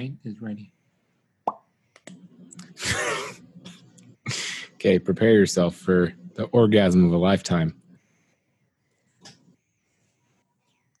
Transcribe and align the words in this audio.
brain 0.00 0.18
is 0.24 0.40
ready. 0.40 0.72
Okay, 4.76 4.98
prepare 4.98 5.32
yourself 5.32 5.76
for 5.76 6.14
the 6.36 6.44
orgasm 6.44 7.04
of 7.04 7.12
a 7.12 7.18
lifetime. 7.18 7.74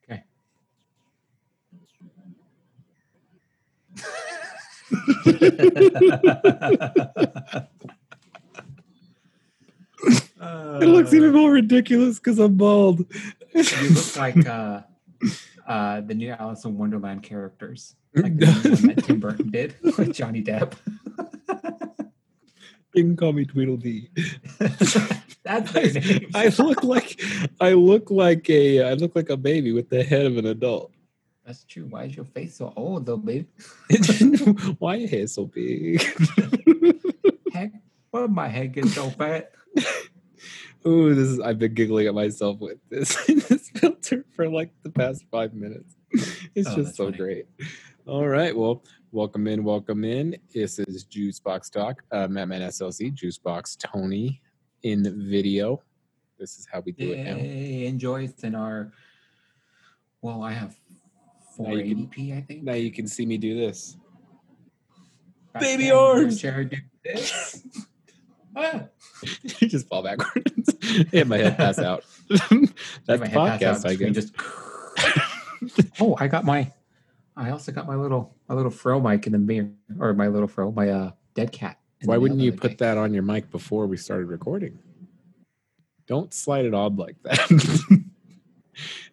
Okay. 0.04 0.22
It 10.82 10.88
looks 10.88 11.14
even 11.14 11.32
more 11.32 11.50
ridiculous 11.50 12.18
because 12.18 12.38
I'm 12.38 12.56
bald. 12.56 13.06
You 13.54 13.62
look 13.62 14.16
like 14.16 14.46
uh, 14.46 14.82
uh, 15.70 16.00
the 16.00 16.14
new 16.14 16.30
Alice 16.32 16.64
in 16.64 16.76
Wonderland 16.76 17.22
characters, 17.22 17.94
like 18.14 18.36
the 18.36 18.46
one 18.46 18.88
that 18.88 19.04
Tim 19.04 19.20
Burton 19.24 19.50
did 19.50 19.76
with 19.96 20.12
Johnny 20.12 20.42
Depp. 20.42 20.74
You 22.92 23.04
can 23.04 23.16
call 23.16 23.32
me 23.32 23.44
Tweedledee. 23.44 24.10
That's 25.44 25.70
their 25.70 25.92
name. 25.92 26.28
I 26.34 26.48
look 26.58 26.82
like 26.82 27.22
I 27.60 27.74
look 27.74 28.10
like 28.10 28.50
a 28.50 28.82
I 28.82 28.94
look 28.94 29.14
like 29.14 29.30
a 29.30 29.36
baby 29.36 29.70
with 29.70 29.88
the 29.88 30.02
head 30.02 30.26
of 30.26 30.38
an 30.38 30.46
adult. 30.46 30.90
That's 31.46 31.62
true. 31.62 31.86
Why 31.88 32.04
is 32.04 32.16
your 32.16 32.24
face 32.24 32.56
so 32.56 32.72
old, 32.74 33.06
though, 33.06 33.16
babe? 33.16 33.46
Why 34.78 34.96
your 34.96 35.08
hair 35.08 35.28
so 35.28 35.46
big? 35.46 36.02
Heck, 37.52 37.72
why 38.10 38.26
my 38.26 38.48
head 38.48 38.72
get 38.72 38.86
so 38.86 39.08
fat? 39.10 39.52
Ooh, 40.86 41.14
this 41.14 41.28
is 41.28 41.40
I've 41.40 41.58
been 41.58 41.74
giggling 41.74 42.06
at 42.06 42.14
myself 42.14 42.58
with 42.60 42.78
this 42.88 43.28
in 43.28 43.38
this 43.48 43.68
filter 43.70 44.24
for 44.34 44.48
like 44.48 44.70
the 44.82 44.90
past 44.90 45.24
five 45.30 45.54
minutes. 45.54 45.94
It's 46.56 46.68
Oh, 46.68 46.76
just 46.76 46.96
so 46.96 47.04
funny. 47.06 47.16
great. 47.16 47.46
All 48.06 48.26
right, 48.26 48.56
well, 48.56 48.82
welcome 49.12 49.46
in, 49.46 49.62
welcome 49.62 50.02
in. 50.04 50.36
This 50.52 50.80
is 50.80 51.04
Juicebox 51.04 51.70
Talk, 51.70 52.02
uh, 52.10 52.26
Madman 52.26 52.62
SLC, 52.62 53.14
Juicebox 53.16 53.78
Tony 53.78 54.42
in 54.82 55.28
video. 55.30 55.80
This 56.38 56.58
is 56.58 56.66
how 56.70 56.80
we 56.80 56.90
do 56.92 57.12
it 57.12 57.22
now. 57.24 57.36
Enjoy 57.36 58.24
it 58.24 58.42
in 58.42 58.56
our. 58.56 58.90
Well, 60.22 60.42
I 60.42 60.52
have 60.52 60.74
Now 61.58 61.72
you 61.74 61.94
can- 61.94 62.08
480p, 62.08 62.36
I 62.36 62.40
think. 62.40 62.62
Now 62.64 62.74
you 62.74 62.90
can 62.90 63.06
see 63.06 63.24
me 63.26 63.38
do 63.38 63.54
this. 63.54 63.96
Back 65.52 65.62
baby 65.62 65.90
arms. 65.92 66.42
wheelchair 66.42 66.64
did 66.64 66.82
this. 67.04 67.62
Ah, 68.56 68.82
just 69.60 69.88
fall 69.88 70.02
backwards. 70.02 70.74
Hit 71.12 71.26
my 71.26 71.38
head, 71.38 71.56
pass 71.56 71.78
out. 71.78 72.04
That's 72.28 72.50
my 72.50 73.16
the 73.16 73.26
head 73.26 73.36
podcast, 73.36 73.88
I 73.88 73.94
guess. 73.94 74.14
Just. 74.14 74.34
oh, 76.00 76.16
I 76.18 76.28
got 76.28 76.44
my. 76.44 76.72
I 77.36 77.50
also 77.50 77.72
got 77.72 77.86
my 77.86 77.96
little 77.96 78.34
my 78.48 78.54
little 78.54 78.70
fro 78.70 79.00
mic 79.00 79.26
in 79.26 79.32
the 79.32 79.38
mirror, 79.38 79.70
or 79.98 80.12
my 80.14 80.28
little 80.28 80.48
fro, 80.48 80.72
my 80.72 80.88
uh 80.88 81.10
dead 81.34 81.52
cat. 81.52 81.78
Why 82.04 82.16
wouldn't 82.16 82.40
you 82.40 82.52
put 82.52 82.72
day. 82.72 82.86
that 82.86 82.98
on 82.98 83.12
your 83.12 83.22
mic 83.22 83.50
before 83.50 83.86
we 83.86 83.96
started 83.96 84.26
recording? 84.26 84.78
Don't 86.06 86.32
slide 86.32 86.64
it 86.64 86.74
on 86.74 86.96
like 86.96 87.16
that. 87.22 88.02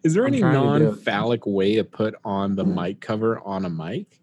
Is 0.02 0.14
there 0.14 0.24
I'm 0.24 0.32
any 0.32 0.40
trying 0.40 0.54
to 0.54 0.58
do 0.60 0.74
it. 0.74 0.88
non-phallic 0.90 1.46
way 1.46 1.76
to 1.76 1.84
put 1.84 2.14
on 2.24 2.56
the 2.56 2.64
mic 2.64 3.00
cover 3.00 3.38
on 3.40 3.64
a 3.64 3.70
mic? 3.70 4.20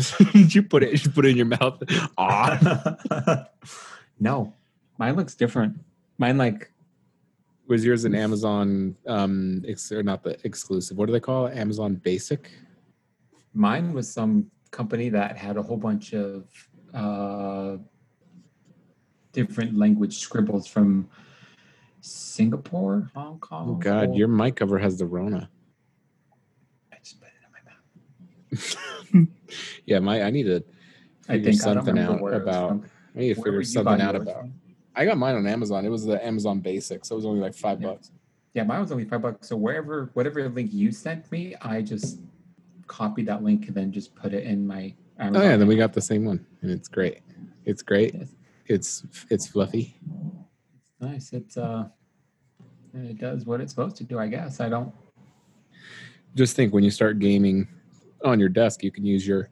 Did 0.32 0.54
you 0.54 0.62
put 0.62 0.82
it? 0.82 1.04
You 1.04 1.10
put 1.10 1.26
it 1.26 1.30
in 1.30 1.36
your 1.36 1.46
mouth. 1.46 1.82
Ah, 2.16 3.46
no, 4.20 4.54
mine 4.98 5.16
looks 5.16 5.34
different. 5.34 5.78
Mine 6.18 6.38
like 6.38 6.72
was 7.66 7.84
yours 7.84 8.04
an 8.04 8.14
Amazon? 8.14 8.96
Um, 9.06 9.64
ex- 9.66 9.92
or 9.92 10.02
not 10.02 10.22
the 10.22 10.38
exclusive. 10.44 10.96
What 10.96 11.06
do 11.06 11.12
they 11.12 11.20
call 11.20 11.46
it? 11.46 11.56
Amazon 11.56 11.94
Basic. 11.96 12.50
mine 13.54 13.92
was 13.92 14.10
some 14.10 14.50
company 14.70 15.08
that 15.10 15.36
had 15.36 15.56
a 15.56 15.62
whole 15.62 15.76
bunch 15.76 16.14
of 16.14 16.44
uh, 16.94 17.76
different 19.32 19.76
language 19.76 20.18
scribbles 20.18 20.66
from 20.66 21.08
Singapore, 22.00 23.10
Hong 23.14 23.38
Kong. 23.38 23.70
Oh 23.70 23.74
God, 23.74 24.14
your 24.14 24.28
mic 24.28 24.56
cover 24.56 24.78
has 24.78 24.98
the 24.98 25.06
Rona. 25.06 25.48
I 26.92 26.96
just 27.02 27.20
put 27.20 27.28
it 27.28 27.34
in 27.44 27.52
my 27.52 27.60
mouth. 27.70 28.76
yeah, 29.86 29.98
my 29.98 30.22
I 30.22 30.30
need 30.30 30.44
to 30.44 30.62
I 31.28 31.34
figure 31.34 31.52
think 31.52 31.62
I 31.66 31.74
don't 31.74 31.84
something 31.84 31.98
out 32.02 32.20
where 32.20 32.32
it 32.34 32.44
was 32.44 32.54
about. 32.56 32.82
I 33.14 33.18
need 33.18 33.34
to 33.34 33.40
Where 33.40 33.44
figure 33.52 33.64
something 33.64 34.00
out 34.00 34.16
about. 34.16 34.40
from? 34.40 34.54
I 34.94 35.04
got 35.04 35.16
mine 35.18 35.36
on 35.36 35.46
Amazon. 35.46 35.84
It 35.86 35.88
was 35.90 36.04
the 36.04 36.24
Amazon 36.24 36.60
Basics. 36.60 37.08
so 37.08 37.14
it 37.14 37.16
was 37.16 37.26
only 37.26 37.40
like 37.40 37.54
five 37.54 37.80
Yeah. 37.80 37.88
bucks. 37.88 38.10
Yeah, 38.54 38.64
mine 38.64 38.80
was 38.80 38.92
only 38.92 39.04
five 39.06 39.22
bucks. 39.22 39.48
So 39.48 39.56
wherever, 39.56 40.10
whatever 40.12 40.46
link 40.50 40.72
you 40.74 40.92
sent 40.92 41.30
me, 41.32 41.54
I 41.62 41.80
just 41.80 42.20
copied 42.86 43.26
that 43.26 43.42
link 43.42 43.68
and 43.68 43.74
then 43.74 43.90
just 43.92 44.14
put 44.14 44.34
it 44.34 44.44
in 44.44 44.66
my. 44.66 44.94
Oh 45.18 45.24
Amazon 45.24 45.44
yeah, 45.50 45.56
then 45.56 45.68
we 45.68 45.76
got 45.76 45.92
the 45.92 46.00
same 46.00 46.24
one, 46.24 46.44
and 46.62 46.70
it's 46.70 46.88
great. 46.88 47.20
It's 47.64 47.82
great. 47.82 48.14
Yes. 48.14 48.34
It's 48.66 49.04
it's 49.30 49.46
fluffy. 49.46 49.94
It's 50.04 51.00
nice. 51.00 51.32
It's 51.32 51.56
uh, 51.56 51.88
it 52.94 53.18
does 53.18 53.44
what 53.46 53.60
it's 53.60 53.72
supposed 53.72 53.96
to 53.96 54.04
do. 54.04 54.18
I 54.18 54.26
guess 54.26 54.60
I 54.60 54.68
don't. 54.68 54.92
Just 56.34 56.56
think 56.56 56.72
when 56.74 56.82
you 56.84 56.90
start 56.90 57.18
gaming 57.18 57.68
on 58.24 58.40
your 58.40 58.48
desk, 58.48 58.82
you 58.82 58.90
can 58.90 59.04
use 59.04 59.26
your 59.26 59.48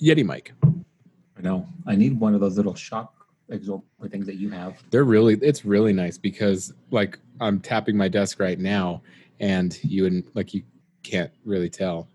Yeti 0.00 0.24
mic. 0.24 0.52
I 0.64 1.42
know. 1.42 1.66
I 1.86 1.96
need 1.96 2.18
one 2.18 2.34
of 2.34 2.40
those 2.40 2.56
little 2.56 2.74
shock 2.74 3.12
absorber 3.50 3.84
things 4.08 4.26
that 4.26 4.36
you 4.36 4.50
have. 4.50 4.82
They're 4.90 5.04
really 5.04 5.34
it's 5.34 5.64
really 5.64 5.92
nice 5.92 6.18
because 6.18 6.72
like 6.90 7.18
I'm 7.40 7.60
tapping 7.60 7.96
my 7.96 8.08
desk 8.08 8.40
right 8.40 8.58
now, 8.58 9.02
and 9.40 9.78
you 9.82 10.06
and 10.06 10.24
like 10.34 10.54
you 10.54 10.62
can't 11.02 11.30
really 11.44 11.70
tell. 11.70 12.08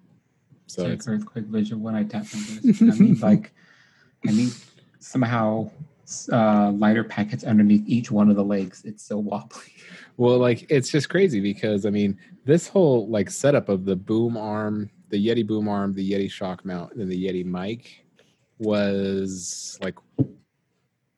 So 0.67 0.85
it's 0.85 1.07
earthquake 1.07 1.45
vision 1.45 1.81
when 1.81 1.95
I 1.95 2.03
tap 2.03 2.25
my 2.33 2.71
desk. 2.71 2.81
I 2.81 2.97
need 2.97 3.21
like, 3.21 3.51
I 4.27 4.31
need 4.31 4.53
somehow 4.99 5.69
uh, 6.31 6.71
lighter 6.71 7.03
packets 7.03 7.43
underneath 7.43 7.83
each 7.87 8.11
one 8.11 8.29
of 8.29 8.35
the 8.35 8.43
legs. 8.43 8.83
It's 8.85 9.03
so 9.03 9.17
wobbly. 9.17 9.73
Well, 10.17 10.37
like 10.37 10.65
it's 10.69 10.89
just 10.89 11.09
crazy 11.09 11.39
because 11.39 11.85
I 11.85 11.89
mean, 11.89 12.17
this 12.45 12.67
whole 12.67 13.07
like 13.07 13.29
setup 13.29 13.69
of 13.69 13.85
the 13.85 13.95
boom 13.95 14.37
arm, 14.37 14.89
the 15.11 15.27
Yeti 15.27 15.45
boom 15.45 15.67
arm, 15.67 15.93
the 15.93 16.11
Yeti 16.11 16.31
shock 16.31 16.65
mount, 16.65 16.93
and 16.93 17.11
the 17.11 17.27
Yeti 17.27 17.45
mic 17.45 18.05
was 18.57 19.77
like 19.81 19.95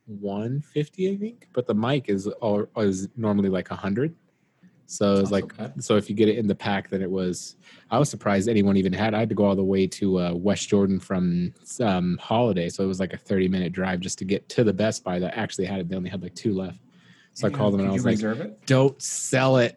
150, 0.06 1.12
I 1.12 1.18
think. 1.18 1.48
But 1.54 1.68
the 1.68 1.76
mic 1.76 2.10
is 2.10 2.28
all 2.28 2.66
is 2.78 3.08
normally 3.16 3.50
like 3.50 3.70
100. 3.70 4.16
So 4.86 5.16
it's 5.16 5.32
like 5.32 5.56
bad. 5.58 5.84
so 5.84 5.96
if 5.96 6.10
you 6.10 6.16
get 6.16 6.28
it 6.28 6.38
in 6.38 6.46
the 6.46 6.56
pack, 6.56 6.90
then 6.90 7.02
it 7.02 7.10
was. 7.10 7.56
I 7.90 7.98
was 7.98 8.10
surprised 8.10 8.50
anyone 8.50 8.78
even 8.78 8.94
had. 8.94 9.14
I 9.14 9.20
had 9.20 9.30
to 9.30 9.36
go 9.36 9.46
all 9.46 9.56
the 9.56 9.64
way 9.64 9.88
to 9.88 10.20
uh, 10.20 10.34
West 10.34 10.70
Jordan 10.70 11.00
from 11.00 11.54
um, 11.80 12.18
Holiday, 12.22 12.70
so 12.70 12.84
it 12.84 12.88
was 12.88 13.00
like 13.00 13.14
a 13.14 13.18
30 13.18 13.48
minute 13.48 13.72
drive 13.72 14.02
just 14.02 14.20
to 14.20 14.26
get 14.26 14.50
to 14.50 14.64
the 14.64 14.74
Best 14.74 15.04
Buy 15.04 15.20
that 15.20 15.38
actually 15.38 15.66
had 15.66 15.80
it. 15.80 15.90
They 15.90 15.96
only 15.96 16.10
had 16.10 16.22
like 16.22 16.36
two 16.36 16.54
left. 16.54 16.80
So 17.36 17.48
I 17.48 17.50
called 17.50 17.74
them 17.74 17.82
and 17.82 17.90
I 17.90 17.94
was 17.94 18.06
like, 18.06 18.22
it? 18.22 18.66
don't 18.68 19.02
sell 19.02 19.58
it. 19.58 19.76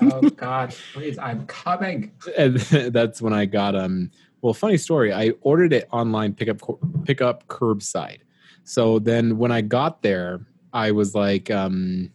Oh 0.00 0.20
God, 0.36 0.74
please! 0.92 1.18
I'm 1.18 1.44
coming. 1.46 2.12
and 2.38 2.56
that's 2.92 3.20
when 3.20 3.32
I 3.32 3.46
got 3.46 3.74
um. 3.74 4.10
Well, 4.42 4.54
funny 4.54 4.76
story. 4.76 5.12
I 5.12 5.30
ordered 5.40 5.72
it 5.72 5.88
online, 5.92 6.34
pick 6.34 6.48
up 6.48 6.60
pick 7.04 7.20
up 7.20 7.46
curbside. 7.48 8.20
So 8.64 8.98
then 8.98 9.38
when 9.38 9.50
I 9.50 9.60
got 9.60 10.02
there, 10.02 10.46
I 10.72 10.92
was 10.92 11.14
like 11.14 11.50
um 11.50 12.12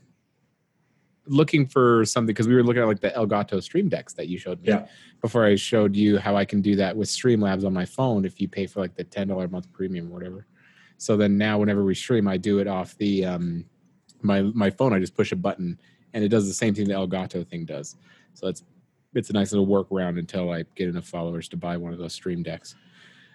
looking 1.26 1.68
for 1.68 2.06
something 2.06 2.28
because 2.28 2.48
we 2.48 2.56
were 2.56 2.64
looking 2.64 2.82
at 2.82 2.88
like 2.88 3.02
the 3.02 3.10
Elgato 3.10 3.62
Stream 3.62 3.90
Decks 3.90 4.14
that 4.14 4.30
you 4.30 4.38
showed 4.38 4.62
me. 4.62 4.70
Yeah. 4.70 4.88
Before 5.22 5.46
I 5.46 5.56
showed 5.56 5.94
you 5.94 6.20
how 6.20 6.38
I 6.38 6.46
can 6.46 6.62
do 6.62 6.78
that 6.78 6.96
with 6.96 7.10
Streamlabs 7.10 7.66
on 7.66 7.74
my 7.74 7.86
phone 7.86 8.24
if 8.24 8.40
you 8.40 8.48
pay 8.48 8.66
for 8.66 8.80
like 8.80 8.96
the 8.96 9.04
ten 9.04 9.28
dollar 9.28 9.46
a 9.46 9.50
month 9.50 9.72
premium 9.74 10.10
or 10.10 10.14
whatever. 10.14 10.48
So 10.98 11.18
then 11.18 11.38
now 11.38 11.60
whenever 11.60 11.84
we 11.84 11.96
stream, 11.96 12.28
I 12.30 12.38
do 12.38 12.60
it 12.60 12.68
off 12.68 12.98
the 12.98 13.26
um 13.26 13.66
my 14.22 14.42
my 14.42 14.70
phone. 14.70 14.94
I 14.94 15.00
just 15.00 15.16
push 15.16 15.32
a 15.32 15.36
button 15.36 15.80
and 16.14 16.24
it 16.24 16.30
does 16.30 16.48
the 16.48 16.54
same 16.54 16.74
thing 16.74 16.88
the 16.88 16.94
Elgato 16.94 17.48
thing 17.48 17.66
does. 17.66 17.96
So 18.34 18.48
it's 18.48 18.64
it's 19.14 19.30
a 19.30 19.34
nice 19.34 19.52
little 19.52 19.68
workaround 19.68 20.20
until 20.20 20.52
I 20.52 20.64
get 20.76 20.90
enough 20.90 21.06
followers 21.06 21.48
to 21.50 21.58
buy 21.58 21.78
one 21.78 21.94
of 21.94 22.00
those 22.00 22.14
stream 22.14 22.44
decks. 22.44 22.76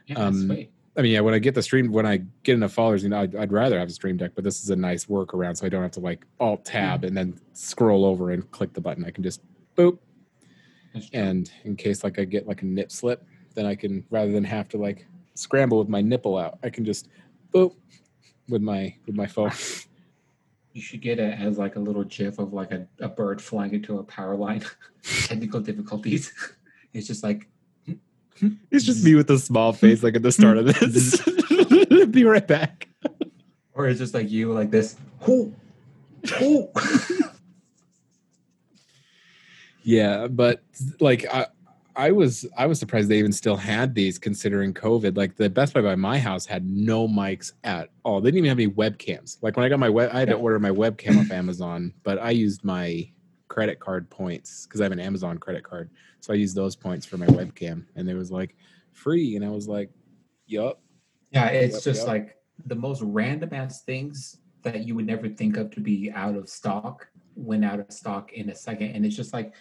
Yeah, 0.06 0.19
Um. 0.19 0.51
I 0.95 1.01
mean, 1.01 1.12
yeah, 1.12 1.21
when 1.21 1.33
I 1.33 1.39
get 1.39 1.55
the 1.55 1.62
stream, 1.62 1.91
when 1.91 2.05
I 2.05 2.19
get 2.43 2.53
enough 2.53 2.75
followers, 2.75 3.03
you 3.03 3.09
know, 3.09 3.21
I'd, 3.21 3.35
I'd 3.35 3.51
rather 3.51 3.79
have 3.79 3.89
a 3.89 3.93
stream 3.93 4.19
deck, 4.19 4.33
but 4.35 4.45
this 4.45 4.62
is 4.62 4.69
a 4.69 4.77
nice 4.77 5.06
workaround, 5.06 5.56
so 5.56 5.65
I 5.65 5.71
don't 5.71 5.81
have 5.81 5.93
to 5.93 6.01
like 6.01 6.27
alt 6.39 6.67
tab 6.67 7.05
and 7.05 7.17
then 7.17 7.41
scroll 7.55 8.05
over 8.05 8.31
and 8.31 8.51
click 8.51 8.75
the 8.75 8.81
button. 8.83 9.03
I 9.03 9.11
can 9.11 9.25
just 9.25 9.41
boop, 9.75 9.97
and 11.15 11.51
in 11.65 11.77
case 11.77 12.05
like 12.05 12.19
I 12.19 12.25
get 12.25 12.47
like 12.47 12.61
a 12.61 12.67
nip 12.67 12.93
slip, 12.93 13.25
then 13.55 13.65
I 13.65 13.75
can 13.75 14.05
rather 14.11 14.33
than 14.33 14.45
have 14.45 14.69
to 14.69 14.77
like 14.77 15.06
scramble 15.35 15.79
with 15.79 15.89
my 15.89 16.03
nipple 16.03 16.37
out, 16.37 16.59
I 16.62 16.69
can 16.69 16.85
just 16.85 17.09
boop 17.55 17.75
with 18.51 18.61
my 18.61 18.95
with 19.06 19.17
my 19.17 19.27
phone. 19.27 19.51
You 20.73 20.81
should 20.81 21.01
get 21.01 21.19
it 21.19 21.39
as 21.39 21.59
like 21.59 21.77
a 21.77 21.81
little 21.81 22.05
GIF 22.05 22.39
of 22.39 22.53
like 22.53 22.73
a, 22.73 22.87
a 23.01 23.09
bird 23.09 23.43
flying 23.43 23.75
into 23.75 23.99
a 23.99 24.03
power 24.05 24.37
line. 24.37 24.65
Technical 25.03 25.61
difficulties. 25.61 26.33
It's 26.95 27.07
just 27.07 27.25
like 27.25 27.49
hmm? 28.39 28.49
It's 28.71 28.85
just 28.85 29.03
me 29.03 29.15
with 29.15 29.31
a 29.31 29.39
small 29.39 29.73
face, 29.73 30.03
like 30.03 30.15
at 30.15 30.23
the 30.23 30.31
start 30.31 30.59
of 30.59 30.69
hmm? 30.69 30.91
this. 30.91 32.07
Be 32.11 32.25
right 32.25 32.47
back. 32.47 32.87
or 33.73 33.89
it's 33.89 33.99
just 33.99 34.13
like 34.13 34.31
you 34.31 34.53
like 34.53 34.71
this. 34.71 34.97
Whoo, 35.27 35.55
whoo. 36.39 36.69
Yeah, 39.85 40.29
but 40.29 40.63
like 41.01 41.27
I, 41.33 41.47
I 41.97 42.11
was 42.11 42.47
I 42.56 42.67
was 42.67 42.79
surprised 42.79 43.09
they 43.09 43.19
even 43.19 43.33
still 43.33 43.56
had 43.56 43.94
these 43.94 44.19
considering 44.19 44.73
COVID. 44.73 45.17
Like 45.17 45.37
the 45.37 45.50
Best 45.50 45.75
Buy 45.75 45.81
by 45.81 45.94
my 45.94 46.19
house 46.19 46.47
had 46.47 46.69
no 46.69 47.06
mics 47.06 47.53
at 47.65 47.91
all. 48.05 48.21
They 48.21 48.31
didn't 48.31 48.47
even 48.47 48.49
have 48.49 48.59
any 48.59 48.69
webcams. 48.69 49.39
Like 49.43 49.56
when 49.56 49.65
I 49.65 49.69
got 49.69 49.79
my 49.79 49.89
web, 49.89 50.11
I 50.12 50.21
had 50.21 50.29
to 50.29 50.35
order 50.35 50.59
my 50.59 50.71
webcam 50.71 51.21
off 51.21 51.31
Amazon, 51.31 51.93
but 52.03 52.19
I 52.19 52.31
used 52.31 52.65
my 52.65 53.11
credit 53.49 53.81
card 53.81 54.09
points 54.09 54.67
because 54.67 54.81
I 54.81 54.85
have 54.85 54.93
an 54.93 55.00
Amazon 55.00 55.39
credit 55.39 55.65
card, 55.65 55.91
so 56.21 56.33
I 56.33 56.37
used 56.37 56.56
those 56.56 56.77
points 56.77 57.05
for 57.05 57.19
my 57.19 57.27
webcam, 57.27 57.85
and 57.97 58.09
it 58.09 58.15
was 58.15 58.31
like 58.31 58.56
free, 58.93 59.37
and 59.37 59.44
I 59.44 59.50
was 59.50 59.69
like, 59.69 59.91
"Yup." 60.47 60.81
Yeah, 61.31 61.47
it's 61.47 61.75
Yep, 61.75 61.83
just 61.85 62.00
yep. 62.00 62.09
like 62.09 62.37
the 62.67 62.75
most 62.75 63.03
random 63.03 63.50
ass 63.53 63.83
things 63.83 64.39
that 64.62 64.87
you 64.87 64.94
would 64.94 65.06
never 65.06 65.29
think 65.29 65.56
of 65.56 65.71
to 65.73 65.81
be 65.81 66.11
out 66.12 66.37
of 66.37 66.49
stock 66.49 67.09
went 67.35 67.65
out 67.65 67.81
of 67.81 67.91
stock 67.91 68.33
in 68.33 68.50
a 68.50 68.55
second. 68.55 68.91
And 68.91 69.05
it's 69.05 69.17
just 69.17 69.33
like 69.33 69.55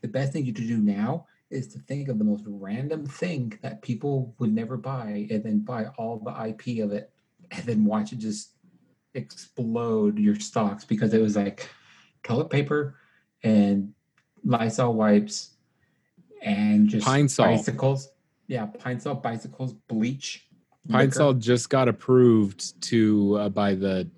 the 0.00 0.08
best 0.08 0.32
thing 0.32 0.44
you 0.44 0.52
to 0.52 0.66
do 0.66 0.78
now 0.78 1.26
is 1.50 1.68
to 1.68 1.78
think 1.80 2.08
of 2.08 2.18
the 2.18 2.24
most 2.24 2.44
random 2.46 3.06
thing 3.06 3.56
that 3.62 3.82
people 3.82 4.34
would 4.38 4.52
never 4.52 4.76
buy 4.76 5.26
and 5.30 5.44
then 5.44 5.60
buy 5.60 5.86
all 5.96 6.18
the 6.18 6.48
IP 6.48 6.82
of 6.82 6.92
it 6.92 7.10
and 7.52 7.64
then 7.64 7.84
watch 7.84 8.12
it 8.12 8.18
just 8.18 8.50
explode 9.14 10.18
your 10.18 10.34
stocks 10.34 10.84
because 10.84 11.14
it 11.14 11.20
was 11.20 11.36
like 11.36 11.68
toilet 12.24 12.50
paper 12.50 12.96
and 13.42 13.92
Lysol 14.44 14.94
wipes 14.94 15.50
and 16.42 16.88
just 16.88 17.06
Pine 17.06 17.28
Sol. 17.28 17.46
bicycles. 17.46 18.10
Yeah, 18.48 18.66
pine 18.66 19.00
salt, 19.00 19.22
bicycles, 19.22 19.72
bleach. 19.72 20.46
Pine 20.88 21.06
liquor. 21.06 21.14
Sol 21.14 21.34
just 21.34 21.68
got 21.68 21.88
approved 21.88 22.80
to 22.82 23.36
uh, 23.38 23.48
by 23.48 23.74
the 23.74 24.08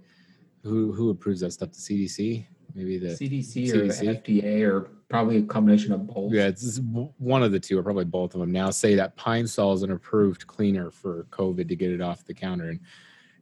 who 0.63 0.93
who 0.93 1.11
approves 1.11 1.41
that 1.41 1.53
stuff? 1.53 1.73
The 1.73 1.79
CDC, 1.79 2.47
maybe 2.75 2.99
the 2.99 3.09
CDC 3.09 3.73
or 3.75 3.87
the 3.87 4.21
FDA 4.21 4.69
or 4.69 4.91
probably 5.09 5.39
a 5.39 5.43
combination 5.43 5.93
of 5.93 6.07
both. 6.07 6.33
Yeah, 6.33 6.47
it's 6.49 6.79
one 7.19 7.43
of 7.43 7.53
the 7.53 7.61
two, 7.61 7.79
or 7.79 7.83
probably 7.83 8.05
both 8.05 8.35
of 8.35 8.41
them. 8.41 8.53
Now 8.53 8.71
say 8.71 8.95
that 8.97 9.17
Pine 9.17 9.47
Sol 9.47 9.73
is 9.73 9.83
an 9.83 9.91
approved 9.91 10.47
cleaner 10.47 10.91
for 10.91 11.27
COVID 11.31 11.69
to 11.69 11.77
get 11.77 11.91
it 11.91 12.01
off 12.01 12.25
the 12.25 12.35
counter, 12.35 12.69
and 12.69 12.81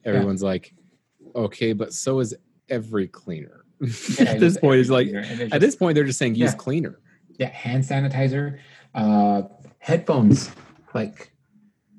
everyone's 0.05 0.43
like, 0.43 0.75
"Okay, 1.35 1.73
but 1.73 1.93
so 1.93 2.21
is 2.21 2.35
every 2.69 3.09
cleaner." 3.09 3.65
Yeah, 4.19 4.31
at 4.31 4.41
this 4.41 4.57
point, 4.59 4.81
it's 4.81 4.89
like 4.91 5.09
it's 5.11 5.53
at 5.53 5.61
this 5.61 5.77
point 5.77 5.95
they're 5.97 6.05
just 6.05 6.19
saying 6.19 6.35
use 6.35 6.53
Yeah. 6.53 6.57
cleaner. 6.57 6.99
yeah, 7.39 7.49
hand 7.51 7.85
sanitizer, 7.85 8.59
uh, 8.95 9.43
headphones. 9.79 10.51
Like 10.95 11.31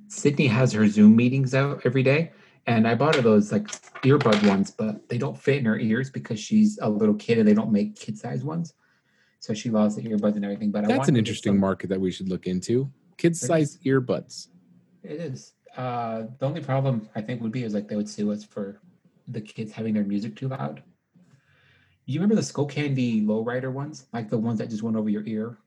Sydney 0.08 0.48
has 0.48 0.72
her 0.72 0.88
Zoom 0.88 1.16
meetings 1.16 1.54
out 1.54 1.82
every 1.86 2.02
day, 2.02 2.32
and 2.66 2.88
I 2.88 2.96
bought 2.96 3.16
her 3.16 3.22
those 3.22 3.52
like 3.52 3.68
earbud 4.02 4.48
ones, 4.48 4.72
but 4.72 5.08
they 5.10 5.18
don't 5.20 5.38
fit 5.38 5.58
in 5.58 5.66
her 5.66 5.78
ears 5.78 6.10
because 6.10 6.40
she's 6.40 6.80
a 6.82 6.90
little 6.90 7.14
kid 7.16 7.38
and 7.38 7.48
they 7.48 7.54
don't 7.54 7.72
make 7.72 7.96
kid 7.96 8.18
size 8.18 8.44
ones. 8.44 8.74
So 9.40 9.54
she 9.54 9.70
lost 9.70 9.98
the 9.98 10.04
earbuds 10.04 10.36
and 10.36 10.44
everything. 10.44 10.72
But 10.72 10.88
That's 10.88 11.10
an 11.10 11.16
interesting 11.16 11.60
market 11.60 11.90
that 11.90 12.00
we 12.00 12.12
should 12.12 12.30
look 12.30 12.48
into. 12.48 12.90
Kids 13.18 13.40
size 13.40 13.78
earbuds. 13.86 14.48
It 15.04 15.20
is. 15.20 15.54
Uh, 15.76 16.24
the 16.40 16.46
only 16.46 16.62
problem 16.62 17.08
I 17.16 17.22
think 17.22 17.42
would 17.42 17.52
be 17.52 17.64
is 17.64 17.74
like 17.74 17.88
they 17.88 17.96
would 17.96 18.10
sue 18.10 18.32
us 18.32 18.44
for 18.44 18.82
the 19.28 19.42
kids 19.42 19.72
having 19.72 19.94
their 19.94 20.04
music 20.04 20.36
too 20.36 20.48
loud. 20.48 20.82
You 22.06 22.20
remember 22.20 22.36
the 22.36 22.42
Skullcandy 22.42 23.26
lowrider 23.26 23.72
ones, 23.72 24.08
like 24.14 24.30
the 24.30 24.38
ones 24.38 24.60
that 24.60 24.70
just 24.70 24.82
went 24.82 24.96
over 24.96 25.10
your 25.10 25.26
ear? 25.26 25.58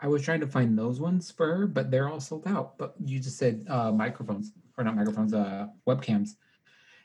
I 0.00 0.08
was 0.08 0.22
trying 0.22 0.40
to 0.40 0.46
find 0.46 0.76
those 0.76 1.00
ones 1.00 1.30
for 1.30 1.46
her, 1.46 1.66
but 1.66 1.90
they're 1.90 2.08
all 2.08 2.20
sold 2.20 2.46
out. 2.46 2.76
But 2.76 2.94
you 3.02 3.20
just 3.20 3.38
said 3.38 3.64
uh, 3.68 3.92
microphones, 3.92 4.52
or 4.76 4.84
not 4.84 4.96
microphones, 4.96 5.32
uh, 5.32 5.68
webcams. 5.86 6.30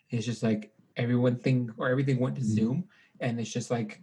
It's 0.09 0.25
just 0.25 0.41
like 0.41 0.73
everyone 0.97 1.37
thing 1.37 1.69
or 1.77 1.89
everything 1.89 2.19
went 2.19 2.35
to 2.37 2.43
Zoom, 2.43 2.85
and 3.19 3.39
it's 3.39 3.51
just 3.51 3.69
like, 3.69 4.01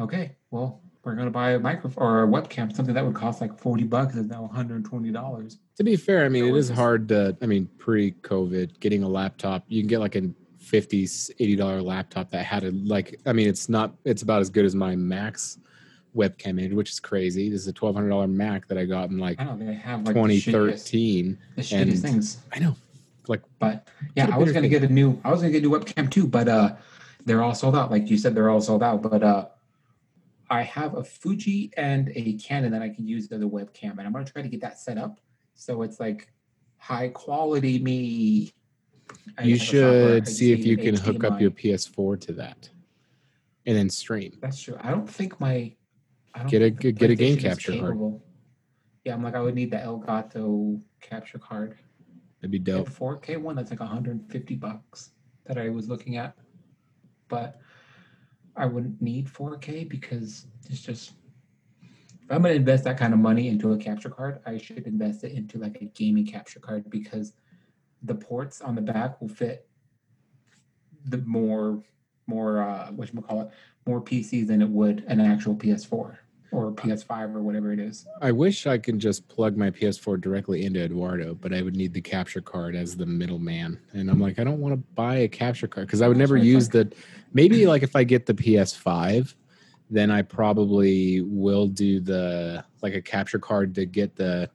okay, 0.00 0.36
well, 0.50 0.80
we're 1.04 1.14
gonna 1.14 1.30
buy 1.30 1.52
a 1.52 1.58
microphone 1.58 2.02
or 2.02 2.24
a 2.24 2.26
webcam. 2.26 2.74
Something 2.74 2.94
that 2.94 3.04
would 3.04 3.14
cost 3.14 3.40
like 3.40 3.58
forty 3.58 3.84
bucks 3.84 4.14
is 4.16 4.26
now 4.26 4.42
one 4.42 4.50
hundred 4.54 4.76
and 4.76 4.84
twenty 4.84 5.10
dollars. 5.10 5.58
To 5.76 5.84
be 5.84 5.96
fair, 5.96 6.24
I 6.24 6.28
mean, 6.28 6.54
it's 6.54 6.68
hard 6.68 7.08
to, 7.08 7.36
I 7.40 7.46
mean, 7.46 7.68
pre 7.78 8.12
COVID, 8.12 8.80
getting 8.80 9.02
a 9.02 9.08
laptop, 9.08 9.64
you 9.68 9.80
can 9.80 9.88
get 9.88 9.98
like 10.00 10.14
a 10.14 10.30
50 10.58 11.06
$80 11.06 11.82
laptop 11.82 12.30
that 12.32 12.44
had 12.44 12.64
a, 12.64 12.70
like, 12.70 13.18
I 13.24 13.32
mean, 13.32 13.48
it's 13.48 13.70
not, 13.70 13.94
it's 14.04 14.20
about 14.20 14.42
as 14.42 14.50
good 14.50 14.66
as 14.66 14.74
my 14.74 14.94
Mac's 14.94 15.58
webcam 16.14 16.50
image, 16.60 16.72
which 16.74 16.90
is 16.90 17.00
crazy. 17.00 17.48
This 17.48 17.62
is 17.62 17.68
a 17.68 17.72
$1,200 17.72 18.30
Mac 18.30 18.68
that 18.68 18.76
I 18.76 18.84
got 18.84 19.08
in 19.08 19.16
like 19.18 19.40
I 19.40 19.44
know 19.44 19.56
they 19.56 19.72
have 19.72 20.06
like 20.06 20.14
the 20.14 20.20
shittiest, 20.20 20.90
2013. 20.90 21.38
the 21.56 21.62
shittiest 21.62 22.02
things. 22.02 22.38
I 22.52 22.58
know. 22.58 22.76
Like, 23.26 23.42
But 23.58 23.88
yeah, 24.16 24.28
I 24.32 24.36
was 24.38 24.52
gonna 24.52 24.62
thing. 24.62 24.70
get 24.70 24.82
a 24.82 24.92
new. 24.92 25.18
I 25.24 25.30
was 25.30 25.40
gonna 25.40 25.52
get 25.52 25.64
a 25.64 25.66
new 25.68 25.70
webcam 25.70 26.10
too, 26.10 26.26
but 26.26 26.48
uh, 26.48 26.74
they're 27.24 27.42
all 27.42 27.54
sold 27.54 27.76
out. 27.76 27.90
Like 27.90 28.10
you 28.10 28.18
said, 28.18 28.34
they're 28.34 28.50
all 28.50 28.60
sold 28.60 28.82
out. 28.82 29.02
But 29.02 29.22
uh, 29.22 29.46
I 30.50 30.62
have 30.62 30.96
a 30.96 31.04
Fuji 31.04 31.70
and 31.76 32.10
a 32.16 32.34
Canon 32.34 32.72
that 32.72 32.82
I 32.82 32.88
can 32.88 33.06
use 33.06 33.30
as 33.30 33.40
a 33.40 33.44
webcam, 33.44 33.92
and 33.92 34.00
I'm 34.02 34.12
gonna 34.12 34.24
try 34.24 34.42
to 34.42 34.48
get 34.48 34.60
that 34.62 34.78
set 34.80 34.98
up 34.98 35.20
so 35.54 35.82
it's 35.82 36.00
like 36.00 36.28
high 36.78 37.08
quality 37.08 37.78
me. 37.78 38.52
I 39.38 39.42
you 39.42 39.56
just 39.56 39.70
have 39.72 39.82
a 39.82 39.86
software, 39.86 40.12
I 40.12 40.14
should 40.16 40.28
see 40.28 40.52
if 40.52 40.66
you 40.66 40.76
an 40.78 40.84
can 40.84 40.96
hook 40.96 41.24
up 41.24 41.40
your 41.40 41.50
PS4 41.50 42.20
to 42.22 42.32
that 42.34 42.68
and 43.66 43.76
then 43.76 43.88
stream. 43.90 44.32
That's 44.40 44.60
true. 44.60 44.76
I 44.80 44.90
don't 44.90 45.08
think 45.08 45.38
my. 45.40 45.74
I 46.34 46.38
don't 46.40 46.48
Get 46.48 46.62
a- 46.62 46.70
get 46.70 47.10
a 47.10 47.14
game 47.14 47.36
capture 47.36 47.78
card. 47.78 48.20
Yeah, 49.04 49.14
I'm 49.14 49.22
like 49.22 49.34
I 49.34 49.40
would 49.40 49.54
need 49.54 49.70
the 49.70 49.78
Elgato 49.78 50.80
capture 51.00 51.38
card. 51.38 51.76
That'd 52.40 52.50
be 52.52 52.58
the 52.58 52.78
dope. 52.78 52.88
4K 52.88 53.36
one 53.40 53.56
that's 53.56 53.70
like 53.70 53.80
150 53.80 54.54
bucks 54.56 55.10
that 55.44 55.58
I 55.58 55.68
was 55.68 55.88
looking 55.88 56.16
at. 56.16 56.36
But 57.28 57.60
I 58.56 58.66
wouldn't 58.66 59.00
need 59.00 59.28
4K 59.28 59.88
because 59.88 60.46
it's 60.68 60.80
just 60.80 61.12
if 61.82 62.30
I'm 62.30 62.42
gonna 62.42 62.54
invest 62.54 62.84
that 62.84 62.98
kind 62.98 63.12
of 63.12 63.20
money 63.20 63.48
into 63.48 63.72
a 63.72 63.78
capture 63.78 64.10
card, 64.10 64.40
I 64.46 64.58
should 64.58 64.86
invest 64.86 65.24
it 65.24 65.32
into 65.32 65.58
like 65.58 65.80
a 65.80 65.86
gaming 65.86 66.26
capture 66.26 66.60
card 66.60 66.88
because 66.90 67.32
the 68.02 68.14
ports 68.14 68.60
on 68.60 68.74
the 68.74 68.82
back 68.82 69.20
will 69.20 69.28
fit 69.28 69.66
the 71.06 71.18
more 71.18 71.82
more 72.26 72.62
uh 72.62 72.90
what 72.92 73.26
call 73.26 73.42
it 73.42 73.50
more 73.86 74.00
PCs 74.00 74.46
than 74.46 74.62
it 74.62 74.68
would 74.68 75.04
an 75.08 75.20
actual 75.20 75.56
PS4 75.56 76.18
or 76.52 76.72
PS5 76.72 77.34
or 77.34 77.42
whatever 77.42 77.72
it 77.72 77.78
is. 77.78 78.06
I 78.20 78.32
wish 78.32 78.66
I 78.66 78.78
could 78.78 78.98
just 78.98 79.28
plug 79.28 79.56
my 79.56 79.70
PS4 79.70 80.20
directly 80.20 80.64
into 80.64 80.82
Eduardo, 80.82 81.34
but 81.34 81.52
I 81.52 81.62
would 81.62 81.76
need 81.76 81.92
the 81.92 82.00
capture 82.00 82.40
card 82.40 82.74
as 82.74 82.96
the 82.96 83.06
middleman. 83.06 83.80
And 83.92 84.10
I'm 84.10 84.20
like, 84.20 84.38
I 84.38 84.44
don't 84.44 84.60
want 84.60 84.72
to 84.72 84.78
buy 84.94 85.16
a 85.16 85.28
capture 85.28 85.68
card 85.68 85.86
because 85.86 86.02
I 86.02 86.08
would 86.08 86.16
never 86.16 86.36
use 86.36 86.68
the. 86.68 86.92
Maybe 87.32 87.66
like 87.66 87.82
if 87.82 87.94
I 87.94 88.04
get 88.04 88.26
the 88.26 88.34
PS5, 88.34 89.34
then 89.90 90.10
I 90.10 90.22
probably 90.22 91.20
will 91.20 91.66
do 91.66 92.00
the 92.00 92.64
like 92.82 92.94
a 92.94 93.02
capture 93.02 93.38
card 93.38 93.74
to 93.76 93.86
get 93.86 94.16
the. 94.16 94.50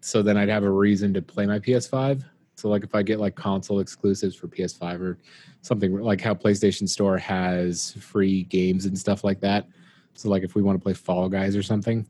So 0.00 0.20
then 0.20 0.36
I'd 0.36 0.48
have 0.48 0.64
a 0.64 0.70
reason 0.70 1.14
to 1.14 1.22
play 1.22 1.46
my 1.46 1.58
PS5. 1.58 2.24
So 2.56 2.68
like 2.68 2.84
if 2.84 2.94
I 2.94 3.02
get 3.02 3.18
like 3.18 3.34
console 3.34 3.80
exclusives 3.80 4.36
for 4.36 4.46
PS5 4.46 5.00
or 5.00 5.18
something 5.62 5.98
like 5.98 6.20
how 6.20 6.34
PlayStation 6.34 6.88
Store 6.88 7.16
has 7.18 7.92
free 7.98 8.44
games 8.44 8.84
and 8.84 8.98
stuff 8.98 9.24
like 9.24 9.40
that. 9.40 9.68
So 10.14 10.28
like 10.28 10.42
if 10.42 10.54
we 10.54 10.62
want 10.62 10.78
to 10.78 10.82
play 10.82 10.92
Fall 10.94 11.28
Guys 11.28 11.56
or 11.56 11.62
something, 11.62 12.06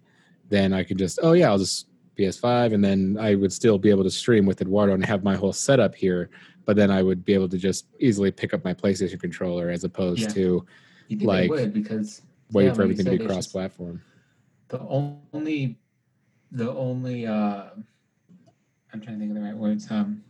then 0.48 0.72
I 0.72 0.82
could 0.84 0.98
just 0.98 1.18
oh 1.22 1.32
yeah, 1.32 1.48
I'll 1.50 1.58
just 1.58 1.88
PS5 2.18 2.74
and 2.74 2.84
then 2.84 3.16
I 3.18 3.34
would 3.34 3.52
still 3.52 3.78
be 3.78 3.90
able 3.90 4.04
to 4.04 4.10
stream 4.10 4.44
with 4.44 4.60
Eduardo 4.60 4.92
and 4.94 5.04
have 5.04 5.24
my 5.24 5.34
whole 5.34 5.52
setup 5.52 5.94
here, 5.94 6.28
but 6.66 6.76
then 6.76 6.90
I 6.90 7.02
would 7.02 7.24
be 7.24 7.32
able 7.32 7.48
to 7.48 7.58
just 7.58 7.86
easily 8.00 8.30
pick 8.30 8.52
up 8.52 8.64
my 8.64 8.74
PlayStation 8.74 9.18
controller 9.18 9.70
as 9.70 9.84
opposed 9.84 10.20
Yeah. 10.22 10.34
to 10.34 10.66
Like, 11.22 11.72
because 11.72 12.22
waiting 12.52 12.70
Yeah, 12.70 12.74
for 12.74 12.82
everything 12.82 13.06
to 13.06 13.18
be 13.18 13.26
cross 13.26 13.46
platform. 13.46 14.02
the 14.68 14.80
only 14.80 15.78
the 16.50 16.70
only 16.70 17.26
uh 17.26 17.64
i'm 18.92 19.00
trying 19.00 19.16
to 19.16 19.20
think 19.20 19.30
of 19.30 19.36
the 19.36 19.42
right 19.42 19.56
words 19.56 19.90
um 19.90 20.22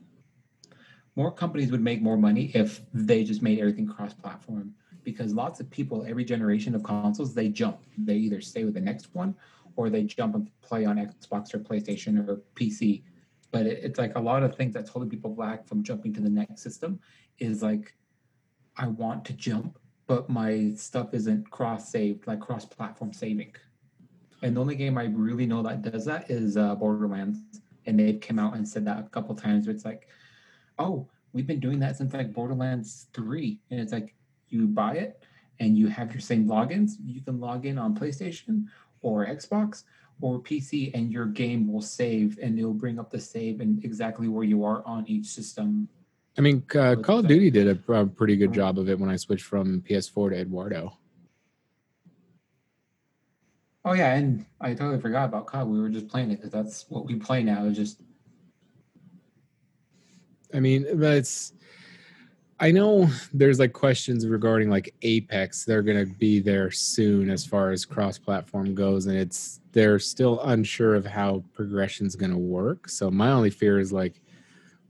more 1.16 1.30
companies 1.32 1.70
would 1.70 1.80
make 1.82 2.00
more 2.00 2.16
money 2.16 2.50
if 2.54 2.80
they 2.94 3.22
just 3.24 3.42
made 3.42 3.58
everything 3.58 3.86
cross 3.86 4.14
platform 4.14 4.74
because 5.04 5.34
lots 5.34 5.60
of 5.60 5.70
people 5.70 6.04
every 6.06 6.24
generation 6.24 6.74
of 6.74 6.82
consoles 6.82 7.34
they 7.34 7.48
jump. 7.48 7.78
They 7.98 8.16
either 8.16 8.40
stay 8.40 8.64
with 8.64 8.74
the 8.74 8.80
next 8.80 9.14
one 9.14 9.34
or 9.76 9.90
they 9.90 10.02
jump 10.04 10.34
and 10.34 10.50
play 10.60 10.84
on 10.84 10.96
xbox 10.96 11.54
or 11.54 11.58
playstation 11.58 12.28
or 12.28 12.42
pc 12.54 13.02
but 13.50 13.66
it, 13.66 13.80
it's 13.82 13.98
like 13.98 14.14
a 14.16 14.20
lot 14.20 14.42
of 14.42 14.54
things 14.54 14.74
that's 14.74 14.90
holding 14.90 15.08
people 15.08 15.30
back 15.30 15.66
from 15.66 15.82
jumping 15.82 16.12
to 16.12 16.20
the 16.20 16.28
next 16.28 16.60
system 16.60 17.00
is 17.38 17.62
like 17.62 17.94
i 18.76 18.86
want 18.86 19.24
to 19.24 19.32
jump 19.32 19.78
but 20.06 20.28
my 20.28 20.72
stuff 20.76 21.14
isn't 21.14 21.50
cross 21.50 21.90
saved 21.90 22.26
like 22.26 22.40
cross 22.40 22.64
platform 22.64 23.12
saving. 23.12 23.54
And 24.42 24.56
the 24.56 24.60
only 24.60 24.74
game 24.74 24.98
I 24.98 25.04
really 25.04 25.46
know 25.46 25.62
that 25.62 25.82
does 25.82 26.04
that 26.04 26.30
is 26.30 26.56
uh, 26.56 26.74
Borderlands, 26.74 27.38
and 27.86 27.98
they've 27.98 28.20
come 28.20 28.38
out 28.38 28.54
and 28.54 28.68
said 28.68 28.84
that 28.84 28.98
a 28.98 29.04
couple 29.04 29.34
times. 29.34 29.68
It's 29.68 29.84
like, 29.84 30.08
oh, 30.78 31.08
we've 31.32 31.46
been 31.46 31.60
doing 31.60 31.78
that 31.78 31.96
since 31.96 32.12
like 32.12 32.34
Borderlands 32.34 33.06
three, 33.14 33.60
and 33.70 33.80
it's 33.80 33.92
like 33.92 34.14
you 34.52 34.66
buy 34.66 34.94
it 34.94 35.22
and 35.60 35.76
you 35.76 35.88
have 35.88 36.12
your 36.12 36.20
same 36.20 36.46
logins. 36.46 36.92
You 37.04 37.20
can 37.20 37.40
log 37.40 37.66
in 37.66 37.78
on 37.78 37.94
PlayStation 37.94 38.66
or 39.00 39.26
Xbox 39.26 39.84
or 40.20 40.40
PC, 40.40 40.94
and 40.94 41.12
your 41.12 41.26
game 41.26 41.72
will 41.72 41.82
save, 41.82 42.38
and 42.40 42.58
it'll 42.58 42.72
bring 42.72 42.98
up 42.98 43.10
the 43.10 43.18
save 43.18 43.60
and 43.60 43.84
exactly 43.84 44.28
where 44.28 44.44
you 44.44 44.64
are 44.64 44.86
on 44.86 45.04
each 45.08 45.26
system. 45.26 45.88
I 46.38 46.40
mean, 46.40 46.62
uh, 46.74 46.96
Call 46.96 47.18
of? 47.18 47.28
Duty 47.28 47.50
did 47.50 47.66
a, 47.66 47.92
a 47.92 48.06
pretty 48.06 48.36
good 48.36 48.52
job 48.52 48.78
of 48.78 48.88
it 48.88 48.98
when 48.98 49.10
I 49.10 49.16
switched 49.16 49.44
from 49.44 49.82
PS4 49.82 50.30
to 50.30 50.36
Eduardo. 50.36 50.96
Oh 53.84 53.94
yeah, 53.94 54.14
and 54.14 54.46
I 54.60 54.74
totally 54.74 55.00
forgot 55.00 55.24
about 55.24 55.46
COD. 55.46 55.66
We 55.66 55.80
were 55.80 55.88
just 55.88 56.08
playing 56.08 56.30
it 56.30 56.36
because 56.36 56.52
that's 56.52 56.88
what 56.88 57.04
we 57.04 57.16
play 57.16 57.42
now. 57.42 57.66
It's 57.66 57.76
just 57.76 58.00
I 60.54 60.60
mean, 60.60 60.86
but 60.94 61.16
it's. 61.16 61.52
I 62.62 62.70
know 62.70 63.08
there's 63.34 63.58
like 63.58 63.72
questions 63.72 64.24
regarding 64.24 64.70
like 64.70 64.94
Apex. 65.02 65.64
They're 65.64 65.82
gonna 65.82 66.06
be 66.06 66.38
there 66.38 66.70
soon 66.70 67.28
as 67.28 67.44
far 67.44 67.72
as 67.72 67.84
cross-platform 67.84 68.76
goes, 68.76 69.06
and 69.06 69.16
it's 69.16 69.60
they're 69.72 69.98
still 69.98 70.40
unsure 70.42 70.94
of 70.94 71.04
how 71.04 71.42
progression's 71.54 72.14
gonna 72.14 72.38
work. 72.38 72.88
So 72.88 73.10
my 73.10 73.32
only 73.32 73.50
fear 73.50 73.80
is 73.80 73.92
like, 73.92 74.22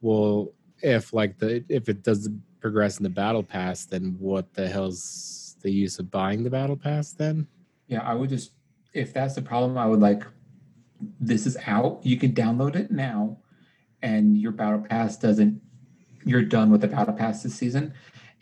well, 0.03 0.53
if 0.83 1.15
like 1.15 1.39
the 1.39 1.65
if 1.71 1.89
it 1.89 2.03
doesn't 2.03 2.43
progress 2.61 2.99
in 2.99 3.05
the 3.05 3.09
battle 3.11 3.43
pass, 3.43 3.87
then 3.87 4.17
what 4.19 4.53
the 4.53 4.69
hell's 4.69 5.57
the 5.63 5.73
use 5.73 5.99
of 5.99 6.11
buying 6.11 6.45
the 6.45 6.51
battle 6.51 6.77
pass 6.77 7.13
then? 7.13 7.47
yeah. 7.87 8.03
I 8.03 8.13
would 8.13 8.29
just 8.29 8.53
if 8.93 9.15
that's 9.15 9.35
the 9.35 9.43
problem, 9.43 9.79
I 9.79 9.87
would 9.87 10.01
like 10.01 10.25
this 11.19 11.47
is 11.47 11.57
out. 11.67 12.01
You 12.03 12.19
can 12.19 12.35
download 12.35 12.77
it 12.77 12.91
now, 12.91 13.39
and 14.03 14.37
your 14.37 14.53
battle 14.53 14.81
pass 14.81 15.17
doesn't. 15.17 15.63
You're 16.25 16.43
done 16.43 16.71
with 16.71 16.81
the 16.81 16.89
battle 16.89 17.15
pass 17.15 17.43
this 17.43 17.55
season, 17.55 17.95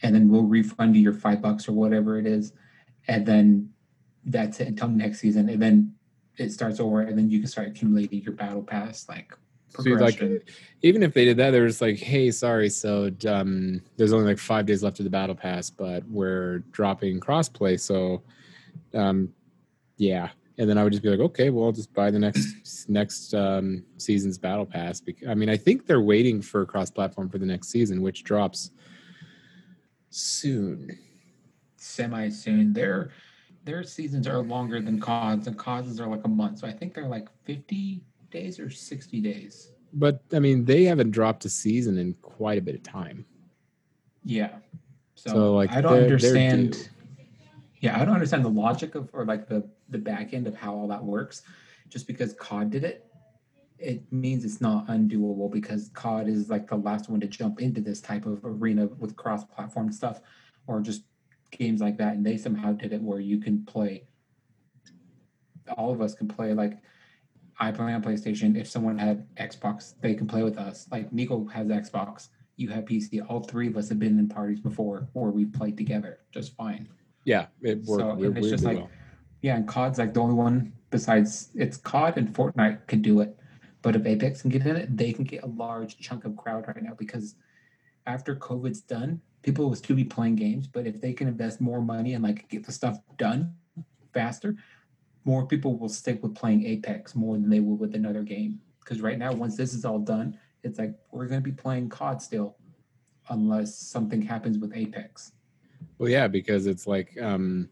and 0.02 0.14
then 0.14 0.28
we'll 0.28 0.44
refund 0.44 0.96
you 0.96 1.02
your 1.02 1.12
five 1.12 1.40
bucks 1.42 1.68
or 1.68 1.72
whatever 1.72 2.18
it 2.18 2.26
is, 2.26 2.52
and 3.08 3.25
then 3.26 3.70
that's 4.25 4.60
it 4.60 4.68
until 4.68 4.88
next 4.88 5.20
season, 5.20 5.49
and 5.49 5.60
then 5.60 5.94
it 6.37 6.52
starts 6.52 6.80
over, 6.80 7.00
and 7.02 7.16
then 7.16 7.30
you 7.30 7.38
can 7.38 7.49
start 7.49 7.68
accumulating 7.68 8.22
your 8.22 8.32
battle 8.32 8.62
pass 8.62 9.08
like 9.08 9.37
So 9.68 9.82
like 9.82 10.16
progression. 10.18 10.40
even 10.82 11.02
if 11.02 11.12
they 11.14 11.25
did 11.25 11.37
that, 11.37 11.50
they're 11.50 11.66
just 11.66 11.80
like, 11.80 11.99
hey, 11.99 12.30
sorry, 12.30 12.68
so 12.70 13.10
um, 13.26 13.82
there's 13.96 14.12
only 14.12 14.26
like 14.26 14.38
five 14.38 14.66
days 14.66 14.82
left 14.82 15.00
of 15.00 15.04
the 15.04 15.10
battle 15.10 15.34
pass, 15.34 15.70
but 15.70 16.06
we're 16.08 16.58
dropping 16.70 17.20
crossplay, 17.20 17.78
so 17.78 18.22
um, 18.94 19.32
yeah. 19.96 20.30
And 20.60 20.68
then 20.68 20.76
I 20.76 20.84
would 20.84 20.92
just 20.92 21.02
be 21.02 21.08
like, 21.08 21.20
okay, 21.20 21.48
well, 21.48 21.64
I'll 21.64 21.72
just 21.72 21.90
buy 21.94 22.10
the 22.10 22.18
next 22.18 22.86
next 22.90 23.32
um, 23.32 23.82
season's 23.96 24.36
battle 24.36 24.66
pass. 24.66 25.00
I 25.26 25.34
mean, 25.34 25.48
I 25.48 25.56
think 25.56 25.86
they're 25.86 26.02
waiting 26.02 26.42
for 26.42 26.66
cross-platform 26.66 27.30
for 27.30 27.38
the 27.38 27.46
next 27.46 27.68
season, 27.70 28.02
which 28.02 28.24
drops 28.24 28.70
soon. 30.10 30.98
semi 31.76 32.28
soon. 32.28 32.74
Their 32.74 33.10
their 33.64 33.82
seasons 33.82 34.28
are 34.28 34.38
longer 34.42 34.82
than 34.82 35.00
CODs, 35.00 35.46
and 35.46 35.56
CODs 35.56 35.98
are 35.98 36.06
like 36.08 36.24
a 36.26 36.28
month. 36.28 36.58
So 36.58 36.66
I 36.66 36.72
think 36.72 36.92
they're 36.92 37.08
like 37.08 37.28
fifty 37.44 38.02
days 38.30 38.60
or 38.60 38.68
sixty 38.68 39.22
days. 39.22 39.72
But 39.94 40.22
I 40.34 40.40
mean, 40.40 40.66
they 40.66 40.84
haven't 40.84 41.10
dropped 41.10 41.46
a 41.46 41.48
season 41.48 41.96
in 41.96 42.12
quite 42.20 42.58
a 42.58 42.62
bit 42.62 42.74
of 42.74 42.82
time. 42.82 43.24
Yeah. 44.24 44.56
So, 45.14 45.30
So, 45.30 45.54
like, 45.54 45.72
I 45.72 45.80
don't 45.80 45.92
they're- 45.92 46.00
they're 46.00 46.12
understand. 46.12 46.90
Yeah, 47.80 47.98
I 47.98 48.04
don't 48.04 48.12
understand 48.12 48.44
the 48.44 48.50
logic 48.50 48.94
of 48.94 49.08
or 49.14 49.24
like 49.24 49.48
the 49.48 49.66
the 49.90 49.99
back 49.99 50.32
end 50.32 50.47
of 50.47 50.54
how 50.54 50.75
all 50.75 50.88
that 50.88 51.04
works. 51.04 51.42
Just 51.88 52.06
because 52.06 52.32
COD 52.35 52.70
did 52.70 52.85
it, 52.85 53.06
it 53.78 54.12
means 54.12 54.44
it's 54.44 54.61
not 54.61 54.87
undoable 54.88 55.50
because 55.50 55.90
COD 55.94 56.28
is 56.28 56.50
like 56.50 56.68
the 56.68 56.76
last 56.76 57.09
one 57.09 57.20
to 57.20 57.26
jump 57.26 57.61
into 57.61 57.80
this 57.80 58.00
type 58.00 58.26
of 58.26 58.40
arena 58.44 58.87
with 58.99 59.16
cross 59.16 59.44
platform 59.44 59.90
stuff 59.90 60.20
or 60.66 60.80
just 60.80 61.02
games 61.50 61.80
like 61.80 61.97
that. 61.99 62.14
And 62.14 62.25
they 62.25 62.37
somehow 62.37 62.73
did 62.73 62.92
it 62.92 63.02
where 63.02 63.20
you 63.20 63.38
can 63.38 63.64
play 63.64 64.04
all 65.76 65.92
of 65.92 66.00
us 66.00 66.14
can 66.14 66.28
play 66.28 66.52
like 66.52 66.78
I 67.59 67.70
play 67.70 67.92
on 67.92 68.02
PlayStation. 68.02 68.59
If 68.59 68.66
someone 68.68 68.99
had 68.99 69.26
Xbox, 69.37 69.94
they 70.00 70.14
can 70.14 70.26
play 70.26 70.42
with 70.42 70.59
us. 70.59 70.87
Like 70.90 71.12
Nico 71.12 71.47
has 71.47 71.68
Xbox, 71.68 72.28
you 72.56 72.68
have 72.70 72.85
PC. 72.85 73.20
All 73.28 73.40
three 73.40 73.68
of 73.68 73.76
us 73.76 73.88
have 73.90 73.99
been 73.99 74.18
in 74.18 74.28
parties 74.28 74.61
before 74.61 75.09
where 75.12 75.30
we've 75.30 75.52
played 75.52 75.76
together 75.76 76.20
just 76.32 76.56
fine. 76.56 76.88
Yeah, 77.25 77.47
it 77.61 77.82
worked 77.85 78.00
So, 78.00 78.32
it's 78.35 78.49
just 78.49 78.64
like- 78.64 78.78
well. 78.78 78.90
Yeah, 79.42 79.56
and 79.56 79.66
COD's 79.66 79.99
like 79.99 80.14
the 80.14 80.20
only 80.20 80.35
one 80.35 80.73
besides 80.90 81.50
it's 81.54 81.76
COD 81.76 82.18
and 82.18 82.35
Fortnite 82.35 82.87
can 82.87 83.00
do 83.00 83.20
it. 83.20 83.37
But 83.82 83.97
if 83.97 84.04
Apex 84.04 84.42
can 84.42 84.50
get 84.50 84.66
in 84.66 84.76
it, 84.76 84.97
they 84.97 85.12
can 85.12 85.25
get 85.25 85.42
a 85.42 85.47
large 85.47 85.99
chunk 85.99 86.25
of 86.25 86.37
crowd 86.37 86.66
right 86.68 86.82
now 86.82 86.94
because 86.99 87.35
after 88.06 88.37
COVID's 88.37 88.82
done, 88.82 89.20
people 89.42 89.68
will 89.68 89.76
still 89.76 89.97
be 89.97 90.04
playing 90.04 90.37
games. 90.37 90.66
But 90.66 90.87
if 90.87 91.00
they 91.00 91.12
can 91.12 91.28
invest 91.28 91.61
more 91.61 91.80
money 91.80 92.12
and 92.14 92.23
like 92.23 92.49
get 92.49 92.66
the 92.66 92.73
stuff 92.73 92.99
done 93.16 93.54
faster, 94.12 94.56
more 95.25 95.47
people 95.47 95.78
will 95.78 95.88
stick 95.88 96.23
with 96.23 96.35
playing 96.35 96.66
Apex 96.66 97.14
more 97.14 97.37
than 97.37 97.49
they 97.49 97.61
will 97.61 97.76
with 97.76 97.94
another 97.94 98.23
game. 98.23 98.61
Because 98.80 99.00
right 99.00 99.18
now, 99.18 99.32
once 99.32 99.56
this 99.56 99.73
is 99.73 99.85
all 99.85 99.99
done, 99.99 100.38
it's 100.62 100.78
like 100.78 100.94
we're 101.12 101.26
gonna 101.26 101.40
be 101.40 101.52
playing 101.52 101.88
COD 101.88 102.20
still, 102.20 102.56
unless 103.28 103.76
something 103.78 104.20
happens 104.20 104.59
with 104.59 104.75
Apex. 104.75 105.32
Well, 105.99 106.09
yeah, 106.09 106.26
because 106.26 106.66
it's 106.66 106.87
like 106.87 107.16
um, 107.20 107.68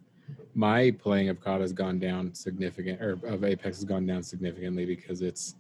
my 0.55 0.91
playing 0.91 1.29
of 1.29 1.41
COD 1.41 1.61
has 1.61 1.73
gone 1.73 1.99
down 1.99 2.35
significant, 2.35 3.01
or 3.01 3.19
of 3.25 3.45
Apex 3.45 3.79
has 3.79 3.85
gone 3.85 4.07
down 4.07 4.23
significantly 4.23 4.85
because 4.85 5.23
it's 5.23 5.55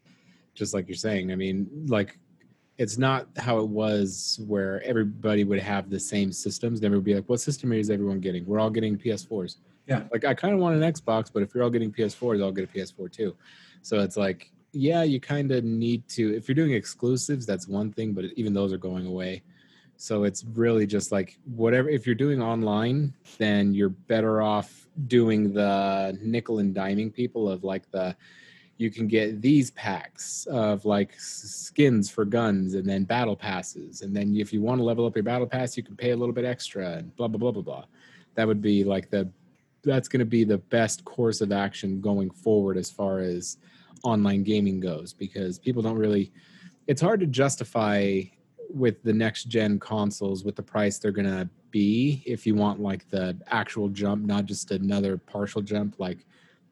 just 0.54 0.74
like 0.74 0.88
you're 0.88 0.96
saying. 0.96 1.32
I 1.32 1.36
mean, 1.36 1.68
like 1.86 2.18
it's 2.78 2.98
not 2.98 3.28
how 3.36 3.58
it 3.58 3.68
was 3.68 4.40
where 4.46 4.82
everybody 4.82 5.44
would 5.44 5.60
have 5.60 5.90
the 5.90 6.00
same 6.00 6.32
systems. 6.32 6.80
Then 6.80 6.92
would 6.92 7.04
be 7.04 7.14
like, 7.14 7.28
what 7.28 7.40
system 7.40 7.72
is 7.72 7.90
everyone 7.90 8.20
getting? 8.20 8.46
We're 8.46 8.60
all 8.60 8.70
getting 8.70 8.96
PS4s. 8.96 9.56
Yeah. 9.86 10.04
Like 10.12 10.24
I 10.24 10.34
kind 10.34 10.54
of 10.54 10.60
want 10.60 10.80
an 10.80 10.92
Xbox, 10.92 11.30
but 11.32 11.42
if 11.42 11.54
you're 11.54 11.64
all 11.64 11.70
getting 11.70 11.90
PS4s, 11.92 12.42
I'll 12.42 12.52
get 12.52 12.64
a 12.64 12.72
PS4 12.72 13.10
too. 13.10 13.34
So 13.82 14.00
it's 14.00 14.16
like, 14.16 14.50
yeah, 14.72 15.02
you 15.02 15.18
kind 15.18 15.50
of 15.50 15.64
need 15.64 16.06
to. 16.10 16.36
If 16.36 16.46
you're 16.46 16.54
doing 16.54 16.74
exclusives, 16.74 17.46
that's 17.46 17.66
one 17.66 17.92
thing, 17.92 18.12
but 18.12 18.26
even 18.36 18.52
those 18.52 18.72
are 18.72 18.78
going 18.78 19.06
away. 19.06 19.42
So 20.00 20.22
it's 20.22 20.44
really 20.54 20.86
just 20.86 21.10
like 21.10 21.36
whatever. 21.44 21.88
If 21.88 22.06
you're 22.06 22.14
doing 22.14 22.40
online, 22.40 23.12
then 23.36 23.74
you're 23.74 23.88
better 23.88 24.40
off 24.40 24.88
doing 25.08 25.52
the 25.52 26.16
nickel 26.22 26.60
and 26.60 26.74
diming 26.74 27.12
people 27.12 27.50
of 27.50 27.64
like 27.64 27.90
the 27.90 28.16
you 28.76 28.92
can 28.92 29.08
get 29.08 29.42
these 29.42 29.72
packs 29.72 30.46
of 30.46 30.84
like 30.84 31.12
skins 31.18 32.08
for 32.08 32.24
guns 32.24 32.74
and 32.74 32.88
then 32.88 33.02
battle 33.02 33.34
passes 33.36 34.02
and 34.02 34.14
then 34.14 34.36
if 34.36 34.52
you 34.52 34.62
want 34.62 34.78
to 34.78 34.84
level 34.84 35.04
up 35.04 35.16
your 35.16 35.22
battle 35.24 35.46
pass 35.46 35.76
you 35.76 35.82
can 35.82 35.96
pay 35.96 36.12
a 36.12 36.16
little 36.16 36.34
bit 36.34 36.44
extra 36.44 36.92
and 36.92 37.14
blah 37.16 37.26
blah 37.28 37.38
blah 37.38 37.50
blah 37.50 37.62
blah 37.62 37.84
that 38.34 38.46
would 38.46 38.62
be 38.62 38.84
like 38.84 39.10
the 39.10 39.28
that's 39.82 40.08
going 40.08 40.20
to 40.20 40.26
be 40.26 40.44
the 40.44 40.58
best 40.58 41.04
course 41.04 41.40
of 41.40 41.52
action 41.52 42.00
going 42.00 42.30
forward 42.30 42.76
as 42.76 42.90
far 42.90 43.18
as 43.18 43.58
online 44.04 44.42
gaming 44.44 44.80
goes 44.80 45.12
because 45.12 45.58
people 45.58 45.82
don't 45.82 45.98
really 45.98 46.32
it's 46.86 47.02
hard 47.02 47.20
to 47.20 47.26
justify 47.26 48.20
with 48.68 49.02
the 49.02 49.12
next 49.12 49.44
gen 49.44 49.78
consoles 49.78 50.44
with 50.44 50.56
the 50.56 50.62
price 50.62 50.98
they're 50.98 51.10
to 51.12 51.48
be 51.70 52.22
if 52.26 52.46
you 52.46 52.54
want 52.54 52.80
like 52.80 53.08
the 53.10 53.36
actual 53.48 53.88
jump 53.88 54.24
not 54.24 54.44
just 54.46 54.70
another 54.70 55.16
partial 55.16 55.62
jump 55.62 55.98
like 55.98 56.26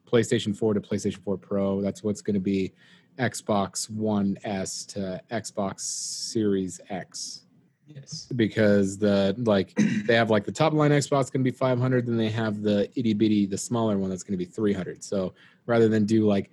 PlayStation 0.07 0.55
4 0.55 0.73
to 0.75 0.81
PlayStation 0.81 1.23
4 1.23 1.37
Pro. 1.37 1.81
That's 1.81 2.03
what's 2.03 2.21
going 2.21 2.35
to 2.35 2.39
be 2.39 2.71
Xbox 3.19 3.89
One 3.89 4.37
S 4.43 4.85
to 4.85 5.21
Xbox 5.31 5.81
Series 5.81 6.79
X 6.89 7.43
Yes. 7.87 8.27
because 8.35 8.97
the 8.97 9.33
like 9.37 9.73
they 10.05 10.13
have 10.15 10.29
like 10.29 10.43
the 10.43 10.51
top 10.51 10.73
line 10.73 10.91
Xbox 10.91 11.31
going 11.31 11.41
to 11.41 11.49
be 11.49 11.51
500, 11.51 12.05
then 12.05 12.17
they 12.17 12.29
have 12.29 12.61
the 12.61 12.89
itty 12.99 13.13
bitty, 13.13 13.45
the 13.45 13.57
smaller 13.57 13.97
one 13.97 14.09
that's 14.09 14.23
going 14.23 14.37
to 14.37 14.37
be 14.37 14.49
300. 14.49 15.01
So 15.03 15.33
rather 15.67 15.87
than 15.87 16.05
do 16.05 16.27
like 16.27 16.51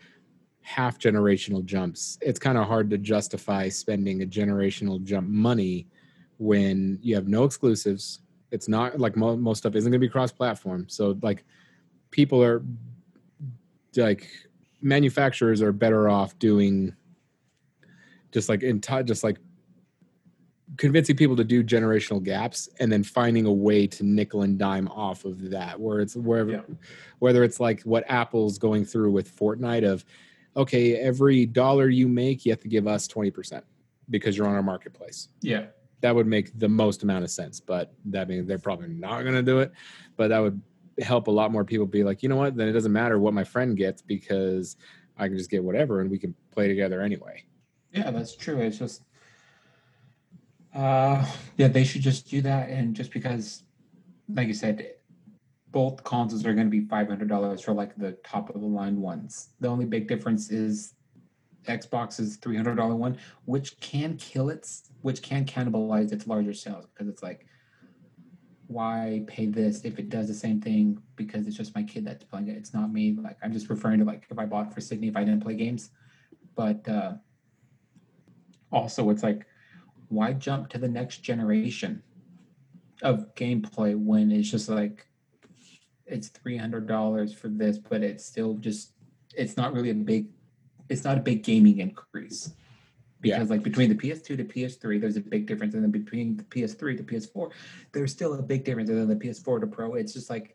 half 0.66 0.98
generational 0.98 1.62
jumps, 1.62 2.16
it's 2.22 2.38
kind 2.38 2.56
of 2.56 2.66
hard 2.66 2.88
to 2.88 2.96
justify 2.96 3.68
spending 3.68 4.22
a 4.22 4.26
generational 4.26 5.02
jump 5.04 5.28
money 5.28 5.86
when 6.38 6.98
you 7.02 7.14
have 7.14 7.28
no 7.28 7.44
exclusives. 7.44 8.20
It's 8.50 8.66
not 8.66 8.98
like 8.98 9.14
mo- 9.14 9.36
most 9.36 9.58
stuff 9.58 9.74
isn't 9.74 9.90
going 9.90 10.00
to 10.00 10.06
be 10.06 10.10
cross 10.10 10.32
platform. 10.32 10.86
So 10.88 11.18
like 11.20 11.44
people 12.10 12.42
are 12.42 12.64
like 13.94 14.26
manufacturers 14.80 15.60
are 15.60 15.70
better 15.70 16.08
off 16.08 16.38
doing 16.38 16.94
just 18.32 18.48
like 18.48 18.62
in 18.62 18.80
ti- 18.80 19.02
just 19.04 19.22
like 19.22 19.36
convincing 20.78 21.14
people 21.14 21.36
to 21.36 21.44
do 21.44 21.62
generational 21.62 22.22
gaps 22.22 22.70
and 22.80 22.90
then 22.90 23.04
finding 23.04 23.44
a 23.44 23.52
way 23.52 23.86
to 23.86 24.02
nickel 24.02 24.42
and 24.42 24.58
dime 24.58 24.88
off 24.88 25.24
of 25.26 25.50
that 25.50 25.78
where 25.78 26.00
it's 26.00 26.16
wherever 26.16 26.50
Yeah. 26.52 26.60
whether 27.18 27.44
it's 27.44 27.60
like 27.60 27.82
what 27.82 28.02
apple's 28.08 28.58
going 28.58 28.84
through 28.86 29.12
with 29.12 29.30
fortnite 29.36 29.86
of 29.86 30.04
okay 30.56 30.96
every 30.96 31.46
dollar 31.46 31.88
you 31.88 32.08
make 32.08 32.44
you 32.44 32.52
have 32.52 32.60
to 32.60 32.68
give 32.68 32.86
us 32.86 33.06
20% 33.08 33.62
because 34.10 34.36
you're 34.36 34.46
on 34.46 34.54
our 34.54 34.62
marketplace 34.62 35.28
Yeah. 35.40 35.66
that 36.00 36.14
would 36.14 36.26
make 36.26 36.56
the 36.58 36.68
most 36.68 37.02
amount 37.02 37.24
of 37.24 37.30
sense 37.30 37.60
but 37.60 37.92
that 38.06 38.28
means 38.28 38.46
they're 38.46 38.58
probably 38.58 38.88
not 38.88 39.22
going 39.22 39.34
to 39.34 39.42
do 39.42 39.58
it 39.60 39.72
but 40.16 40.28
that 40.28 40.38
would 40.38 40.60
help 41.00 41.26
a 41.26 41.30
lot 41.30 41.50
more 41.50 41.64
people 41.64 41.86
be 41.86 42.04
like 42.04 42.22
you 42.22 42.28
know 42.28 42.36
what 42.36 42.56
then 42.56 42.68
it 42.68 42.72
doesn't 42.72 42.92
matter 42.92 43.18
what 43.18 43.34
my 43.34 43.42
friend 43.44 43.76
gets 43.76 44.00
because 44.02 44.76
i 45.16 45.26
can 45.26 45.36
just 45.36 45.50
get 45.50 45.62
whatever 45.64 46.00
and 46.00 46.10
we 46.10 46.18
can 46.18 46.34
play 46.52 46.68
together 46.68 47.00
anyway 47.00 47.42
Yeah, 47.92 48.10
that's 48.10 48.34
true. 48.36 48.58
It's 48.60 48.78
just, 48.78 49.02
uh, 50.74 51.24
yeah, 51.56 51.68
they 51.68 51.84
should 51.84 52.02
just 52.02 52.28
do 52.28 52.40
that. 52.42 52.68
And 52.68 52.94
just 52.94 53.12
because, 53.12 53.62
like 54.28 54.48
you 54.48 54.54
said, 54.54 54.94
both 55.74 56.04
consoles 56.04 56.46
are 56.46 56.54
going 56.54 56.68
to 56.68 56.70
be 56.70 56.86
five 56.86 57.08
hundred 57.08 57.28
dollars 57.28 57.60
for 57.60 57.72
like 57.72 57.96
the 57.96 58.12
top 58.24 58.48
of 58.54 58.60
the 58.60 58.66
line 58.66 59.00
ones. 59.00 59.48
The 59.58 59.66
only 59.66 59.84
big 59.84 60.06
difference 60.06 60.50
is 60.50 60.94
Xbox's 61.66 62.36
three 62.36 62.56
hundred 62.56 62.76
dollar 62.76 62.94
one, 62.94 63.18
which 63.44 63.78
can 63.80 64.16
kill 64.16 64.50
its, 64.50 64.90
which 65.02 65.20
can 65.20 65.44
cannibalize 65.44 66.12
its 66.12 66.28
larger 66.28 66.54
sales 66.54 66.86
because 66.86 67.08
it's 67.08 67.24
like 67.24 67.46
why 68.68 69.24
pay 69.26 69.46
this 69.46 69.84
if 69.84 69.98
it 69.98 70.08
does 70.08 70.28
the 70.28 70.34
same 70.34 70.60
thing 70.60 70.96
because 71.16 71.46
it's 71.46 71.56
just 71.56 71.74
my 71.74 71.82
kid 71.82 72.06
that's 72.06 72.24
playing 72.24 72.48
it. 72.48 72.56
It's 72.56 72.72
not 72.72 72.92
me. 72.92 73.16
Like 73.20 73.36
I'm 73.42 73.52
just 73.52 73.68
referring 73.68 73.98
to 73.98 74.04
like 74.04 74.26
if 74.30 74.38
I 74.38 74.46
bought 74.46 74.72
for 74.72 74.80
Sydney 74.80 75.08
if 75.08 75.16
I 75.16 75.24
didn't 75.24 75.42
play 75.42 75.56
games. 75.56 75.90
But 76.54 76.88
uh 76.88 77.14
also 78.70 79.10
it's 79.10 79.24
like 79.24 79.44
why 80.08 80.34
jump 80.34 80.68
to 80.68 80.78
the 80.78 80.88
next 80.88 81.18
generation 81.18 82.00
of 83.02 83.34
gameplay 83.34 83.98
when 83.98 84.30
it's 84.30 84.50
just 84.50 84.68
like 84.68 85.06
it's 86.06 86.28
three 86.28 86.56
hundred 86.56 86.86
dollars 86.86 87.32
for 87.32 87.48
this, 87.48 87.78
but 87.78 88.02
it's 88.02 88.24
still 88.24 88.54
just 88.54 88.92
it's 89.36 89.56
not 89.56 89.72
really 89.72 89.90
a 89.90 89.94
big 89.94 90.28
it's 90.88 91.04
not 91.04 91.16
a 91.18 91.20
big 91.20 91.42
gaming 91.42 91.78
increase 91.78 92.52
Yeah. 93.22 93.36
because 93.36 93.50
like 93.50 93.62
between 93.62 93.88
the 93.88 93.94
PS2 93.94 94.36
to 94.36 94.44
PS3, 94.44 95.00
there's 95.00 95.16
a 95.16 95.20
big 95.20 95.46
difference, 95.46 95.74
and 95.74 95.82
then 95.82 95.90
between 95.90 96.36
the 96.36 96.44
PS3 96.44 96.96
to 96.98 97.02
PS4, 97.02 97.50
there's 97.92 98.12
still 98.12 98.34
a 98.34 98.42
big 98.42 98.64
difference, 98.64 98.90
and 98.90 98.98
then 98.98 99.08
the 99.08 99.16
PS4 99.16 99.60
to 99.60 99.66
Pro, 99.66 99.94
it's 99.94 100.12
just 100.12 100.28
like 100.28 100.54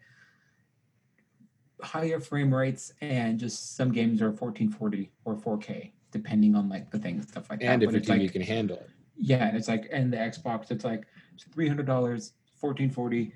higher 1.81 2.19
frame 2.19 2.53
rates, 2.53 2.93
and 3.01 3.39
just 3.39 3.75
some 3.75 3.91
games 3.91 4.21
are 4.21 4.31
1440 4.31 5.11
or 5.25 5.35
4K, 5.35 5.91
depending 6.11 6.55
on 6.55 6.69
like 6.69 6.91
the 6.91 6.99
things 6.99 7.27
stuff 7.27 7.49
like 7.49 7.61
and 7.63 7.81
that. 7.81 7.85
if 7.85 7.91
your 7.91 7.99
it's 7.99 8.09
TV 8.09 8.21
like 8.23 8.33
can 8.33 8.41
handle 8.41 8.77
it. 8.77 8.89
yeah, 9.17 9.47
and 9.47 9.57
it's 9.57 9.67
like 9.67 9.87
and 9.91 10.11
the 10.13 10.17
Xbox, 10.17 10.69
it's 10.71 10.83
like 10.85 11.05
three 11.53 11.67
hundred 11.67 11.85
dollars, 11.85 12.33
fourteen 12.55 12.89
forty. 12.91 13.33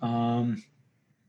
Um, 0.00 0.62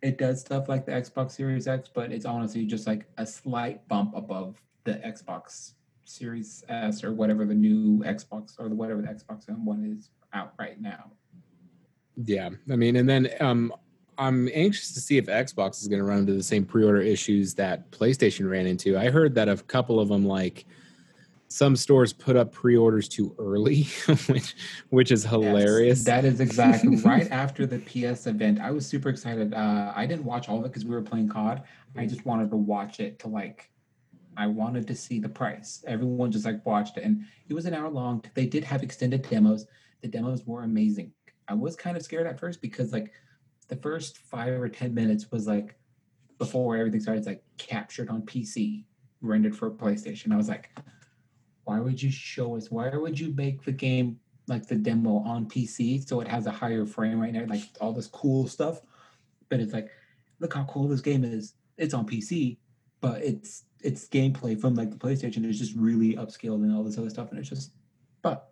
it 0.02 0.18
does 0.18 0.42
stuff 0.42 0.68
like 0.68 0.86
the 0.86 0.92
Xbox 0.92 1.32
Series 1.32 1.68
X, 1.68 1.90
but 1.94 2.12
it's 2.12 2.26
honestly 2.26 2.66
just 2.66 2.88
like 2.88 3.06
a 3.18 3.26
slight 3.26 3.88
bump 3.88 4.14
above 4.16 4.62
the 4.84 4.94
Xbox 4.94 5.74
Series 6.06 6.64
S 6.70 7.04
or 7.04 7.14
whatever 7.14 7.46
the 7.46 7.54
new 7.54 8.00
Xbox 8.04 8.60
or 8.60 8.68
whatever 8.70 9.02
the 9.02 9.08
Xbox 9.08 9.48
One 9.50 9.98
is 9.98 10.10
out 10.34 10.54
right 10.58 10.82
now. 10.82 11.12
Yeah, 12.24 12.50
I 12.72 12.76
mean, 12.76 12.96
and 12.98 13.08
then 13.08 13.30
um, 13.40 13.74
I'm 14.18 14.50
anxious 14.54 14.94
to 14.94 15.00
see 15.00 15.18
if 15.18 15.28
Xbox 15.28 15.82
is 15.82 15.88
going 15.88 16.00
to 16.00 16.06
run 16.06 16.20
into 16.20 16.34
the 16.34 16.44
same 16.44 16.66
pre-order 16.66 17.02
issues 17.02 17.54
that 17.56 17.90
PlayStation 17.92 18.50
ran 18.50 18.66
into. 18.66 18.98
I 18.98 19.10
heard 19.10 19.36
that 19.36 19.50
a 19.50 19.58
couple 19.58 20.00
of 20.00 20.10
them, 20.10 20.26
like 20.26 20.66
some 21.52 21.76
stores, 21.76 22.14
put 22.14 22.38
up 22.38 22.52
pre-orders 22.54 23.10
too 23.10 23.36
early, 23.38 23.84
which 24.28 24.56
which 24.90 25.12
is 25.12 25.26
hilarious. 25.26 26.00
Yes, 26.00 26.06
that 26.06 26.26
is 26.26 26.40
exactly 26.40 26.96
right 27.06 27.30
after 27.30 27.66
the 27.66 27.80
PS 27.80 28.26
event. 28.26 28.60
I 28.60 28.72
was 28.72 28.86
super 28.86 29.10
excited. 29.10 29.54
Uh, 29.54 29.92
I 29.94 30.06
didn't 30.06 30.24
watch 30.24 30.48
all 30.48 30.60
of 30.60 30.66
it 30.66 30.70
because 30.70 30.86
we 30.86 30.92
were 30.92 31.02
playing 31.02 31.28
COD. 31.28 31.62
I 31.98 32.06
just 32.06 32.26
wanted 32.26 32.50
to 32.52 32.56
watch 32.56 33.02
it 33.02 33.20
to 33.20 33.28
like, 33.28 33.70
I 34.38 34.48
wanted 34.48 34.88
to 34.88 34.96
see 34.96 35.20
the 35.20 35.28
price. 35.28 35.84
Everyone 35.86 36.32
just 36.32 36.46
like 36.46 36.66
watched 36.66 36.98
it, 36.98 37.04
and 37.04 37.26
it 37.50 37.54
was 37.54 37.66
an 37.66 37.74
hour 37.74 37.90
long. 37.90 38.24
They 38.34 38.46
did 38.46 38.64
have 38.64 38.82
extended 38.82 39.28
demos. 39.30 39.68
The 40.02 40.08
demos 40.08 40.48
were 40.48 40.64
amazing. 40.64 41.12
I 41.50 41.54
was 41.54 41.76
kind 41.76 41.98
of 41.98 42.04
scared 42.04 42.28
at 42.28 42.40
first 42.40 42.62
because 42.62 42.94
like 42.94 43.12
the 43.68 43.76
first 43.76 44.18
five 44.20 44.54
or 44.54 44.70
ten 44.70 44.94
minutes 44.94 45.32
was 45.32 45.48
like 45.48 45.76
before 46.38 46.78
everything 46.78 47.02
started, 47.02 47.20
it's 47.20 47.28
like 47.28 47.44
captured 47.58 48.10
on 48.10 48.22
PC, 48.22 48.86
rendered 49.20 49.56
for 49.56 49.70
PlayStation. 49.70 50.32
I 50.32 50.38
was 50.38 50.48
like, 50.48 50.70
why 51.72 51.80
would 51.80 52.04
you 52.04 52.12
show 52.12 52.58
us? 52.58 52.70
Why 52.70 52.90
would 52.90 53.18
you 53.18 53.34
make 53.34 53.64
the 53.64 53.72
game 53.72 54.20
like 54.48 54.68
the 54.68 54.76
demo 54.76 55.20
on 55.20 55.46
PC 55.46 56.06
so 56.06 56.20
it 56.20 56.28
has 56.28 56.46
a 56.46 56.52
higher 56.52 56.86
frame 56.86 57.22
rate 57.22 57.34
and 57.34 57.50
like 57.50 57.62
all 57.80 57.94
this 57.94 58.08
cool 58.08 58.46
stuff? 58.50 58.82
But 59.48 59.62
it's 59.62 59.72
like, 59.72 59.90
look 60.42 60.54
how 60.54 60.66
cool 60.66 60.90
this 60.90 61.00
game 61.00 61.24
is. 61.24 61.54
It's 61.78 61.94
on 61.94 62.06
PC, 62.06 62.58
but 63.00 63.22
it's 63.24 63.64
it's 63.80 64.10
gameplay 64.10 64.60
from 64.60 64.76
like 64.76 64.92
the 64.92 64.98
PlayStation 64.98 65.46
is 65.46 65.58
just 65.58 65.74
really 65.78 66.16
upscaled 66.16 66.62
and 66.64 66.76
all 66.76 66.84
this 66.84 66.98
other 66.98 67.10
stuff, 67.10 67.30
and 67.30 67.40
it's 67.40 67.48
just. 67.48 67.72
But 68.22 68.50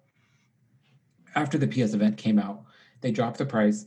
after 1.35 1.57
the 1.57 1.67
PS 1.67 1.93
event 1.93 2.15
came 2.15 2.39
out, 2.39 2.63
they 3.01 3.11
dropped 3.11 3.37
the 3.37 3.45
price, 3.45 3.85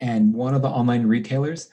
and 0.00 0.34
one 0.34 0.54
of 0.54 0.62
the 0.62 0.68
online 0.68 1.06
retailers 1.06 1.70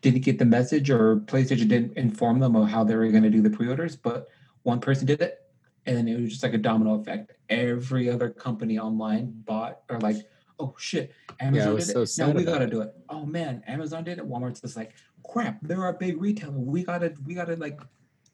didn't 0.00 0.22
get 0.22 0.38
the 0.38 0.44
message, 0.44 0.90
or 0.90 1.16
PlayStation 1.16 1.68
didn't 1.68 1.96
inform 1.96 2.38
them 2.38 2.54
of 2.54 2.68
how 2.68 2.84
they 2.84 2.94
were 2.94 3.08
going 3.08 3.24
to 3.24 3.30
do 3.30 3.42
the 3.42 3.50
pre-orders, 3.50 3.96
but 3.96 4.28
one 4.66 4.80
person 4.80 5.06
did 5.06 5.20
it, 5.20 5.45
and 5.86 5.96
then 5.96 6.08
it 6.08 6.20
was 6.20 6.30
just 6.30 6.42
like 6.42 6.54
a 6.54 6.58
domino 6.58 6.94
effect. 6.94 7.32
Every 7.48 8.10
other 8.10 8.28
company 8.28 8.78
online 8.78 9.32
bought 9.44 9.80
or 9.88 10.00
like, 10.00 10.16
oh 10.58 10.74
shit, 10.78 11.12
Amazon 11.40 11.74
was 11.74 11.86
did 11.86 11.92
so 11.92 12.02
it. 12.02 12.26
now 12.26 12.36
we 12.36 12.44
gotta 12.44 12.64
it. 12.64 12.70
do 12.70 12.80
it. 12.80 12.94
Oh 13.08 13.24
man, 13.24 13.62
Amazon 13.66 14.04
did 14.04 14.18
it. 14.18 14.28
Walmart's 14.28 14.60
just 14.60 14.76
like, 14.76 14.94
crap, 15.28 15.58
they're 15.62 15.84
our 15.84 15.92
big 15.92 16.20
retailer. 16.20 16.58
We 16.58 16.82
gotta, 16.82 17.14
we 17.24 17.34
gotta 17.34 17.56
like 17.56 17.80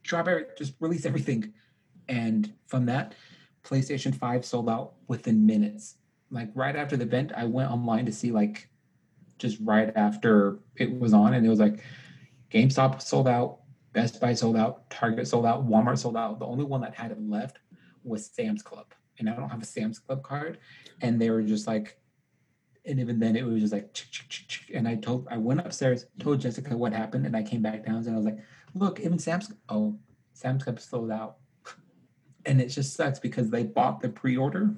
drop 0.03 0.29
every, 0.29 0.47
just 0.57 0.75
release 0.81 1.05
everything. 1.05 1.53
And 2.09 2.53
from 2.67 2.87
that, 2.87 3.15
PlayStation 3.65 4.15
5 4.15 4.45
sold 4.45 4.69
out 4.69 4.95
within 5.09 5.47
minutes. 5.47 5.97
Like 6.31 6.49
right 6.55 6.75
after 6.75 6.97
the 6.97 7.05
event, 7.05 7.33
I 7.37 7.45
went 7.45 7.71
online 7.71 8.07
to 8.07 8.12
see 8.12 8.33
like 8.33 8.69
just 9.38 9.59
right 9.62 9.93
after 9.95 10.61
it 10.77 10.99
was 10.99 11.12
on, 11.12 11.35
and 11.35 11.45
it 11.45 11.49
was 11.51 11.61
like 11.61 11.85
GameStop 12.51 13.03
sold 13.03 13.29
out, 13.29 13.61
Best 13.92 14.20
Buy 14.20 14.33
sold 14.33 14.57
out, 14.57 14.88
Target 14.90 15.28
sold 15.28 15.46
out, 15.46 15.68
Walmart 15.68 15.98
sold 15.98 16.16
out. 16.16 16.38
The 16.38 16.46
only 16.46 16.64
one 16.64 16.81
that 16.81 16.94
had 16.94 17.11
it 17.11 17.20
left 17.20 17.59
was 18.05 18.26
Sam's 18.26 18.62
Club. 18.62 18.87
And 19.18 19.28
I 19.28 19.37
don't 19.37 19.50
have 19.50 19.62
a 19.62 19.66
Sam's 19.66 19.98
Club 19.98 20.22
card. 20.22 20.59
And 21.02 21.20
they 21.20 21.31
were 21.31 21.42
just 21.42 21.66
like, 21.66 21.98
and 22.85 22.98
even 22.98 23.20
then 23.20 23.37
it 23.37 23.44
was 23.44 23.61
just 23.61 23.72
like, 23.72 23.94
and 24.74 24.88
I 24.88 24.96
told, 24.96 25.28
I 25.31 25.37
went 25.37 25.61
upstairs, 25.61 26.07
told 26.18 26.40
Jessica 26.40 26.76
what 26.76 26.92
happened, 26.92 27.26
and 27.26 27.37
I 27.37 27.42
came 27.42 27.62
back 27.62 27.85
down 27.85 27.96
and 27.96 28.11
I 28.11 28.16
was 28.16 28.24
like, 28.24 28.38
look, 28.74 28.98
even 29.00 29.18
Sam's, 29.18 29.52
oh, 29.68 29.98
Sam's 30.33 30.64
Club 30.64 30.81
sold 30.81 31.11
out. 31.11 31.37
And 32.44 32.61
it 32.61 32.70
just 32.70 32.96
sucks 32.96 33.20
because 33.20 33.50
they 33.50 33.62
bought 33.62 34.00
the 34.00 34.09
pre 34.09 34.37
order, 34.37 34.74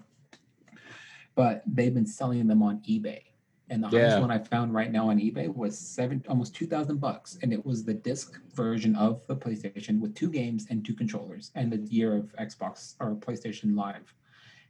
but 1.35 1.63
they've 1.67 1.95
been 1.95 2.07
selling 2.07 2.47
them 2.47 2.63
on 2.63 2.83
eBay. 2.87 3.23
And 3.71 3.83
the 3.83 3.89
highest 3.89 4.21
one 4.21 4.31
I 4.31 4.39
found 4.39 4.75
right 4.75 4.93
now 4.93 5.09
on 5.09 5.19
eBay 5.19 5.53
was 5.55 5.79
seven, 5.79 6.23
almost 6.29 6.55
two 6.55 6.67
thousand 6.67 7.01
bucks, 7.01 7.39
and 7.43 7.53
it 7.53 7.65
was 7.65 7.83
the 7.83 7.95
disc 7.95 8.39
version 8.55 8.95
of 8.95 9.27
the 9.27 9.35
PlayStation 9.35 10.01
with 10.01 10.15
two 10.15 10.31
games 10.31 10.67
and 10.69 10.85
two 10.85 10.95
controllers, 10.95 11.51
and 11.55 11.73
the 11.73 11.79
year 11.79 12.15
of 12.15 12.35
Xbox 12.39 12.95
or 13.01 13.15
PlayStation 13.15 13.75
Live, 13.75 14.15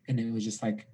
and 0.07 0.21
it 0.21 0.33
was 0.33 0.45
just 0.45 0.63
like 0.63 0.87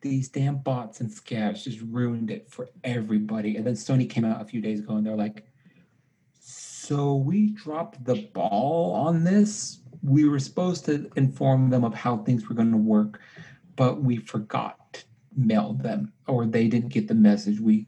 these 0.00 0.28
damn 0.28 0.56
bots 0.56 1.00
and 1.00 1.10
scabs 1.10 1.64
just 1.64 1.80
ruined 1.82 2.30
it 2.30 2.50
for 2.50 2.68
everybody. 2.84 3.56
And 3.56 3.66
then 3.66 3.74
Sony 3.74 4.08
came 4.08 4.24
out 4.24 4.42
a 4.42 4.44
few 4.44 4.60
days 4.60 4.80
ago, 4.80 4.96
and 4.96 5.06
they're 5.06 5.16
like, 5.16 5.46
"So 6.40 7.14
we 7.14 7.50
dropped 7.50 8.04
the 8.04 8.28
ball 8.34 8.92
on 8.92 9.22
this. 9.22 9.80
We 10.02 10.28
were 10.28 10.40
supposed 10.40 10.84
to 10.86 11.10
inform 11.14 11.70
them 11.70 11.84
of 11.84 11.94
how 11.94 12.18
things 12.18 12.48
were 12.48 12.56
going 12.56 12.72
to 12.72 12.76
work, 12.76 13.20
but 13.76 14.02
we 14.02 14.16
forgot." 14.16 15.04
To 15.36 15.40
mail 15.46 15.72
them 15.74 16.12
or 16.26 16.46
they 16.46 16.68
didn't 16.68 16.88
get 16.88 17.08
the 17.08 17.14
message 17.14 17.60
we 17.60 17.86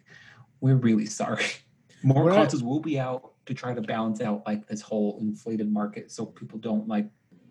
we're 0.61 0.77
really 0.77 1.07
sorry 1.07 1.45
more 2.03 2.31
I- 2.31 2.35
consoles 2.37 2.63
will 2.63 2.81
be 2.81 2.99
out 2.99 3.33
to 3.47 3.55
try 3.55 3.73
to 3.75 3.81
balance 3.81 4.21
out 4.21 4.43
like 4.47 4.67
this 4.67 4.81
whole 4.83 5.19
inflated 5.21 5.73
market 5.73 6.11
so 6.11 6.27
people 6.27 6.59
don't 6.59 6.87
like 6.87 7.09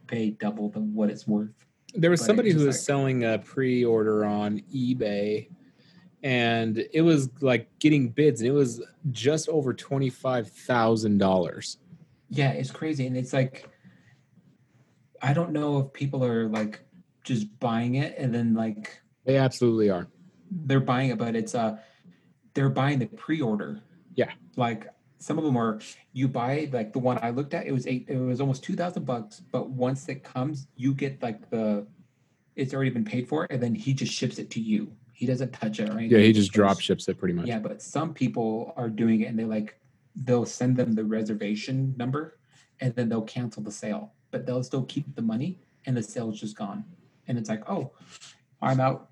pay 0.07 0.29
double 0.31 0.69
the 0.69 0.79
what 0.79 1.09
it's 1.09 1.27
worth 1.27 1.49
there 1.95 2.11
was 2.11 2.19
but 2.19 2.25
somebody 2.27 2.51
who 2.51 2.65
was 2.65 2.75
like- 2.77 2.85
selling 2.85 3.23
a 3.23 3.39
pre-order 3.39 4.25
on 4.25 4.59
eBay, 4.73 5.47
and 6.21 6.85
it 6.93 7.01
was 7.01 7.29
like 7.41 7.69
getting 7.79 8.09
bids, 8.09 8.41
and 8.41 8.49
it 8.49 8.53
was 8.53 8.81
just 9.11 9.47
over 9.47 9.73
twenty-five 9.73 10.49
thousand 10.49 11.17
dollars. 11.17 11.77
yeah 12.29 12.49
it's 12.51 12.71
crazy 12.71 13.07
and 13.07 13.15
it's 13.17 13.31
like 13.33 13.69
i 15.21 15.33
don't 15.33 15.51
know 15.51 15.79
if 15.79 15.93
people 15.93 16.23
are 16.25 16.47
like 16.49 16.81
just 17.23 17.47
buying 17.59 17.95
it 17.95 18.15
and 18.17 18.35
then 18.35 18.53
like 18.53 19.01
They 19.27 19.37
absolutely 19.37 19.89
are. 19.91 20.07
they're 20.65 20.79
buying 20.79 21.09
it 21.11 21.17
but 21.17 21.35
it's 21.35 21.53
uh 21.53 21.77
they're 22.53 22.69
buying 22.69 22.97
the 22.99 23.05
pre-order 23.07 23.81
Yeah. 24.15 24.31
like 24.55 24.87
some 25.19 25.37
of 25.37 25.43
them 25.43 25.57
are 25.57 25.79
you 26.13 26.27
buy 26.29 26.69
like 26.71 26.93
the 26.93 26.99
one 26.99 27.19
i 27.21 27.29
looked 27.29 27.53
at 27.53 27.65
it 27.67 27.73
was 27.73 27.85
eight 27.85 28.05
it 28.07 28.15
was 28.17 28.39
almost 28.39 28.63
2000 28.63 29.03
bucks 29.05 29.41
but 29.51 29.69
once 29.69 30.07
it 30.07 30.23
comes 30.23 30.67
you 30.77 30.93
get 30.93 31.21
like 31.21 31.49
the 31.49 31.85
it's 32.55 32.73
already 32.73 32.89
been 32.89 33.03
paid 33.03 33.27
for 33.27 33.45
and 33.49 33.61
then 33.61 33.75
he 33.75 33.93
just 33.93 34.13
ships 34.13 34.39
it 34.39 34.49
to 34.51 34.61
you 34.61 34.89
he 35.13 35.25
doesn't 35.25 35.51
touch 35.51 35.79
it 35.81 35.89
or 35.89 35.93
anything 35.99 36.17
Yeah, 36.17 36.23
he 36.25 36.31
just 36.31 36.51
drop 36.53 36.79
ships 36.79 37.07
it 37.09 37.17
pretty 37.17 37.33
much. 37.33 37.47
yeah 37.47 37.59
but 37.59 37.81
some 37.81 38.13
people 38.13 38.73
are 38.77 38.89
doing 38.89 39.19
it 39.21 39.25
and 39.25 39.37
they 39.37 39.43
like 39.45 39.77
they'll 40.15 40.45
send 40.45 40.77
them 40.77 40.93
the 40.93 41.03
reservation 41.03 41.93
number 41.97 42.37
and 42.79 42.95
then 42.95 43.09
they'll 43.09 43.21
cancel 43.37 43.61
the 43.61 43.71
sale 43.71 44.13
but 44.31 44.45
they'll 44.45 44.63
still 44.63 44.83
keep 44.85 45.13
the 45.15 45.21
money 45.21 45.59
and 45.85 45.97
the 45.97 46.01
sale's 46.03 46.39
just 46.39 46.55
gone 46.57 46.85
and 47.27 47.37
it's 47.37 47.49
like 47.49 47.63
oh 47.69 47.91
i'm 48.61 48.79
out 48.79 49.09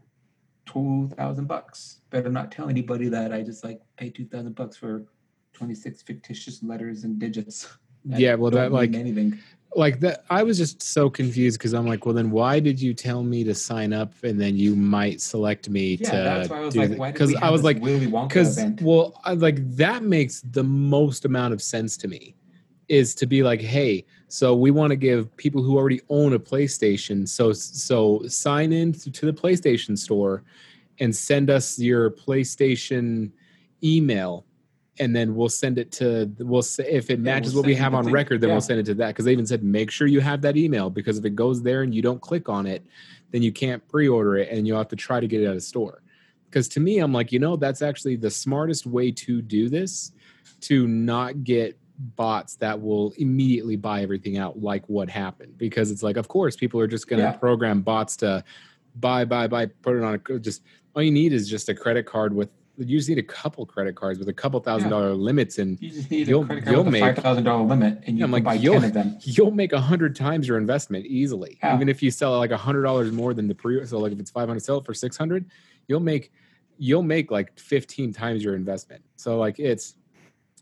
2000 0.66 1.48
bucks. 1.48 2.02
Better 2.10 2.30
not 2.30 2.52
tell 2.52 2.70
anybody 2.70 3.10
that. 3.10 3.32
I 3.32 3.42
just 3.42 3.64
like 3.64 3.82
paid 3.98 4.16
2000 4.16 4.56
bucks 4.56 4.78
for 4.78 5.06
26 5.54 6.02
fictitious 6.02 6.62
letters 6.64 7.04
and 7.04 7.20
digits. 7.20 7.68
Yeah, 8.08 8.36
well, 8.36 8.52
that, 8.52 8.72
like- 8.72 8.94
anything. 8.94 9.40
like 9.76 10.00
that 10.02 10.24
i 10.30 10.44
was 10.44 10.60
just 10.60 10.82
so 10.82 11.10
confused 11.10 11.58
because 11.58 11.74
i'm 11.74 11.88
like 11.88 12.06
well 12.06 12.14
then 12.14 12.30
why 12.30 12.60
did 12.60 12.80
you 12.80 12.94
tell 12.94 13.24
me 13.24 13.44
to 13.44 13.56
sign 13.56 13.94
up 13.94 14.14
and 14.24 14.40
then 14.40 14.56
you 14.56 14.76
might 14.76 15.20
select 15.20 15.68
me 15.70 15.96
yeah 16.00 16.12
to 16.12 16.16
that's 16.16 16.50
why 16.50 16.58
i 16.58 16.62
was 16.62 16.74
do 16.76 16.80
like 16.82 17.00
why 17.00 17.12
because 17.12 17.36
i 17.36 17.50
was 17.50 17.64
like 17.64 17.82
because 17.82 18.60
well 18.82 19.20
I, 19.26 19.34
like 19.34 19.58
that 19.76 20.04
makes 20.04 20.42
the 20.42 20.64
most 20.64 21.26
amount 21.26 21.54
of 21.54 21.64
sense 21.64 21.98
to 21.98 22.08
me 22.08 22.36
is 22.88 23.16
to 23.16 23.26
be 23.26 23.44
like 23.44 23.62
hey 23.62 24.06
so 24.28 24.56
we 24.56 24.72
want 24.72 24.92
to 24.92 24.96
give 24.96 25.36
people 25.38 25.62
who 25.62 25.78
already 25.78 26.02
own 26.10 26.34
a 26.34 26.40
playstation 26.40 27.28
so 27.28 27.52
so 27.54 28.22
sign 28.28 28.72
in 28.72 28.92
to, 28.94 29.26
the 29.26 29.34
playstation 29.34 29.98
store 29.98 30.44
and 31.00 31.16
send 31.16 31.50
us 31.50 31.78
your 31.78 32.10
PlayStation 32.12 33.32
email 33.84 34.46
and 35.00 35.14
then 35.16 35.36
we'll 35.36 35.50
send 35.50 35.78
it 35.78 35.92
to 35.92 36.32
we'll 36.40 36.62
say 36.62 36.86
if 36.90 37.10
it 37.10 37.20
matches 37.20 37.54
we'll 37.54 37.64
what 37.64 37.68
we 37.68 37.76
have 37.76 37.94
on 37.94 38.06
thing. 38.06 38.14
record 38.14 38.40
then 38.40 38.50
Yeah. 38.50 38.56
we'll 38.56 38.62
send 38.62 38.80
it 38.80 38.86
to 38.86 38.94
that 38.96 39.08
because 39.10 39.26
they 39.26 39.32
even 39.34 39.46
said 39.46 39.64
make 39.64 39.92
sure 39.92 40.08
you 40.08 40.22
have 40.22 40.42
that 40.42 40.56
email 40.56 40.90
because 40.90 41.18
if 41.18 41.26
it 41.26 41.36
goes 41.36 41.62
there 41.62 41.82
and 41.82 41.94
you 41.94 42.02
don't 42.02 42.22
click 42.22 42.48
on 42.50 42.66
it 42.66 42.86
then 43.32 43.42
you 43.42 43.52
can't 43.52 43.86
pre-order 43.88 44.38
it 44.38 44.50
and 44.50 44.66
you'll 44.68 44.78
have 44.78 44.88
to 44.90 44.96
try 44.96 45.20
to 45.20 45.28
get 45.28 45.42
it 45.42 45.46
at 45.46 45.56
a 45.56 45.62
store 45.62 46.02
because 46.50 46.68
to 46.70 46.80
me 46.80 47.00
i'm 47.00 47.12
like 47.12 47.32
you 47.32 47.40
know 47.40 47.56
that's 47.58 47.82
actually 47.82 48.16
the 48.16 48.30
smartest 48.30 48.86
way 48.86 49.12
to 49.12 49.42
do 49.42 49.68
this 49.70 50.14
to 50.62 50.88
not 50.88 51.44
get 51.44 51.78
bots 51.98 52.56
that 52.58 52.80
will 52.80 53.14
immediately 53.18 53.76
buy 53.76 54.02
everything 54.02 54.38
out 54.38 54.62
like 54.62 54.84
what 54.90 55.10
happened 55.10 55.58
because 55.58 55.92
it's 55.92 56.04
like 56.04 56.18
of 56.18 56.28
course 56.28 56.56
people 56.56 56.80
are 56.80 56.88
just 56.88 57.08
going 57.08 57.20
to 57.22 57.26
Yeah. 57.28 57.32
program 57.34 57.82
bots 57.82 58.18
to 58.18 58.44
buy 58.98 59.24
buy 59.24 59.48
buy 59.48 59.68
put 59.68 59.96
it 59.96 60.04
on 60.04 60.16
a 60.30 60.40
just 60.40 60.62
all 60.94 61.02
you 61.02 61.12
need 61.12 61.32
is 61.32 61.50
just 61.50 61.70
a 61.70 61.74
credit 61.74 62.06
card 62.06 62.34
with 62.34 62.50
you 62.78 62.98
just 62.98 63.08
need 63.08 63.18
a 63.18 63.24
couple 63.24 63.66
credit 63.66 63.96
cards 63.96 64.20
with 64.20 64.28
a 64.28 64.34
couple 64.34 64.60
thousand 64.60 64.88
Yeah. 64.90 64.98
dollar 64.98 65.14
limits 65.14 65.58
and 65.60 65.82
You 65.82 65.90
just 65.92 66.12
need 66.12 66.28
You'll- 66.28 66.44
a 66.44 66.48
credit 66.48 66.64
card 66.66 66.74
you'll 66.76 66.84
with 66.84 66.88
a 66.90 66.92
make- 66.92 67.16
five 67.16 67.24
thousand 67.24 67.46
dollar 67.46 67.64
limit, 67.66 68.04
and 68.06 68.18
you 68.18 68.26
I'm 68.26 68.30
can 68.30 68.32
like, 68.34 68.44
buy 68.44 68.54
you'll- 68.56 68.74
ten 68.74 68.84
of 68.84 68.94
them. 68.94 69.18
you'll 69.22 69.52
make 69.52 69.72
a 69.72 69.80
hundred 69.80 70.14
times 70.18 70.46
your 70.50 70.58
investment 70.58 71.06
easily. 71.06 71.58
Yeah. 71.64 71.74
Even 71.76 71.88
if 71.88 72.04
you 72.04 72.12
sell 72.12 72.38
like 72.38 72.52
a 72.52 72.58
hundred 72.58 72.82
dollars 72.84 73.14
more 73.14 73.34
than 73.34 73.48
the 73.48 73.56
pre, 73.56 73.86
so 73.86 74.00
like 74.00 74.12
if 74.12 74.20
it's 74.20 74.32
five 74.32 74.50
hundred, 74.50 74.60
sell 74.64 74.80
it 74.80 74.86
for 74.86 74.94
six 74.94 75.16
hundred, 75.16 75.46
you'll 75.88 76.02
make 76.02 76.34
you'll 76.78 77.02
make 77.02 77.32
like 77.32 77.58
fifteen 77.58 78.12
times 78.12 78.44
your 78.44 78.56
investment. 78.56 79.02
So 79.16 79.38
like 79.40 79.58
it's 79.60 79.96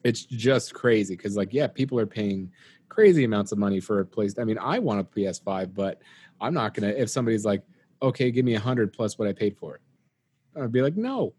it's 0.03 0.25
just 0.25 0.73
crazy 0.73 1.15
because 1.15 1.35
like 1.35 1.53
yeah, 1.53 1.67
people 1.67 1.99
are 1.99 2.05
paying 2.05 2.51
crazy 2.89 3.23
amounts 3.23 3.51
of 3.51 3.57
money 3.57 3.79
for 3.79 3.99
a 4.01 4.05
place. 4.05 4.37
I 4.37 4.43
mean, 4.43 4.57
I 4.59 4.79
want 4.79 4.99
a 4.99 5.03
PS5, 5.03 5.73
but 5.73 6.01
I'm 6.41 6.53
not 6.53 6.73
gonna. 6.73 6.89
If 6.89 7.09
somebody's 7.09 7.45
like, 7.45 7.63
okay, 8.01 8.31
give 8.31 8.45
me 8.45 8.55
a 8.55 8.59
hundred 8.59 8.93
plus 8.93 9.17
what 9.17 9.27
I 9.27 9.33
paid 9.33 9.57
for 9.57 9.75
it, 9.75 9.81
I'd 10.61 10.71
be 10.71 10.81
like, 10.81 10.95
no. 10.97 11.33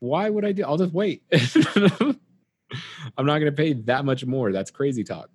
Why 0.00 0.28
would 0.28 0.44
I 0.44 0.52
do? 0.52 0.64
I'll 0.64 0.76
just 0.76 0.92
wait. 0.92 1.22
I'm 1.32 3.26
not 3.26 3.38
gonna 3.38 3.52
pay 3.52 3.72
that 3.72 4.04
much 4.04 4.26
more. 4.26 4.52
That's 4.52 4.70
crazy 4.70 5.04
talk. 5.04 5.30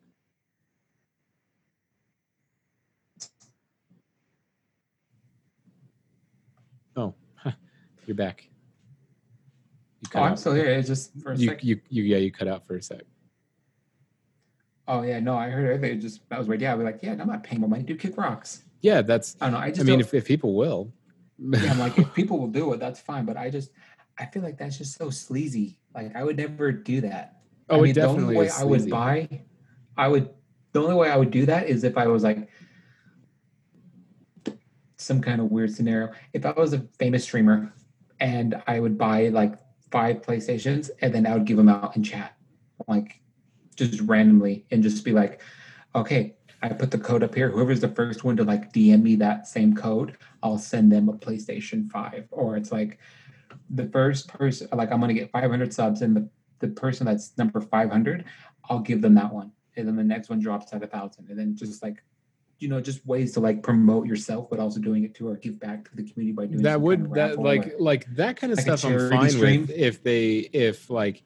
Oh, 6.95 7.15
you're 8.05 8.15
back. 8.15 8.48
You 10.01 10.09
Oh, 10.15 10.23
I'm 10.23 10.37
still 10.37 10.53
here. 10.53 10.65
It's 10.65 10.87
just 10.87 11.11
for 11.21 11.33
a 11.33 11.37
You, 11.37 11.49
sec. 11.49 11.63
you, 11.63 11.79
you, 11.89 12.03
yeah, 12.03 12.17
you 12.17 12.31
cut 12.31 12.47
out 12.47 12.65
for 12.65 12.77
a 12.77 12.81
sec. 12.81 13.01
Oh 14.87 15.03
yeah, 15.03 15.19
no, 15.19 15.35
I 15.37 15.49
heard 15.49 15.69
everything. 15.75 15.99
Just 15.99 16.27
that 16.29 16.39
was 16.39 16.47
weird. 16.47 16.61
Yeah, 16.61 16.73
I'd 16.73 16.77
be 16.79 16.83
like, 16.83 16.99
yeah, 17.03 17.11
I'm 17.19 17.27
not 17.27 17.43
paying 17.43 17.61
more 17.61 17.69
money. 17.69 17.83
to 17.83 17.95
kick 17.95 18.17
rocks. 18.17 18.63
Yeah, 18.81 19.01
that's. 19.01 19.35
I 19.39 19.45
don't 19.45 19.53
know. 19.53 19.59
I 19.59 19.69
just 19.69 19.81
I 19.81 19.83
mean, 19.83 19.99
if, 19.99 20.13
if 20.13 20.25
people 20.25 20.55
will, 20.55 20.91
yeah, 21.37 21.71
I'm 21.71 21.79
like, 21.79 21.97
if 21.99 22.13
people 22.13 22.39
will 22.39 22.47
do 22.47 22.73
it, 22.73 22.79
that's 22.79 22.99
fine. 22.99 23.25
But 23.25 23.37
I 23.37 23.49
just, 23.49 23.71
I 24.17 24.25
feel 24.25 24.41
like 24.41 24.57
that's 24.57 24.77
just 24.77 24.97
so 24.97 25.09
sleazy. 25.09 25.79
Like 25.93 26.15
I 26.15 26.23
would 26.23 26.37
never 26.37 26.71
do 26.71 27.01
that. 27.01 27.41
oh, 27.69 27.79
I 27.79 27.81
mean, 27.81 27.93
the 27.93 28.01
definitely 28.01 28.23
only 28.23 28.35
way 28.37 28.49
I 28.49 28.63
would 28.63 28.89
buy, 28.89 29.41
I 29.97 30.07
would. 30.07 30.29
The 30.71 30.81
only 30.81 30.95
way 30.95 31.09
I 31.09 31.17
would 31.17 31.31
do 31.31 31.45
that 31.47 31.67
is 31.67 31.83
if 31.83 31.97
I 31.97 32.07
was 32.07 32.23
like 32.23 32.49
some 34.97 35.21
kind 35.21 35.39
of 35.41 35.51
weird 35.51 35.73
scenario. 35.73 36.11
If 36.33 36.45
I 36.45 36.51
was 36.51 36.73
a 36.73 36.79
famous 36.99 37.23
streamer 37.23 37.73
and 38.19 38.61
I 38.67 38.79
would 38.79 38.97
buy 38.97 39.29
like 39.29 39.53
five 39.91 40.21
PlayStations 40.21 40.89
and 41.01 41.13
then 41.13 41.25
I 41.25 41.33
would 41.33 41.45
give 41.45 41.57
them 41.57 41.69
out 41.69 41.95
in 41.95 42.03
chat, 42.03 42.35
like 42.87 43.21
just 43.75 44.01
randomly, 44.01 44.65
and 44.71 44.83
just 44.83 45.03
be 45.03 45.11
like, 45.11 45.41
okay, 45.95 46.35
I 46.61 46.69
put 46.69 46.91
the 46.91 46.97
code 46.97 47.23
up 47.23 47.33
here. 47.33 47.49
Whoever's 47.49 47.79
the 47.79 47.89
first 47.89 48.23
one 48.23 48.35
to 48.37 48.43
like 48.43 48.73
DM 48.73 49.01
me 49.01 49.15
that 49.15 49.47
same 49.47 49.75
code, 49.75 50.17
I'll 50.43 50.57
send 50.57 50.91
them 50.91 51.09
a 51.09 51.13
PlayStation 51.13 51.89
5. 51.89 52.27
Or 52.31 52.57
it's 52.57 52.71
like 52.71 52.99
the 53.69 53.87
first 53.87 54.27
person, 54.27 54.67
like 54.73 54.91
I'm 54.91 54.99
gonna 54.99 55.13
get 55.13 55.31
500 55.31 55.73
subs, 55.73 56.01
and 56.01 56.15
the, 56.15 56.29
the 56.59 56.67
person 56.67 57.05
that's 57.05 57.37
number 57.37 57.61
500, 57.61 58.25
I'll 58.69 58.79
give 58.79 59.01
them 59.01 59.15
that 59.15 59.33
one. 59.33 59.51
And 59.77 59.87
then 59.87 59.95
the 59.95 60.03
next 60.03 60.29
one 60.29 60.39
drops 60.39 60.73
at 60.73 60.83
a 60.83 60.87
thousand. 60.87 61.29
And 61.29 61.39
then 61.39 61.55
just 61.55 61.81
like, 61.81 62.03
you 62.59 62.67
know, 62.67 62.81
just 62.81 63.05
ways 63.05 63.33
to 63.33 63.39
like 63.39 63.63
promote 63.63 64.05
yourself, 64.05 64.49
but 64.49 64.59
also 64.59 64.79
doing 64.79 65.03
it 65.03 65.15
to 65.15 65.29
or 65.29 65.35
give 65.35 65.59
back 65.59 65.89
to 65.89 65.95
the 65.95 66.03
community 66.03 66.33
by 66.33 66.45
doing 66.45 66.61
that 66.63 66.79
would 66.79 66.99
kind 66.99 67.11
of 67.11 67.15
that 67.15 67.39
like 67.39 67.67
or- 67.67 67.79
like 67.79 68.15
that 68.15 68.35
kind 68.37 68.51
of 68.51 68.57
like 68.57 68.77
stuff 68.77 68.85
I'm 68.85 69.09
fine 69.09 69.29
stream? 69.29 69.61
with 69.61 69.71
if 69.71 70.03
they 70.03 70.49
if 70.53 70.89
like 70.89 71.23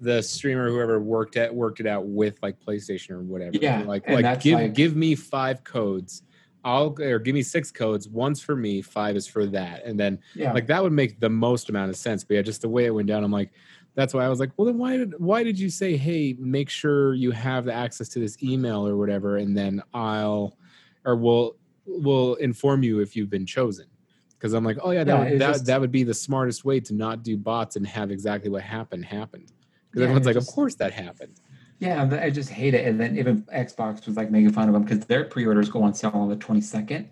the 0.00 0.22
streamer 0.22 0.68
whoever 0.68 1.00
worked 1.00 1.36
at 1.36 1.54
worked 1.54 1.80
it 1.80 1.86
out 1.86 2.06
with 2.06 2.38
like 2.42 2.60
PlayStation 2.60 3.12
or 3.12 3.22
whatever. 3.22 3.56
Yeah, 3.56 3.82
like 3.82 4.04
and 4.06 4.22
like 4.22 4.40
give 4.40 4.60
like- 4.60 4.74
give 4.74 4.94
me 4.94 5.14
five 5.14 5.64
codes. 5.64 6.22
I'll 6.66 6.94
or 7.00 7.18
give 7.18 7.34
me 7.34 7.42
six 7.42 7.70
codes. 7.70 8.08
One's 8.08 8.40
for 8.40 8.56
me, 8.56 8.80
five 8.80 9.16
is 9.16 9.26
for 9.26 9.44
that, 9.46 9.84
and 9.84 10.00
then 10.00 10.18
yeah. 10.34 10.52
like 10.52 10.66
that 10.68 10.82
would 10.82 10.92
make 10.92 11.20
the 11.20 11.28
most 11.28 11.68
amount 11.68 11.90
of 11.90 11.96
sense. 11.96 12.24
But 12.24 12.34
yeah, 12.34 12.42
just 12.42 12.62
the 12.62 12.70
way 12.70 12.86
it 12.86 12.90
went 12.90 13.06
down, 13.06 13.22
I'm 13.22 13.30
like, 13.30 13.52
that's 13.94 14.14
why 14.14 14.24
I 14.24 14.28
was 14.28 14.40
like, 14.40 14.50
well, 14.56 14.66
then 14.66 14.78
why 14.78 14.96
did 14.96 15.14
why 15.18 15.42
did 15.44 15.58
you 15.58 15.68
say, 15.68 15.96
hey, 15.96 16.34
make 16.38 16.70
sure 16.70 17.12
you 17.12 17.32
have 17.32 17.66
the 17.66 17.72
access 17.74 18.08
to 18.10 18.18
this 18.18 18.42
email 18.42 18.86
or 18.86 18.96
whatever, 18.96 19.36
and 19.36 19.54
then 19.56 19.82
I'll 19.92 20.56
or 21.04 21.16
we'll 21.16 21.56
we'll 21.86 22.34
inform 22.36 22.82
you 22.82 23.00
if 23.00 23.14
you've 23.14 23.30
been 23.30 23.46
chosen. 23.46 23.86
Because 24.30 24.52
I'm 24.52 24.64
like, 24.64 24.78
oh 24.82 24.90
yeah, 24.90 25.04
that 25.04 25.12
Yeah, 25.12 25.30
would, 25.30 25.40
that 25.40 25.52
just- 25.52 25.66
that 25.66 25.80
would 25.80 25.92
be 25.92 26.02
the 26.02 26.14
smartest 26.14 26.64
way 26.64 26.80
to 26.80 26.94
not 26.94 27.22
do 27.22 27.36
bots 27.36 27.76
and 27.76 27.86
have 27.86 28.10
exactly 28.10 28.50
what 28.50 28.62
happened 28.62 29.04
happened. 29.04 29.52
Because 29.90 30.00
Yeah, 30.00 30.04
everyone's 30.04 30.26
like, 30.26 30.34
just- 30.34 30.48
of 30.48 30.54
course 30.54 30.74
that 30.76 30.92
happened. 30.92 31.40
Yeah, 31.80 32.08
I 32.22 32.30
just 32.30 32.50
hate 32.50 32.72
it. 32.72 32.86
And 32.86 32.98
then 32.98 33.18
even 33.18 33.42
Xbox 33.44 34.06
was 34.06 34.16
like 34.16 34.30
making 34.30 34.52
fun 34.52 34.68
of 34.68 34.74
them 34.74 34.84
because 34.84 35.00
their 35.06 35.24
pre-orders 35.24 35.68
go 35.68 35.82
on 35.82 35.92
sale 35.92 36.12
on 36.14 36.28
the 36.28 36.36
22nd, 36.36 37.08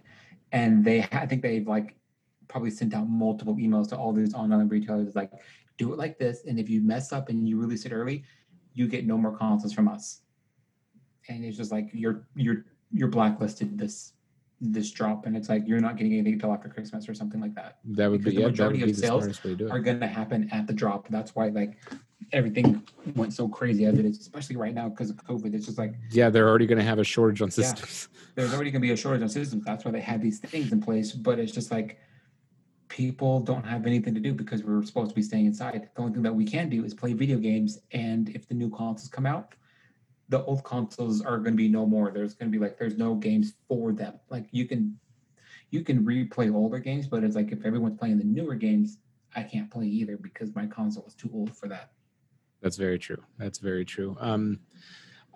and 0.52 0.84
they 0.84 1.02
I 1.12 1.26
think 1.26 1.42
they've 1.42 1.66
like 1.66 1.96
probably 2.48 2.70
sent 2.70 2.94
out 2.94 3.08
multiple 3.08 3.56
emails 3.56 3.88
to 3.90 3.96
all 3.96 4.12
these 4.12 4.34
online 4.34 4.68
retailers 4.68 5.14
like, 5.14 5.30
do 5.78 5.92
it 5.92 5.98
like 5.98 6.18
this, 6.18 6.44
and 6.46 6.58
if 6.60 6.68
you 6.70 6.80
mess 6.82 7.12
up 7.12 7.28
and 7.28 7.48
you 7.48 7.58
release 7.58 7.84
it 7.86 7.92
early, 7.92 8.24
you 8.74 8.86
get 8.88 9.06
no 9.06 9.16
more 9.18 9.36
consoles 9.36 9.72
from 9.72 9.88
us. 9.88 10.20
And 11.28 11.44
it's 11.44 11.56
just 11.56 11.72
like 11.72 11.88
you're 11.92 12.26
you're 12.36 12.64
you're 12.92 13.08
blacklisted 13.08 13.78
this 13.78 14.12
this 14.60 14.92
drop, 14.92 15.26
and 15.26 15.36
it's 15.36 15.48
like 15.48 15.66
you're 15.66 15.80
not 15.80 15.96
getting 15.96 16.12
anything 16.12 16.34
until 16.34 16.52
after 16.52 16.68
Christmas 16.68 17.08
or 17.08 17.14
something 17.14 17.40
like 17.40 17.54
that 17.56 17.78
That 17.84 18.08
would 18.10 18.22
be 18.22 18.30
the 18.30 18.40
yeah, 18.42 18.46
majority 18.46 18.82
of 18.82 18.94
sales 18.94 19.22
smartest 19.24 19.42
way 19.44 19.50
to 19.50 19.56
do 19.56 19.66
it. 19.66 19.70
are 19.72 19.80
going 19.80 19.98
to 19.98 20.06
happen 20.06 20.48
at 20.52 20.68
the 20.68 20.72
drop. 20.72 21.08
That's 21.08 21.34
why 21.34 21.48
like 21.48 21.78
everything 22.32 22.86
went 23.16 23.32
so 23.32 23.48
crazy 23.48 23.86
as 23.86 23.98
it 23.98 24.04
is, 24.04 24.20
especially 24.20 24.54
right 24.56 24.72
now 24.72 24.88
because 24.88 25.10
of 25.10 25.16
COVID. 25.16 25.52
It's 25.54 25.66
just 25.66 25.78
like 25.78 25.94
Yeah, 26.10 26.30
they're 26.30 26.48
already 26.48 26.66
going 26.66 26.78
to 26.78 26.84
have 26.84 27.00
a 27.00 27.04
shortage 27.04 27.42
on 27.42 27.48
Yeah. 27.48 27.74
systems. 27.74 28.08
there's 28.36 28.52
already 28.52 28.70
going 28.70 28.80
to 28.82 28.86
be 28.86 28.92
a 28.92 28.96
shortage 28.96 29.22
on 29.22 29.28
systems. 29.28 29.64
That's 29.64 29.84
why 29.84 29.90
they 29.90 30.00
had 30.00 30.22
these 30.22 30.38
things 30.38 30.70
in 30.70 30.80
place. 30.80 31.10
But 31.12 31.40
it's 31.40 31.50
just 31.52 31.72
like 31.72 31.98
people 32.88 33.40
don't 33.40 33.64
have 33.66 33.86
anything 33.86 34.14
to 34.14 34.20
do 34.20 34.34
because 34.34 34.62
we're 34.62 34.82
supposed 34.84 35.10
to 35.10 35.14
be 35.16 35.22
staying 35.22 35.46
inside. 35.46 35.88
The 35.96 36.00
only 36.02 36.12
thing 36.12 36.22
that 36.22 36.34
we 36.34 36.44
can 36.44 36.68
do 36.68 36.84
is 36.84 36.94
play 36.94 37.14
video 37.14 37.38
games. 37.38 37.78
And 37.92 38.28
if 38.28 38.46
the 38.46 38.54
new 38.54 38.70
consoles 38.70 39.08
come 39.08 39.26
out, 39.26 39.54
the 40.32 40.42
old 40.44 40.64
consoles 40.64 41.20
are 41.20 41.36
going 41.36 41.52
to 41.52 41.58
be 41.58 41.68
no 41.68 41.84
more. 41.84 42.10
There's 42.10 42.32
going 42.32 42.50
to 42.50 42.58
be 42.58 42.62
like 42.62 42.78
there's 42.78 42.96
no 42.96 43.14
games 43.14 43.52
for 43.68 43.92
them. 43.92 44.18
Like 44.30 44.46
you 44.50 44.64
can 44.66 44.98
you 45.70 45.82
can 45.82 46.04
replay 46.06 46.52
older 46.52 46.78
games, 46.78 47.06
but 47.06 47.22
it's 47.22 47.36
like 47.36 47.52
if 47.52 47.66
everyone's 47.66 47.98
playing 47.98 48.16
the 48.16 48.24
newer 48.24 48.54
games, 48.54 48.96
I 49.36 49.42
can't 49.42 49.70
play 49.70 49.84
either 49.84 50.16
because 50.16 50.54
my 50.54 50.66
console 50.66 51.04
is 51.06 51.14
too 51.14 51.30
old 51.34 51.54
for 51.54 51.68
that. 51.68 51.92
That's 52.62 52.78
very 52.78 52.98
true. 52.98 53.22
That's 53.38 53.58
very 53.58 53.84
true. 53.84 54.16
Um, 54.20 54.60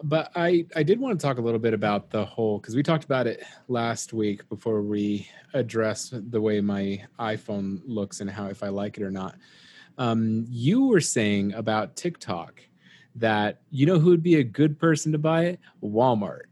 but 0.02 0.32
I 0.34 0.64
I 0.74 0.82
did 0.82 0.98
want 0.98 1.20
to 1.20 1.26
talk 1.26 1.36
a 1.36 1.42
little 1.42 1.60
bit 1.60 1.74
about 1.74 2.08
the 2.08 2.24
whole 2.24 2.58
because 2.58 2.74
we 2.74 2.82
talked 2.82 3.04
about 3.04 3.26
it 3.26 3.42
last 3.68 4.14
week 4.14 4.48
before 4.48 4.80
we 4.80 5.28
address 5.52 6.10
the 6.10 6.40
way 6.40 6.62
my 6.62 7.04
iPhone 7.20 7.82
looks 7.84 8.20
and 8.20 8.30
how 8.30 8.46
if 8.46 8.62
I 8.62 8.68
like 8.68 8.96
it 8.96 9.02
or 9.02 9.10
not. 9.10 9.36
Um, 9.98 10.46
you 10.48 10.86
were 10.86 11.02
saying 11.02 11.52
about 11.52 11.96
TikTok 11.96 12.62
that 13.16 13.60
you 13.70 13.86
know 13.86 13.98
who 13.98 14.10
would 14.10 14.22
be 14.22 14.36
a 14.36 14.44
good 14.44 14.78
person 14.78 15.12
to 15.12 15.18
buy 15.18 15.44
it? 15.46 15.60
Walmart. 15.82 16.42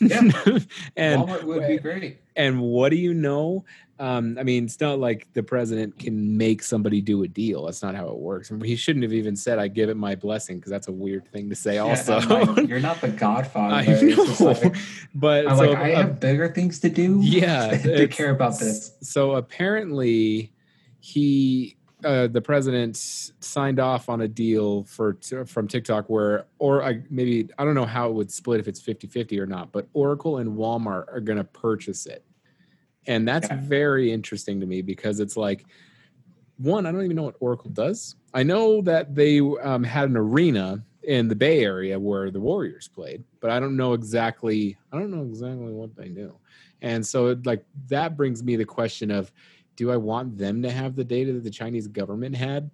Yeah. 0.00 0.20
and 0.96 1.22
Walmart 1.22 1.44
would 1.44 1.66
be 1.68 1.78
great. 1.78 2.18
and 2.36 2.60
what 2.60 2.90
do 2.90 2.96
you 2.96 3.14
know? 3.14 3.64
Um, 3.98 4.36
I 4.36 4.42
mean, 4.42 4.64
it's 4.64 4.80
not 4.80 4.98
like 4.98 5.28
the 5.32 5.44
president 5.44 5.96
can 5.96 6.36
make 6.36 6.64
somebody 6.64 7.00
do 7.00 7.22
a 7.22 7.28
deal. 7.28 7.66
That's 7.66 7.84
not 7.84 7.94
how 7.94 8.08
it 8.08 8.18
works. 8.18 8.50
He 8.64 8.74
shouldn't 8.74 9.04
have 9.04 9.12
even 9.12 9.36
said, 9.36 9.60
"I 9.60 9.68
give 9.68 9.90
it 9.90 9.96
my 9.96 10.16
blessing," 10.16 10.56
because 10.56 10.70
that's 10.70 10.88
a 10.88 10.92
weird 10.92 11.28
thing 11.28 11.48
to 11.50 11.54
say. 11.54 11.74
Yeah, 11.74 11.82
also, 11.82 12.18
like, 12.18 12.68
you're 12.68 12.80
not 12.80 13.00
the 13.00 13.08
Godfather. 13.08 13.74
I 13.76 13.84
know, 13.84 14.36
like- 14.40 14.74
but 15.14 15.46
I'm 15.46 15.56
so, 15.56 15.70
like, 15.70 15.78
I 15.78 15.92
uh, 15.92 15.96
have 15.98 16.18
bigger 16.18 16.48
things 16.48 16.80
to 16.80 16.88
do. 16.88 17.20
yeah, 17.22 17.76
to 17.78 18.08
care 18.08 18.30
about 18.30 18.58
this. 18.58 18.96
So 19.02 19.32
apparently, 19.32 20.52
he, 20.98 21.76
uh, 22.04 22.26
the 22.26 22.40
president, 22.40 22.96
signed 22.96 23.80
off 23.80 24.08
on 24.08 24.20
a 24.22 24.28
deal 24.28 24.84
for 24.84 25.16
from 25.46 25.68
TikTok 25.68 26.08
where, 26.08 26.46
or 26.58 26.82
I, 26.82 27.02
maybe 27.10 27.48
I 27.58 27.64
don't 27.64 27.74
know 27.74 27.86
how 27.86 28.08
it 28.08 28.14
would 28.14 28.30
split 28.30 28.60
if 28.60 28.68
it's 28.68 28.80
50-50 28.80 29.38
or 29.38 29.46
not, 29.46 29.72
but 29.72 29.86
Oracle 29.92 30.38
and 30.38 30.56
Walmart 30.56 31.12
are 31.12 31.20
going 31.20 31.38
to 31.38 31.44
purchase 31.44 32.06
it, 32.06 32.24
and 33.06 33.26
that's 33.26 33.48
Yeah. 33.48 33.58
very 33.60 34.12
interesting 34.12 34.60
to 34.60 34.66
me 34.66 34.82
because 34.82 35.20
it's 35.20 35.36
like, 35.36 35.64
one, 36.58 36.86
I 36.86 36.92
don't 36.92 37.04
even 37.04 37.16
know 37.16 37.24
what 37.24 37.36
Oracle 37.40 37.70
does. 37.70 38.16
I 38.34 38.42
know 38.42 38.82
that 38.82 39.14
they 39.14 39.40
um, 39.40 39.82
had 39.82 40.08
an 40.08 40.16
arena 40.16 40.82
in 41.02 41.26
the 41.26 41.34
Bay 41.34 41.64
Area 41.64 41.98
where 41.98 42.30
the 42.30 42.38
Warriors 42.40 42.88
played, 42.88 43.24
but 43.40 43.50
I 43.50 43.58
don't 43.58 43.76
know 43.76 43.92
exactly. 43.92 44.76
I 44.92 44.98
don't 44.98 45.10
know 45.10 45.24
exactly 45.24 45.72
what 45.72 45.96
they 45.96 46.08
do. 46.08 46.38
And 46.80 47.04
so, 47.06 47.28
it, 47.28 47.46
like 47.46 47.64
that 47.88 48.16
brings 48.16 48.42
me 48.42 48.56
the 48.56 48.64
question 48.64 49.10
of, 49.10 49.32
do 49.76 49.90
I 49.90 49.96
want 49.96 50.38
them 50.38 50.62
to 50.62 50.70
have 50.70 50.96
the 50.96 51.04
data 51.04 51.32
that 51.32 51.44
the 51.44 51.50
Chinese 51.50 51.86
government 51.86 52.36
had? 52.36 52.70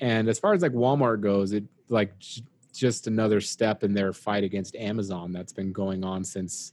And 0.00 0.28
as 0.28 0.38
far 0.38 0.54
as 0.54 0.62
like 0.62 0.72
Walmart 0.72 1.20
goes, 1.20 1.52
it 1.52 1.64
like 1.88 2.18
j- 2.18 2.42
just 2.72 3.06
another 3.06 3.40
step 3.40 3.84
in 3.84 3.92
their 3.92 4.12
fight 4.12 4.44
against 4.44 4.76
Amazon 4.76 5.32
that's 5.32 5.52
been 5.52 5.72
going 5.72 6.04
on 6.04 6.24
since 6.24 6.72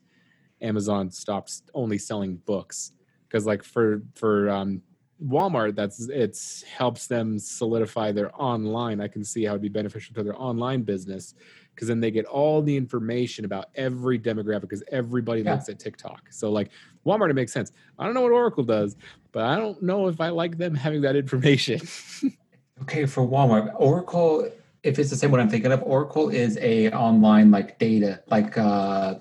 Amazon 0.62 1.12
stopped 1.12 1.62
only 1.73 1.97
selling 1.97 2.38
books. 2.38 2.93
Because 3.27 3.45
like 3.45 3.63
for 3.63 4.03
for 4.15 4.49
um, 4.49 4.82
Walmart, 5.25 5.75
that's 5.75 6.08
it's 6.10 6.63
helps 6.63 7.08
them 7.08 7.39
solidify 7.39 8.12
their 8.12 8.32
online. 8.39 9.01
I 9.01 9.08
can 9.08 9.23
see 9.23 9.43
how 9.45 9.51
it'd 9.53 9.62
be 9.62 9.69
beneficial 9.69 10.13
to 10.15 10.23
their 10.23 10.39
online 10.39 10.84
business 10.84 11.34
because 11.73 11.88
then 11.88 11.99
they 11.99 12.12
get 12.12 12.25
all 12.25 12.62
the 12.62 12.75
information 12.75 13.45
about 13.45 13.65
every 13.75 14.19
demographic 14.19 14.62
because 14.62 14.84
everybody 14.91 15.41
Yeah. 15.41 15.53
looks 15.53 15.69
at 15.69 15.80
TikTok. 15.80 16.32
So 16.32 16.51
like 16.51 16.69
Walmart, 17.06 17.30
it 17.30 17.34
makes 17.36 17.51
sense. 17.51 17.71
I 17.97 18.06
don't 18.06 18.13
know 18.13 18.21
what 18.21 18.32
Oracle 18.32 18.63
does, 18.63 18.95
but 19.32 19.43
I 19.43 19.56
don't 19.56 19.82
know 19.82 20.08
if 20.08 20.21
I 20.21 20.30
like 20.30 20.58
them 20.58 20.75
having 20.86 21.01
that 21.01 21.15
information. 21.15 21.82
Okay, 22.84 23.08
for 23.08 23.27
Walmart, 23.27 23.73
Oracle, 23.77 24.47
if 24.84 24.99
it's 24.99 25.10
the 25.10 25.15
same 25.15 25.32
what 25.32 25.39
I'm 25.39 25.49
thinking 25.49 25.71
of, 25.71 25.82
Oracle 25.82 26.30
is 26.30 26.60
a 26.62 26.91
online 26.91 27.49
like 27.49 27.80
data, 27.80 28.21
like 28.27 28.56
uh 28.56 29.15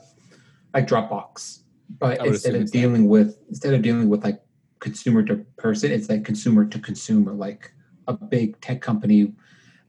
like 0.75 0.87
Dropbox. 0.87 1.61
But 1.99 2.25
instead 2.27 2.55
of 2.55 2.67
that. 2.67 2.71
dealing 2.73 3.09
with 3.09 3.39
instead 3.49 3.73
of 3.73 3.81
dealing 3.81 4.11
with 4.11 4.23
like 4.25 4.43
consumer 4.81 5.23
to 5.25 5.37
person, 5.57 5.91
it's 5.93 6.09
like 6.09 6.25
consumer 6.25 6.65
to 6.65 6.79
consumer, 6.79 7.33
like 7.33 7.73
a 8.07 8.15
big 8.15 8.61
tech 8.61 8.81
company. 8.81 9.33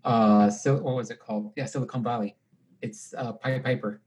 Uh 0.03 0.49
Sil- 0.51 0.81
what 0.81 0.95
was 0.95 1.11
it 1.11 1.19
called? 1.19 1.51
Yeah, 1.55 1.65
Silicon 1.65 2.03
Valley. 2.03 2.35
It's 2.81 3.13
uh 3.17 3.33
Pied 3.33 3.63
Piper. 3.63 4.01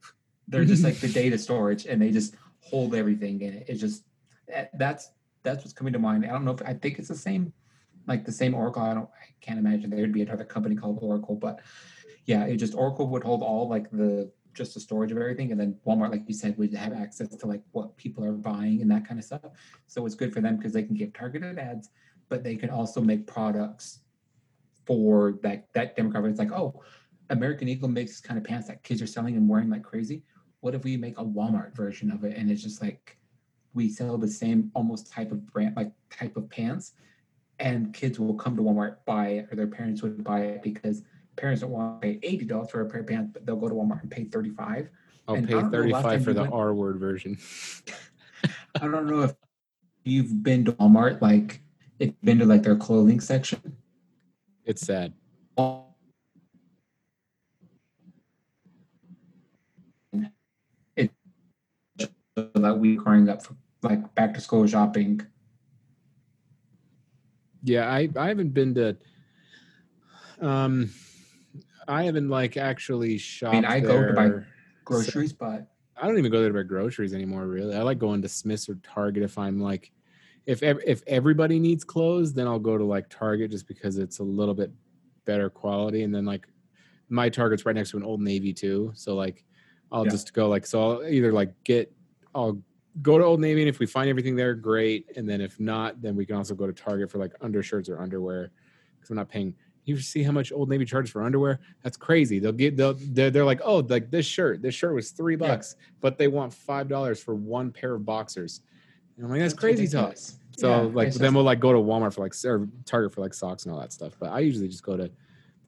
They're 0.49 0.65
just 0.65 0.83
like 0.85 0.97
the 1.01 1.09
data 1.23 1.39
storage 1.39 1.87
and 1.87 2.01
they 2.01 2.11
just 2.11 2.35
hold 2.61 2.95
everything 2.95 3.41
in 3.41 3.55
it. 3.55 3.67
It's 3.69 3.81
just 3.81 4.05
that- 4.49 4.71
that's 4.79 5.11
that's 5.43 5.65
what's 5.65 5.73
coming 5.73 5.93
to 5.93 5.99
mind. 5.99 6.25
I 6.25 6.29
don't 6.29 6.45
know 6.45 6.53
if 6.53 6.63
I 6.63 6.75
think 6.75 6.99
it's 6.99 7.09
the 7.09 7.15
same 7.15 7.53
like 8.07 8.25
the 8.25 8.33
same 8.33 8.55
Oracle. 8.55 8.83
I 8.83 8.95
don't, 8.95 9.09
I 9.09 9.27
can't 9.41 9.59
imagine 9.59 9.91
there'd 9.91 10.13
be 10.13 10.23
another 10.23 10.45
company 10.45 10.75
called 10.75 10.99
Oracle, 11.03 11.37
but 11.37 11.61
yeah, 12.27 12.45
it 12.45 12.57
just 12.57 12.75
Oracle 12.75 13.09
would 13.09 13.23
hold 13.23 13.43
all 13.43 13.69
like 13.69 13.91
the 13.91 14.31
just 14.55 14.75
the 14.75 14.81
storage 14.81 15.13
of 15.13 15.19
everything, 15.19 15.53
and 15.53 15.61
then 15.61 15.77
Walmart, 15.87 16.11
like 16.11 16.23
you 16.27 16.35
said, 16.35 16.57
would 16.59 16.75
have 16.75 16.93
access 16.93 17.29
to 17.29 17.47
like 17.47 17.63
what 17.73 17.97
people 17.97 18.25
are 18.25 18.33
buying 18.33 18.83
and 18.83 18.91
that 18.91 19.07
kind 19.07 19.19
of 19.19 19.25
stuff. 19.25 19.43
So 19.87 20.07
it's 20.07 20.15
good 20.15 20.33
for 20.33 20.41
them 20.41 20.57
because 20.57 20.73
they 20.73 20.83
can 20.83 20.95
give 20.95 21.13
targeted 21.13 21.59
ads, 21.59 21.91
but 22.29 22.43
they 22.43 22.57
can 22.57 22.71
also 22.71 23.01
make 23.01 23.27
products 23.27 24.01
for 24.87 25.39
that 25.43 25.69
that 25.75 25.97
demographic. 25.97 26.31
It's 26.31 26.39
like, 26.39 26.53
oh, 26.53 26.83
American 27.31 27.69
Eagle 27.69 27.89
makes 27.89 28.21
kind 28.21 28.39
of 28.39 28.45
pants 28.45 28.67
that 28.69 28.83
kids 28.83 29.01
are 29.01 29.07
selling 29.07 29.37
and 29.37 29.49
wearing 29.49 29.71
like 29.71 29.83
crazy. 29.83 30.23
What 30.61 30.75
if 30.75 30.85
we 30.85 30.97
make 30.97 31.19
a 31.19 31.25
Walmart 31.25 31.75
version 31.75 32.11
of 32.11 32.25
it, 32.25 32.37
and 32.37 32.51
it's 32.51 32.63
just 32.63 32.83
like 32.83 33.17
we 33.73 33.89
sell 33.89 34.19
the 34.19 34.29
same 34.29 34.71
almost 34.75 35.13
type 35.13 35.31
of 35.31 35.47
brand, 35.47 35.77
like 35.77 35.93
type 36.11 36.37
of 36.37 36.51
pants, 36.51 36.93
and 37.59 37.95
kids 37.95 38.19
will 38.19 38.35
come 38.35 38.57
to 38.57 38.63
Walmart 38.63 38.97
buy 39.07 39.29
it, 39.29 39.49
or 39.51 39.57
their 39.57 39.67
parents 39.69 40.03
would 40.03 40.25
buy 40.25 40.41
it 40.41 40.63
because 40.63 41.03
parents 41.41 41.63
don't 41.63 41.71
want 41.71 42.01
to 42.01 42.07
pay 42.07 42.19
eighty 42.23 42.45
dollars 42.45 42.71
for 42.71 42.83
a 42.83 42.89
pair 42.89 43.01
of 43.01 43.07
pants, 43.07 43.31
but 43.33 43.47
they'll 43.47 43.57
go 43.57 43.69
to 43.69 43.75
Walmart 43.75 44.03
and 44.03 44.11
pay 44.11 44.25
thirty 44.25 44.51
five. 44.51 44.89
I'll 45.27 45.37
And 45.37 45.47
pay 45.47 45.55
don't 45.55 45.71
know, 45.73 45.79
last 45.79 46.03
35 46.03 46.03
time 46.05 46.23
for 46.23 46.33
the 46.33 46.41
went- 46.43 46.53
R 46.53 46.75
word 46.75 46.99
version. 46.99 47.39
I 48.81 48.89
don't 48.89 49.07
know 49.07 49.23
if 49.23 49.35
you've 50.05 50.43
been 50.43 50.65
to 50.67 50.73
Walmart, 50.73 51.21
like 51.21 51.63
if 51.99 52.09
you've 52.09 52.23
been 52.23 52.39
to 52.39 52.47
like 52.47 52.63
their 52.63 52.77
clothing 52.77 53.21
section. 53.21 53.77
It's 54.65 54.83
sad. 54.83 55.13
It 60.97 61.11
that 62.37 62.79
we 62.79 62.97
growing 62.97 63.29
up 63.29 63.43
for 63.43 63.55
like 63.83 64.15
back 64.15 64.35
to 64.35 64.41
school 64.41 64.67
shopping. 64.67 65.21
Yeah, 67.63 67.91
I 67.91 68.09
I 68.17 68.29
haven't 68.29 68.55
been 68.55 68.75
to 68.75 68.97
um 70.41 70.91
I 71.91 72.05
haven't 72.05 72.29
like 72.29 72.57
actually 72.57 73.19
shopped 73.19 73.67
I 73.67 73.81
go 73.81 74.05
to 74.05 74.13
buy. 74.13 74.31
Groceries, 74.85 75.33
but 75.33 75.67
I 76.01 76.07
don't 76.07 76.19
even 76.19 76.31
go 76.33 76.41
there 76.41 76.49
to 76.49 76.55
buy 76.55 76.63
groceries 76.63 77.13
anymore. 77.13 77.47
Really, 77.47 77.75
I 77.77 77.83
like 77.83 77.99
going 77.99 78.23
to 78.23 78.29
Smith's 78.29 78.69
or 78.69 78.77
Target 78.77 79.23
if 79.23 79.37
I'm 79.37 79.61
like, 79.61 79.93
if 80.47 80.63
ev- 80.63 80.81
if 80.87 81.03
everybody 81.07 81.59
needs 81.59 81.85
clothes, 81.85 82.33
then 82.33 82.47
I'll 82.47 82.59
go 82.59 82.79
to 82.79 82.85
like 82.85 83.09
Target 83.09 83.51
just 83.51 83.67
because 83.69 83.99
it's 83.99 84.21
a 84.21 84.23
little 84.23 84.55
bit 84.55 84.73
better 85.27 85.51
quality. 85.51 86.03
And 86.05 86.15
then 86.15 86.25
like 86.25 86.47
my 87.09 87.29
Target's 87.29 87.67
right 87.67 87.75
next 87.75 87.91
to 87.91 87.97
an 87.99 88.05
Old 88.05 88.21
Navy 88.21 88.53
too, 88.53 88.93
so 88.95 89.15
like 89.15 89.45
I'll 89.93 90.05
Yeah. 90.05 90.11
just 90.13 90.33
go 90.33 90.49
like 90.49 90.65
so 90.67 90.81
I'll 90.83 91.07
either 91.07 91.33
like 91.33 91.53
get 91.65 91.93
I'll 92.35 92.63
go 93.03 93.19
to 93.19 93.25
Old 93.25 93.41
Navy 93.41 93.63
and 93.63 93.69
if 93.69 93.79
we 93.81 93.87
find 93.87 94.09
everything 94.09 94.37
there, 94.37 94.55
great. 94.55 95.07
And 95.17 95.29
then 95.29 95.41
if 95.41 95.59
not, 95.61 96.01
then 96.03 96.17
we 96.17 96.25
can 96.25 96.37
also 96.37 96.55
go 96.55 96.67
to 96.67 96.73
Target 96.73 97.11
for 97.11 97.19
like 97.19 97.33
undershirts 97.41 97.89
or 97.89 98.01
underwear 98.01 98.51
because 98.97 99.11
I'm 99.11 99.17
not 99.17 99.29
paying. 99.29 99.55
You 99.91 99.99
see 99.99 100.23
how 100.23 100.33
much 100.33 100.53
Old 100.53 100.69
Navy 100.69 100.85
charges 100.85 101.11
for 101.11 101.23
underwear? 101.23 101.59
That's 101.83 101.97
crazy. 101.97 102.39
They'll 102.39 102.53
get 102.53 102.77
they'll 102.77 102.95
they're, 102.97 103.31
they're 103.31 103.45
like, 103.45 103.61
oh, 103.65 103.79
like 103.79 104.11
this 104.11 104.25
shirt. 104.27 104.63
This 104.63 104.75
shirt 104.75 104.95
was 104.95 105.11
three 105.11 105.35
Yeah. 105.35 105.49
bucks, 105.49 105.77
but 106.01 106.17
they 106.19 106.29
want 106.29 106.55
five 106.55 106.89
dollars 106.89 107.23
for 107.23 107.35
one 107.35 107.73
pair 107.73 107.95
of 107.95 108.05
boxers. 108.05 108.61
And 109.17 109.27
I'm 109.27 109.31
like, 109.33 109.41
that's, 109.41 109.53
That's 109.55 109.61
crazy 109.61 109.87
talk. 109.89 110.11
ridiculous. 110.11 110.39
So 110.57 110.69
Yeah, 110.69 110.77
like 110.95 111.13
then 111.15 111.35
we'll 111.35 111.45
like 111.45 111.61
go 111.61 111.73
to 111.73 111.79
Walmart 111.79 112.15
for 112.15 112.21
like 112.23 112.35
or 112.45 112.69
Target 112.85 113.13
for 113.13 113.21
like 113.21 113.35
socks 113.35 113.65
and 113.65 113.75
all 113.75 113.81
that 113.81 113.93
stuff. 113.93 114.15
But 114.21 114.31
I 114.31 114.41
usually 114.41 114.69
just 114.69 114.83
go 114.83 114.97
to 114.97 115.11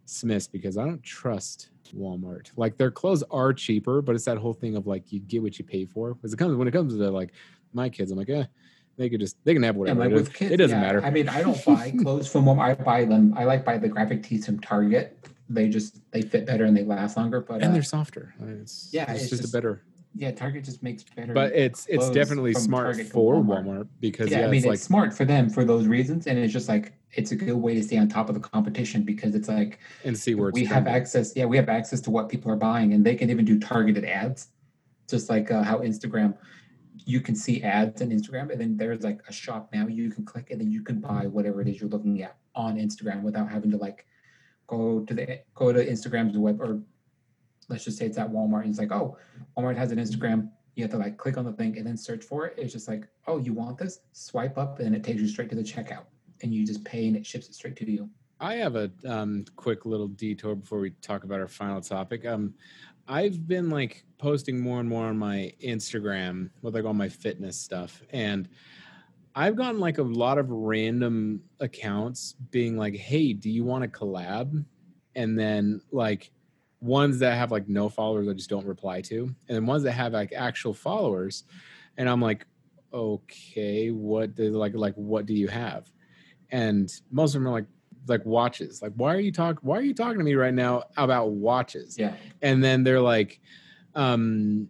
Smith's 0.04 0.46
because 0.46 0.76
I 0.78 0.85
don't 0.85 1.02
trust 1.02 1.70
Walmart. 1.96 2.50
Like 2.56 2.76
their 2.76 2.90
clothes 2.90 3.22
are 3.30 3.52
cheaper, 3.52 4.02
but 4.02 4.14
it's 4.14 4.24
that 4.26 4.38
whole 4.38 4.54
thing 4.54 4.76
of 4.76 4.87
like 4.87 5.12
you 5.12 5.20
get 5.20 5.42
what 5.42 5.58
you 5.58 5.64
pay 5.64 5.85
for. 5.85 6.14
Because 6.14 6.32
it 6.32 6.37
comes 6.37 6.56
when 6.56 6.68
it 6.68 6.72
comes 6.72 6.96
to 6.96 7.11
like 7.11 7.32
my 7.72 7.88
kids, 7.88 8.11
I'm 8.11 8.18
like, 8.18 8.28
eh, 8.30 8.44
they 8.96 9.09
could 9.09 9.20
just 9.20 9.37
they 9.44 9.55
can 9.55 9.62
have 9.62 9.76
whatever. 9.76 10.00
like 10.00 10.11
it, 10.11 10.14
with 10.14 10.28
is. 10.28 10.35
kids, 10.35 10.52
it 10.52 10.57
doesn't 10.59 10.78
yeah, 10.78 10.87
matter. 10.87 11.05
I 11.05 11.11
mean, 11.11 11.28
I 11.28 11.42
don't 11.42 11.64
buy 11.64 11.90
clothes 12.02 12.31
from 12.31 12.44
them. 12.44 12.61
I 12.61 12.74
buy 12.74 13.05
them. 13.05 13.35
I 13.37 13.44
like 13.44 13.64
buy 13.64 13.78
the 13.78 13.88
graphic 13.88 14.22
tees 14.22 14.46
from 14.46 14.61
Target. 14.61 15.18
They 15.48 15.68
just 15.68 16.00
they 16.12 16.22
fit 16.22 16.46
better 16.46 16.64
and 16.64 16.76
they 16.76 16.85
last 16.85 17.16
longer. 17.16 17.40
But 17.40 17.62
and 17.62 17.64
uh, 17.64 17.72
they're 17.72 17.83
softer. 17.83 18.35
I 18.40 18.44
mean, 18.44 18.61
It's, 18.61 18.90
yeah, 18.92 19.11
it's, 19.11 19.22
it's 19.22 19.31
just, 19.31 19.42
just 19.42 19.55
a 19.55 19.57
better. 19.57 19.83
yeah, 20.14 20.31
Target 20.31 20.64
just 20.64 20.83
makes 20.83 21.02
better. 21.02 21.33
But 21.33 21.52
it's 21.52 21.87
it's 21.88 22.11
definitely 22.11 22.55
smart 22.55 22.96
Target 22.96 23.12
for 23.12 23.37
Walmart. 23.37 23.64
Walmart, 23.64 23.88
because 24.00 24.31
yeah, 24.31 24.40
yeah, 24.40 24.46
I 24.46 24.50
mean, 24.50 24.59
it's 24.59 24.64
it's, 24.64 24.70
like 24.70 24.78
smart 24.78 25.14
for 25.14 25.24
them 25.24 25.48
for 25.48 25.64
those 25.64 25.87
reasons, 25.87 26.26
and 26.26 26.38
it's 26.38 26.52
just 26.52 26.68
like 26.68 26.92
it's 27.12 27.33
a 27.33 27.37
good 27.37 27.55
way 27.55 27.74
to 27.74 27.83
stay 27.83 27.98
on 27.98 28.09
top 28.09 28.28
of 28.28 28.35
the 28.35 28.40
competition 28.40 29.02
because 29.02 29.35
it's 29.35 29.48
like 29.48 29.78
and 30.05 30.16
see 30.16 30.35
where 30.35 30.48
it's 30.48 30.55
we 30.55 30.64
have 30.64 30.87
access. 30.87 31.35
Yeah, 31.37 31.46
we 31.46 31.57
have 31.57 31.68
access 31.68 32.00
to 32.02 32.11
what 32.11 32.28
people 32.28 32.50
are 32.50 32.57
buying, 32.57 32.92
and 32.92 33.05
they 33.05 33.14
can 33.14 33.31
even 33.31 33.44
do 33.44 33.59
targeted 33.59 34.05
ads, 34.05 34.48
just 35.09 35.28
like 35.28 35.50
uh, 35.50 35.62
how 35.62 35.78
Instagram. 35.78 36.35
You 37.04 37.20
can 37.20 37.34
see 37.34 37.62
ads 37.62 38.02
on 38.02 38.10
Instagram, 38.10 38.50
and 38.50 38.60
then 38.60 38.76
there's 38.76 39.02
like 39.02 39.20
a 39.28 39.32
shop 39.32 39.70
now. 39.72 39.86
You 39.86 40.10
can 40.10 40.24
click, 40.24 40.50
and 40.50 40.60
then 40.60 40.70
you 40.70 40.82
can 40.82 41.00
buy 41.00 41.26
whatever 41.26 41.60
it 41.60 41.68
is 41.68 41.80
you're 41.80 41.90
looking 41.90 42.22
at 42.22 42.36
on 42.54 42.76
Instagram 42.76 43.22
without 43.22 43.50
having 43.50 43.70
to 43.70 43.76
like 43.76 44.06
go 44.66 45.00
to 45.00 45.14
the 45.14 45.40
go 45.54 45.72
to 45.72 45.84
Instagram's 45.84 46.38
web 46.38 46.60
or 46.60 46.80
let's 47.68 47.84
just 47.84 47.98
say 47.98 48.06
it's 48.06 48.18
at 48.18 48.30
Walmart. 48.30 48.62
And 48.62 48.70
it's 48.70 48.78
like, 48.78 48.92
oh, 48.92 49.16
Walmart 49.56 49.76
has 49.76 49.92
an 49.92 49.98
Instagram. 49.98 50.50
You 50.74 50.84
have 50.84 50.90
to 50.92 50.98
like 50.98 51.16
click 51.16 51.36
on 51.36 51.44
the 51.44 51.52
thing 51.52 51.76
and 51.76 51.86
then 51.86 51.96
search 51.96 52.24
for 52.24 52.46
it. 52.46 52.54
It's 52.56 52.72
just 52.72 52.88
like, 52.88 53.06
oh, 53.26 53.38
you 53.38 53.52
want 53.52 53.78
this? 53.78 54.00
Swipe 54.12 54.58
up, 54.58 54.80
and 54.80 54.94
it 54.94 55.04
takes 55.04 55.20
you 55.20 55.28
straight 55.28 55.50
to 55.50 55.56
the 55.56 55.62
checkout, 55.62 56.04
and 56.42 56.54
you 56.54 56.66
just 56.66 56.84
pay, 56.84 57.06
and 57.06 57.16
it 57.16 57.26
ships 57.26 57.48
it 57.48 57.54
straight 57.54 57.76
to 57.76 57.90
you. 57.90 58.08
I 58.40 58.56
have 58.56 58.74
a 58.74 58.90
um, 59.06 59.44
quick 59.54 59.86
little 59.86 60.08
detour 60.08 60.56
before 60.56 60.80
we 60.80 60.90
talk 61.00 61.22
about 61.22 61.38
our 61.38 61.46
final 61.46 61.80
topic. 61.80 62.26
Um, 62.26 62.54
I've 63.08 63.46
been 63.46 63.70
like 63.70 64.04
posting 64.18 64.60
more 64.60 64.80
and 64.80 64.88
more 64.88 65.06
on 65.06 65.18
my 65.18 65.52
Instagram 65.62 66.50
with 66.62 66.74
like 66.74 66.84
all 66.84 66.94
my 66.94 67.08
fitness 67.08 67.58
stuff, 67.58 68.02
and 68.10 68.48
I've 69.34 69.56
gotten 69.56 69.80
like 69.80 69.98
a 69.98 70.02
lot 70.02 70.38
of 70.38 70.50
random 70.50 71.42
accounts 71.60 72.34
being 72.50 72.76
like, 72.76 72.94
"Hey, 72.94 73.32
do 73.32 73.50
you 73.50 73.64
want 73.64 73.82
to 73.82 73.88
collab?" 73.88 74.64
And 75.14 75.38
then 75.38 75.80
like 75.90 76.30
ones 76.80 77.18
that 77.20 77.36
have 77.36 77.50
like 77.50 77.68
no 77.68 77.88
followers, 77.88 78.28
I 78.28 78.32
just 78.34 78.50
don't 78.50 78.66
reply 78.66 79.00
to, 79.02 79.22
and 79.24 79.36
then 79.56 79.66
ones 79.66 79.82
that 79.84 79.92
have 79.92 80.12
like 80.12 80.32
actual 80.32 80.74
followers, 80.74 81.44
and 81.96 82.08
I'm 82.08 82.20
like, 82.20 82.46
"Okay, 82.92 83.90
what 83.90 84.34
do 84.34 84.50
like 84.50 84.74
like 84.74 84.94
what 84.94 85.26
do 85.26 85.34
you 85.34 85.48
have?" 85.48 85.90
And 86.50 86.92
most 87.10 87.34
of 87.34 87.40
them 87.40 87.48
are 87.48 87.52
like 87.52 87.66
like 88.06 88.24
watches. 88.26 88.82
Like, 88.82 88.92
why 88.96 89.14
are 89.14 89.20
you 89.20 89.32
talk? 89.32 89.58
Why 89.62 89.78
are 89.78 89.82
you 89.82 89.94
talking 89.94 90.18
to 90.18 90.24
me 90.24 90.34
right 90.34 90.54
now 90.54 90.84
about 90.96 91.30
watches? 91.32 91.96
Yeah. 91.98 92.14
And 92.42 92.62
then 92.62 92.82
they're 92.84 93.00
like, 93.00 93.40
um, 93.94 94.68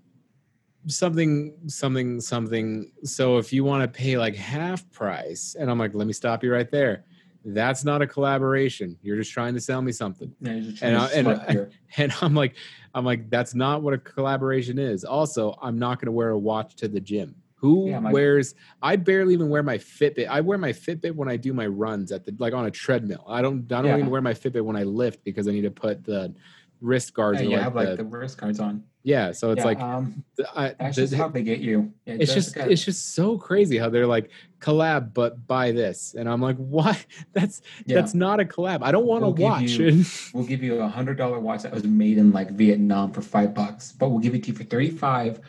something, 0.87 1.55
something, 1.67 2.21
something. 2.21 2.91
So 3.05 3.39
if 3.39 3.53
you 3.53 3.65
want 3.65 3.83
to 3.83 3.89
pay 3.99 4.19
like 4.19 4.35
half 4.35 4.89
price, 4.91 5.57
and 5.59 5.71
I'm 5.71 5.79
like, 5.79 5.95
let 5.95 6.07
me 6.07 6.13
stop 6.13 6.43
you 6.43 6.53
right 6.53 6.71
there. 6.71 7.05
That's 7.45 7.85
not 7.85 8.03
a 8.03 8.07
collaboration. 8.07 8.97
You're 9.03 9.17
just 9.17 9.33
trying 9.33 9.55
to 9.55 9.61
sell 9.61 9.83
me 9.83 9.91
something. 9.93 10.33
Yeah, 10.41 10.53
And 10.83 10.97
I- 10.97 11.09
and 11.11 11.29
I- 11.29 11.67
And 11.99 12.13
I'm 12.23 12.35
like, 12.35 12.55
I'm 12.95 13.05
like, 13.05 13.29
that's 13.31 13.55
not 13.55 13.83
what 13.83 13.93
a 13.95 13.99
collaboration 13.99 14.79
is. 14.79 15.05
Also, 15.05 15.59
I'm 15.61 15.79
not 15.79 15.99
going 15.99 16.07
to 16.07 16.13
wear 16.13 16.31
a 16.31 16.39
watch 16.39 16.75
to 16.77 16.89
the 16.89 17.01
gym. 17.01 17.35
Who 17.63 17.89
Yeah, 17.89 18.01
my- 18.01 18.13
wears? 18.13 18.55
I 18.83 18.97
barely 18.97 19.33
even 19.35 19.49
wear 19.49 19.63
my 19.63 19.79
Fitbit. 19.79 20.27
I 20.29 20.41
wear 20.41 20.59
my 20.59 20.73
Fitbit 20.73 21.15
when 21.15 21.29
I 21.29 21.37
do 21.37 21.53
my 21.53 21.67
runs 21.69 22.11
at 22.13 22.25
the 22.25 22.35
like 22.39 22.53
on 22.53 22.67
a 22.67 22.71
treadmill. 22.73 23.25
I 23.29 23.41
don't. 23.41 23.61
I 23.73 23.77
don't 23.77 23.87
Yeah. 23.87 23.99
even 23.99 24.11
wear 24.11 24.21
my 24.21 24.35
Fitbit 24.35 24.65
when 24.65 24.75
I 24.77 24.83
lift 24.83 25.23
because 25.25 25.47
I 25.47 25.53
need 25.53 25.63
to 25.63 25.71
put 25.71 26.03
the 26.05 26.35
wrist 26.81 27.15
guards 27.15 27.41
Yeah, 27.41 27.45
you 27.49 27.53
like, 27.55 27.63
have 27.63 27.75
like 27.77 27.89
the, 27.91 27.97
the 27.99 28.05
wrist 28.05 28.37
guards 28.39 28.59
on. 28.59 28.83
yeah. 29.05 29.31
So 29.31 29.53
it's 29.53 29.61
Yeah, 29.61 29.65
like 29.65 29.81
um, 29.81 30.25
I, 30.57 30.75
that's 30.77 30.97
the- 30.97 31.03
just 31.03 31.15
how 31.15 31.29
they 31.29 31.45
get 31.45 31.61
you. 31.61 31.93
It's 32.05 32.35
just 32.35 32.57
it's 32.57 32.85
just 32.85 33.15
so 33.15 33.39
crazy 33.39 33.79
how 33.79 33.89
they're 33.89 34.09
like 34.09 34.31
collab 34.59 35.15
but 35.15 35.45
buy 35.49 35.73
this 35.73 36.15
and 36.17 36.29
i'm 36.29 36.41
like 36.41 36.57
what 36.77 37.05
that's 37.33 37.63
that's 37.87 38.15
not 38.15 38.39
a 38.39 38.45
collab 38.45 38.79
i 38.83 38.93
don't 38.93 39.07
want 39.07 39.23
to 39.23 39.27
We'll 39.27 39.35
give 39.35 39.43
watch 39.45 39.63
you- 39.71 40.05
we'll 40.35 40.45
give 40.47 40.63
you 40.63 40.81
a 40.81 40.87
hundred 40.89 41.17
dollar 41.19 41.41
watch 41.41 41.63
that 41.63 41.73
was 41.73 41.83
made 41.85 42.17
in 42.19 42.31
like 42.33 42.51
Vietnam 42.53 43.11
for 43.13 43.23
five 43.23 43.55
bucks, 43.55 43.91
but 43.93 44.09
we'll 44.11 44.21
give 44.21 44.35
it 44.37 44.43
to 44.45 44.51
you 44.51 44.57
for 44.57 44.63
thirty 44.65 44.91
five, 44.91 45.41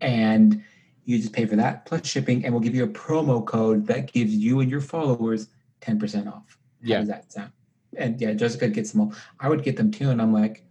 and 0.00 0.62
you 1.04 1.18
just 1.18 1.32
pay 1.32 1.46
for 1.46 1.56
that 1.56 1.84
plus 1.86 2.06
shipping, 2.06 2.44
and 2.44 2.52
we'll 2.54 2.62
give 2.62 2.74
you 2.74 2.84
a 2.84 2.88
promo 2.88 3.44
code 3.44 3.86
that 3.86 4.12
gives 4.12 4.34
you 4.34 4.60
and 4.60 4.70
your 4.70 4.80
followers 4.80 5.48
ten 5.80 5.98
percent 5.98 6.28
off. 6.28 6.58
How 6.82 6.88
Yeah. 6.88 6.98
does 7.00 7.08
that 7.08 7.32
sound? 7.32 7.52
And 7.96 8.20
yeah, 8.20 8.32
Jessica 8.32 8.68
gets 8.68 8.92
them 8.92 9.02
all. 9.02 9.14
I 9.38 9.48
would 9.48 9.62
get 9.62 9.76
them 9.76 9.90
too, 9.90 10.10
and 10.10 10.20
I'm 10.20 10.32
like, 10.32 10.64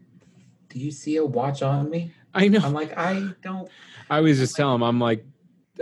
do 0.69 0.79
you 0.79 0.91
see 0.91 1.17
a 1.17 1.25
watch 1.25 1.61
on 1.61 1.89
me? 1.89 2.11
i 2.35 2.47
know 2.47 2.59
I'm 2.63 2.73
like, 2.73 2.97
I 2.97 3.29
don't. 3.43 3.69
i 4.09 4.17
always 4.17 4.39
just 4.39 4.55
tell 4.55 4.71
them 4.71 4.81
i'm 4.81 4.99
like 4.99 5.23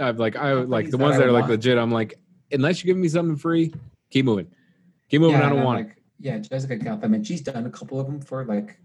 i'm 0.01 0.17
like 0.17 0.35
i 0.35 0.51
like 0.51 0.89
the 0.89 0.97
ones 0.97 1.15
I 1.15 1.19
that 1.19 1.27
are 1.27 1.31
like 1.31 1.43
want. 1.43 1.51
legit 1.51 1.77
i'm 1.77 1.91
like 1.91 2.15
unless 2.51 2.83
you 2.83 2.87
give 2.87 2.97
me 2.97 3.07
something 3.07 3.37
free 3.37 3.73
keep 4.09 4.25
moving 4.25 4.47
keep 5.09 5.21
moving 5.21 5.39
yeah, 5.39 5.45
i 5.45 5.49
don't 5.49 5.63
want 5.63 5.79
it 5.87 5.87
Yeah, 6.19 6.39
Jessica 6.39 6.75
got 6.75 6.99
them, 7.01 7.13
and 7.13 7.25
she's 7.25 7.39
done 7.41 7.65
a 7.65 7.69
couple 7.69 7.99
of 7.99 8.05
them 8.05 8.19
for 8.21 8.43
like. 8.45 8.77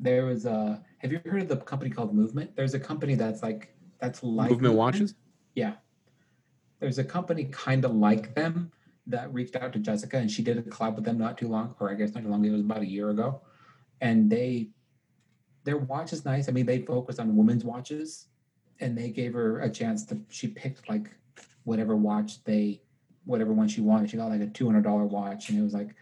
There 0.00 0.24
was 0.26 0.44
a. 0.46 0.82
Have 0.98 1.12
you 1.12 1.20
heard 1.26 1.42
of 1.42 1.48
the 1.48 1.56
company 1.58 1.90
called 1.90 2.12
Movement? 2.14 2.56
There's 2.56 2.74
a 2.74 2.80
company 2.80 3.14
that's 3.14 3.42
like 3.42 3.73
that's 4.00 4.22
like 4.22 4.50
movement 4.50 4.74
watches 4.74 5.14
Yeah. 5.54 5.74
There's 6.80 6.98
a 6.98 7.04
company 7.04 7.44
kind 7.44 7.84
of 7.84 7.94
like 7.94 8.34
them 8.34 8.70
that 9.06 9.32
reached 9.32 9.56
out 9.56 9.72
to 9.72 9.78
Jessica 9.78 10.18
and 10.18 10.30
she 10.30 10.42
did 10.42 10.58
a 10.58 10.62
collab 10.62 10.96
with 10.96 11.04
them 11.04 11.18
not 11.18 11.38
too 11.38 11.48
long, 11.48 11.74
or 11.80 11.90
I 11.90 11.94
guess 11.94 12.14
not 12.14 12.22
too 12.22 12.28
long, 12.28 12.44
it 12.44 12.50
was 12.50 12.60
about 12.60 12.82
a 12.82 12.86
year 12.86 13.10
ago. 13.10 13.42
And 14.00 14.30
they 14.30 14.70
their 15.64 15.78
watch 15.78 16.12
is 16.12 16.24
nice. 16.24 16.48
I 16.48 16.52
mean, 16.52 16.66
they 16.66 16.82
focus 16.82 17.18
on 17.18 17.36
women's 17.36 17.64
watches 17.64 18.26
and 18.80 18.96
they 18.96 19.08
gave 19.10 19.32
her 19.32 19.60
a 19.60 19.70
chance 19.70 20.04
to 20.06 20.20
she 20.28 20.48
picked 20.48 20.88
like 20.88 21.10
whatever 21.64 21.96
watch 21.96 22.44
they 22.44 22.82
whatever 23.24 23.52
one 23.52 23.68
she 23.68 23.80
wanted. 23.80 24.10
She 24.10 24.16
got 24.16 24.28
like 24.28 24.42
a 24.42 24.46
two 24.48 24.66
hundred 24.66 24.82
dollar 24.82 25.06
watch 25.06 25.48
and 25.48 25.58
it 25.58 25.62
was 25.62 25.72
like 25.72 25.94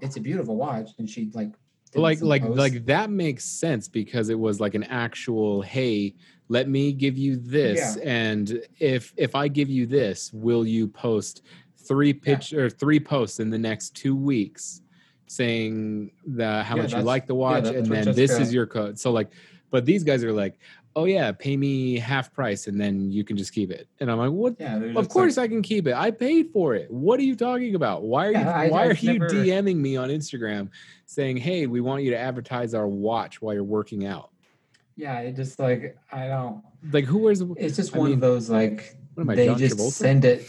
it's 0.00 0.16
a 0.16 0.20
beautiful 0.20 0.56
watch. 0.56 0.90
And 0.98 1.08
she 1.08 1.30
like 1.34 1.54
like 1.94 2.20
like 2.20 2.42
posts. 2.42 2.58
like 2.58 2.86
that 2.86 3.10
makes 3.10 3.44
sense 3.44 3.88
because 3.88 4.28
it 4.28 4.38
was 4.38 4.60
like 4.60 4.74
an 4.74 4.84
actual 4.84 5.62
hey 5.62 6.14
let 6.48 6.68
me 6.68 6.92
give 6.92 7.16
you 7.18 7.36
this 7.36 7.96
and 7.98 8.62
if 8.78 9.12
if 9.16 9.34
i 9.34 9.46
give 9.48 9.68
you 9.68 9.86
this 9.86 10.32
will 10.32 10.66
you 10.66 10.88
post 10.88 11.42
three 11.76 12.12
pitch 12.12 12.52
or 12.52 12.68
three 12.70 13.00
posts 13.00 13.40
in 13.40 13.50
the 13.50 13.58
next 13.58 13.90
two 13.94 14.16
weeks 14.16 14.82
saying 15.26 16.10
the 16.26 16.62
how 16.62 16.76
Yeah, 16.76 16.82
much 16.82 16.92
you 16.94 17.00
like 17.00 17.26
the 17.26 17.34
watch 17.34 17.66
and 17.66 17.86
then 17.86 18.14
this 18.14 18.32
is 18.38 18.52
your 18.52 18.66
code 18.66 18.98
so 18.98 19.10
like 19.12 19.28
but 19.70 19.84
these 19.84 20.02
guys 20.02 20.24
are 20.24 20.32
like 20.32 20.58
oh 20.96 21.04
yeah 21.04 21.30
pay 21.32 21.56
me 21.56 21.98
half 21.98 22.32
price 22.32 22.66
and 22.66 22.80
then 22.80 23.10
you 23.12 23.22
can 23.24 23.36
just 23.36 23.52
keep 23.52 23.70
it 23.70 23.86
and 24.00 24.10
i'm 24.10 24.18
like 24.18 24.30
what 24.30 24.56
yeah, 24.58 24.76
of 24.96 25.08
course 25.10 25.36
like, 25.36 25.44
I 25.44 25.48
can 25.48 25.60
keep 25.62 25.86
it. 25.86 25.94
I 25.94 26.10
paid 26.10 26.50
for 26.50 26.74
it. 26.74 26.90
What 26.90 27.20
are 27.20 27.24
you 27.24 27.36
talking 27.36 27.74
about? 27.74 28.02
Why 28.02 28.26
are 28.28 28.32
Yeah, 28.32 28.40
you 28.40 28.48
I- 28.66 28.68
why 28.70 28.86
are 28.86 28.90
I've 28.90 29.00
you 29.00 29.18
never- 29.18 29.30
DMing 29.32 29.76
me 29.76 29.96
on 29.96 30.08
Instagram 30.08 30.70
saying, 31.06 31.36
"Hey, 31.36 31.66
we 31.66 31.80
want 31.80 32.02
you 32.02 32.10
to 32.10 32.18
advertise 32.18 32.74
our 32.74 32.88
watch 32.88 33.40
while 33.40 33.54
you're 33.54 33.62
working 33.64 34.06
out"? 34.06 34.30
Yeah, 34.98 35.20
it 35.20 35.36
just 35.36 35.58
like 35.58 35.96
I 36.12 36.26
don't 36.28 36.62
Like 36.92 37.04
who 37.04 37.18
wears 37.18 37.40
it's 37.56 37.76
just 37.76 37.94
I 37.94 37.98
one 37.98 38.08
mean, 38.08 38.14
of 38.16 38.20
those 38.20 38.50
like 38.50 38.96
I, 39.16 39.34
they 39.34 39.46
John 39.46 39.58
just 39.58 39.78
Travolta? 39.78 39.92
send 39.92 40.24
it 40.24 40.46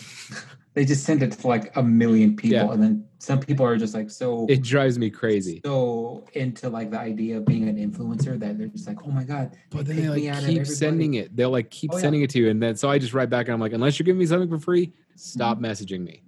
they 0.74 0.86
just 0.86 1.04
send 1.06 1.22
it 1.24 1.32
to 1.34 1.48
like 1.48 1.76
a 1.78 1.84
million 1.84 2.36
people 2.36 2.68
Yeah. 2.68 2.74
and 2.74 2.82
then 2.84 3.06
some 3.20 3.40
people 3.40 3.66
are 3.66 3.78
just 3.78 3.94
like 3.94 4.10
so 4.10 4.46
It 4.50 4.62
drives 4.64 4.98
me 4.98 5.10
crazy. 5.10 5.62
so 5.66 6.26
into 6.34 6.70
like 6.70 6.90
the 6.92 7.00
idea 7.00 7.38
of 7.38 7.46
being 7.46 7.68
an 7.70 7.78
influencer 7.78 8.40
that 8.40 8.58
they're 8.58 8.68
just 8.68 8.88
like 8.88 8.98
oh 9.06 9.12
my 9.12 9.24
god 9.24 9.56
But 9.70 9.86
then 9.86 9.98
they 9.98 10.10
like 10.30 10.44
keep 10.46 10.66
sending 10.66 11.14
it. 11.16 11.36
They'll 11.36 11.52
like 11.52 11.70
keep 11.70 11.92
Oh, 11.94 11.98
yeah. 11.98 12.02
sending 12.02 12.22
it 12.24 12.30
to 12.32 12.40
you, 12.40 12.50
and 12.50 12.62
then 12.62 12.76
so 12.76 12.90
I 12.90 12.98
just 12.98 13.14
write 13.14 13.30
back 13.30 13.46
and 13.48 13.54
I'm 13.54 13.60
like, 13.60 13.74
unless 13.74 14.00
you're 14.00 14.06
giving 14.06 14.20
me 14.20 14.26
something 14.26 14.50
for 14.50 14.60
free, 14.60 14.94
stop 15.16 15.58
Mm-hmm. 15.58 15.66
messaging 15.66 16.02
me. 16.02 16.24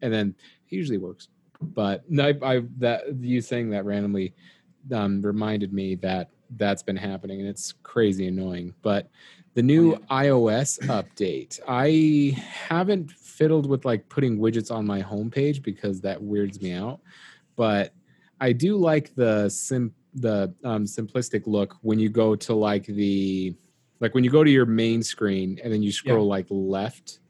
And 0.00 0.12
then 0.12 0.34
it 0.70 0.74
usually 0.74 0.98
works. 0.98 1.28
But 1.60 2.04
no, 2.08 2.28
I, 2.28 2.34
I 2.56 2.62
that 2.78 3.00
you 3.20 3.40
saying 3.40 3.70
that 3.70 3.84
randomly 3.84 4.34
um, 4.92 5.20
reminded 5.22 5.72
me 5.72 5.96
that 5.96 6.30
that's 6.56 6.82
been 6.82 6.96
happening, 6.96 7.40
and 7.40 7.48
it's 7.48 7.74
crazy 7.82 8.26
annoying. 8.26 8.74
But 8.82 9.08
the 9.54 9.62
new 9.62 9.94
Oh, 9.94 10.14
iOS 10.14 10.78
update, 10.86 11.60
I 11.68 12.40
haven't 12.40 13.10
fiddled 13.10 13.68
with 13.68 13.84
like 13.84 14.08
putting 14.08 14.38
widgets 14.38 14.70
on 14.70 14.86
my 14.86 15.02
homepage 15.02 15.62
because 15.62 16.00
that 16.02 16.22
weirds 16.22 16.60
me 16.60 16.72
out. 16.72 17.00
But 17.56 17.92
I 18.40 18.52
do 18.52 18.76
like 18.76 19.14
the 19.14 19.48
sim 19.48 19.92
the 20.14 20.54
um, 20.64 20.84
simplistic 20.84 21.46
look 21.46 21.76
when 21.82 21.98
you 21.98 22.08
go 22.08 22.34
to 22.34 22.54
like 22.54 22.86
the 22.86 23.54
like 24.00 24.14
when 24.14 24.24
you 24.24 24.30
go 24.30 24.44
to 24.44 24.50
your 24.50 24.66
main 24.66 25.02
screen 25.02 25.58
and 25.62 25.72
then 25.72 25.82
you 25.82 25.92
scroll 25.92 26.26
like 26.26 26.46
left, 26.50 27.20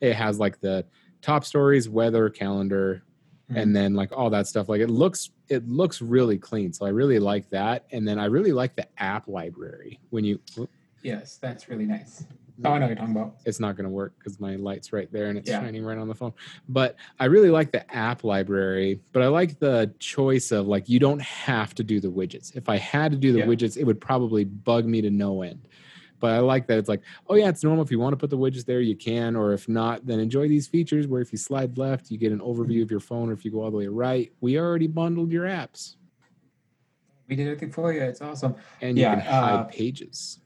it 0.00 0.14
has 0.14 0.38
like 0.38 0.60
the 0.60 0.84
top 1.22 1.44
stories, 1.44 1.88
weather, 1.88 2.30
calendar, 2.30 3.02
And 3.48 3.58
mm-hmm. 3.58 3.72
then 3.74 3.94
like 3.94 4.10
all 4.16 4.28
that 4.30 4.48
stuff. 4.48 4.68
Like 4.68 4.80
it 4.80 4.90
looks 4.90 5.30
it 5.48 5.68
looks 5.68 6.02
really 6.02 6.36
clean. 6.36 6.72
So 6.72 6.84
I 6.84 6.88
really 6.88 7.20
like 7.20 7.48
that. 7.50 7.84
And 7.92 8.06
then 8.06 8.18
I 8.18 8.24
really 8.24 8.52
like 8.52 8.74
the 8.74 8.86
app 9.00 9.28
library 9.28 10.00
when 10.10 10.24
you 10.24 10.40
yes 11.02 11.36
that's 11.36 11.68
really 11.68 11.86
nice 11.86 12.24
oh 12.64 12.70
i 12.70 12.78
know 12.78 12.86
what 12.86 12.88
you're 12.88 12.96
talking 12.96 13.14
about 13.14 13.34
it's 13.44 13.60
not 13.60 13.76
going 13.76 13.84
to 13.84 13.90
work 13.90 14.14
because 14.18 14.40
my 14.40 14.56
light's 14.56 14.92
right 14.92 15.12
there 15.12 15.26
and 15.26 15.38
it's 15.38 15.48
Yeah. 15.48 15.60
shining 15.60 15.84
right 15.84 15.98
on 15.98 16.08
the 16.08 16.14
phone. 16.14 16.32
But 16.68 16.96
I 17.20 17.26
really 17.26 17.50
like 17.50 17.70
the 17.70 17.88
app 17.94 18.24
library. 18.24 19.00
But 19.12 19.22
I 19.22 19.28
like 19.28 19.58
the 19.58 19.92
choice 19.98 20.50
of 20.52 20.66
like 20.66 20.88
you 20.88 20.98
don't 20.98 21.20
have 21.20 21.74
to 21.76 21.84
do 21.84 22.00
the 22.00 22.08
widgets. 22.08 22.56
If 22.56 22.68
I 22.68 22.78
had 22.78 23.12
to 23.12 23.18
do 23.18 23.32
the 23.32 23.40
Yeah. 23.40 23.46
widgets, 23.46 23.76
it 23.76 23.84
would 23.84 24.00
probably 24.00 24.44
bug 24.44 24.86
me 24.86 25.00
to 25.02 25.10
no 25.10 25.42
end. 25.42 25.68
But 26.18 26.32
I 26.32 26.38
like 26.38 26.66
that 26.68 26.78
it's 26.78 26.88
like, 26.88 27.02
oh 27.28 27.34
yeah, 27.34 27.48
it's 27.48 27.62
normal. 27.64 27.84
If 27.84 27.90
you 27.90 27.98
want 27.98 28.12
to 28.12 28.16
put 28.16 28.30
the 28.30 28.38
widgets 28.38 28.64
there, 28.64 28.80
you 28.80 28.96
can. 28.96 29.36
Or 29.36 29.52
if 29.52 29.68
not, 29.68 30.06
then 30.06 30.20
enjoy 30.20 30.48
these 30.48 30.66
features 30.66 31.06
where 31.06 31.20
if 31.20 31.32
you 31.32 31.38
slide 31.38 31.78
left, 31.78 32.10
you 32.10 32.18
get 32.18 32.32
an 32.32 32.40
overview 32.40 32.82
of 32.82 32.90
your 32.90 33.00
phone. 33.00 33.30
Or 33.30 33.32
if 33.32 33.44
you 33.44 33.50
go 33.50 33.62
all 33.62 33.70
the 33.70 33.76
way 33.78 33.86
right, 33.86 34.32
we 34.40 34.58
already 34.58 34.86
bundled 34.86 35.30
your 35.30 35.44
apps 35.44 35.96
we 37.28 37.36
did 37.36 37.46
everything 37.46 37.70
for 37.70 37.92
you 37.92 38.00
it's 38.00 38.20
awesome 38.20 38.54
and 38.80 38.96
you 38.96 39.02
Yeah, 39.02 39.16
can 39.16 39.20
hide 39.20 39.60
uh, 39.60 39.64
pages. 39.64 40.40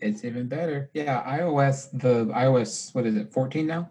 It's 0.00 0.24
even 0.24 0.46
better. 0.46 0.90
Yeah, 0.94 1.24
iOS, 1.38 1.90
the 1.92 2.26
iOS, 2.26 2.94
what 2.94 3.04
is 3.04 3.16
it, 3.16 3.32
14 3.32 3.66
now? 3.66 3.90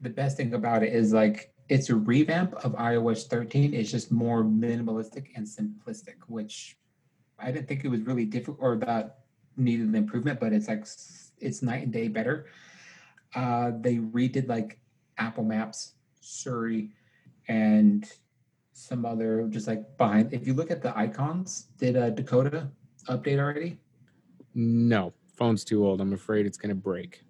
The 0.00 0.10
best 0.10 0.36
thing 0.36 0.54
about 0.54 0.82
it 0.82 0.92
is 0.92 1.12
like 1.12 1.52
it's 1.68 1.90
a 1.90 1.94
revamp 1.94 2.54
of 2.64 2.72
iOS 2.72 3.28
13. 3.28 3.72
It's 3.72 3.90
just 3.90 4.10
more 4.10 4.42
minimalistic 4.42 5.28
and 5.36 5.46
simplistic, 5.46 6.16
which 6.26 6.76
I 7.38 7.52
didn't 7.52 7.68
think 7.68 7.84
it 7.84 7.88
was 7.88 8.00
really 8.00 8.24
difficult 8.24 8.58
or 8.60 8.76
that 8.78 9.18
needed 9.56 9.88
an 9.88 9.94
improvement, 9.94 10.40
but 10.40 10.52
it's 10.52 10.68
like 10.68 10.86
it's 11.40 11.62
night 11.62 11.84
and 11.84 11.92
day 11.92 12.08
better. 12.08 12.46
Uh, 13.34 13.72
they 13.80 13.96
redid 13.96 14.48
like 14.48 14.78
Apple 15.18 15.44
Maps, 15.44 15.94
Siri, 16.20 16.90
and 17.48 18.10
some 18.72 19.04
other 19.04 19.46
just 19.48 19.66
like 19.66 19.96
behind. 19.96 20.32
If 20.32 20.46
you 20.46 20.54
look 20.54 20.70
at 20.70 20.82
the 20.82 20.96
icons, 20.96 21.66
did 21.78 21.96
uh, 21.96 22.10
Dakota 22.10 22.68
update 23.08 23.38
already? 23.38 23.78
No, 24.54 25.12
phone's 25.34 25.64
too 25.64 25.86
old. 25.86 26.00
I'm 26.00 26.12
afraid 26.12 26.46
it's 26.46 26.58
going 26.58 26.70
to 26.70 26.74
break. 26.74 27.22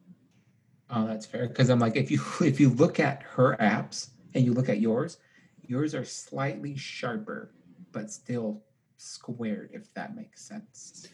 Oh, 0.90 1.06
that's 1.06 1.24
fair. 1.24 1.48
Because 1.48 1.70
I'm 1.70 1.78
like, 1.78 1.96
if 1.96 2.10
you 2.10 2.20
if 2.40 2.60
you 2.60 2.70
look 2.70 3.00
at 3.00 3.22
her 3.22 3.56
apps 3.60 4.10
and 4.34 4.44
you 4.44 4.52
look 4.52 4.68
at 4.68 4.80
yours, 4.80 5.18
yours 5.66 5.94
are 5.94 6.04
slightly 6.04 6.76
sharper, 6.76 7.52
but 7.92 8.10
still 8.10 8.62
squared, 8.96 9.70
if 9.72 9.92
that 9.94 10.14
makes 10.14 10.42
sense. 10.42 11.08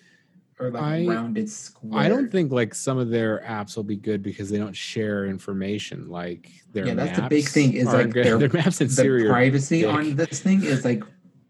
Or 0.61 0.71
like 0.71 0.83
I- 0.83 1.07
rounded 1.07 1.49
square. 1.49 2.01
I 2.01 2.09
don't 2.09 2.31
think 2.31 2.51
like 2.51 2.75
some 2.75 2.99
of 2.99 3.11
their 3.11 3.44
apps 3.47 3.77
will 3.77 3.85
be 3.85 3.97
good 3.97 4.23
because 4.23 4.51
they 4.51 4.59
don't 4.59 4.77
share 4.77 5.27
information. 5.27 6.09
Like 6.09 6.51
their 6.73 6.87
Yeah, 6.87 6.94
that's 6.94 7.18
the 7.18 7.29
big 7.29 7.47
thing 7.47 7.75
is, 7.75 7.87
like, 7.87 8.12
their- 8.12 8.38
their 8.38 8.53
maps 8.53 8.81
and 8.81 8.90
the 8.90 9.27
privacy 9.29 9.83
dick. 9.83 9.90
on 9.92 10.16
this 10.16 10.40
thing 10.40 10.64
is 10.64 10.85
like 10.85 11.05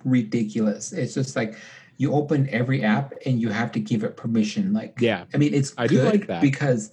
ridiculous. 0.04 0.92
It's 0.92 1.14
just 1.14 1.36
like 1.36 1.56
you 1.96 2.12
open 2.12 2.48
every 2.50 2.82
app 2.82 3.14
and 3.26 3.40
you 3.40 3.48
have 3.48 3.72
to 3.72 3.80
give 3.80 4.04
it 4.04 4.16
permission. 4.16 4.72
Like 4.72 5.00
yeah. 5.00 5.24
I 5.34 5.38
mean, 5.38 5.54
it's 5.54 5.74
I 5.78 5.86
do 5.86 6.02
like 6.02 6.26
that. 6.26 6.42
because 6.42 6.92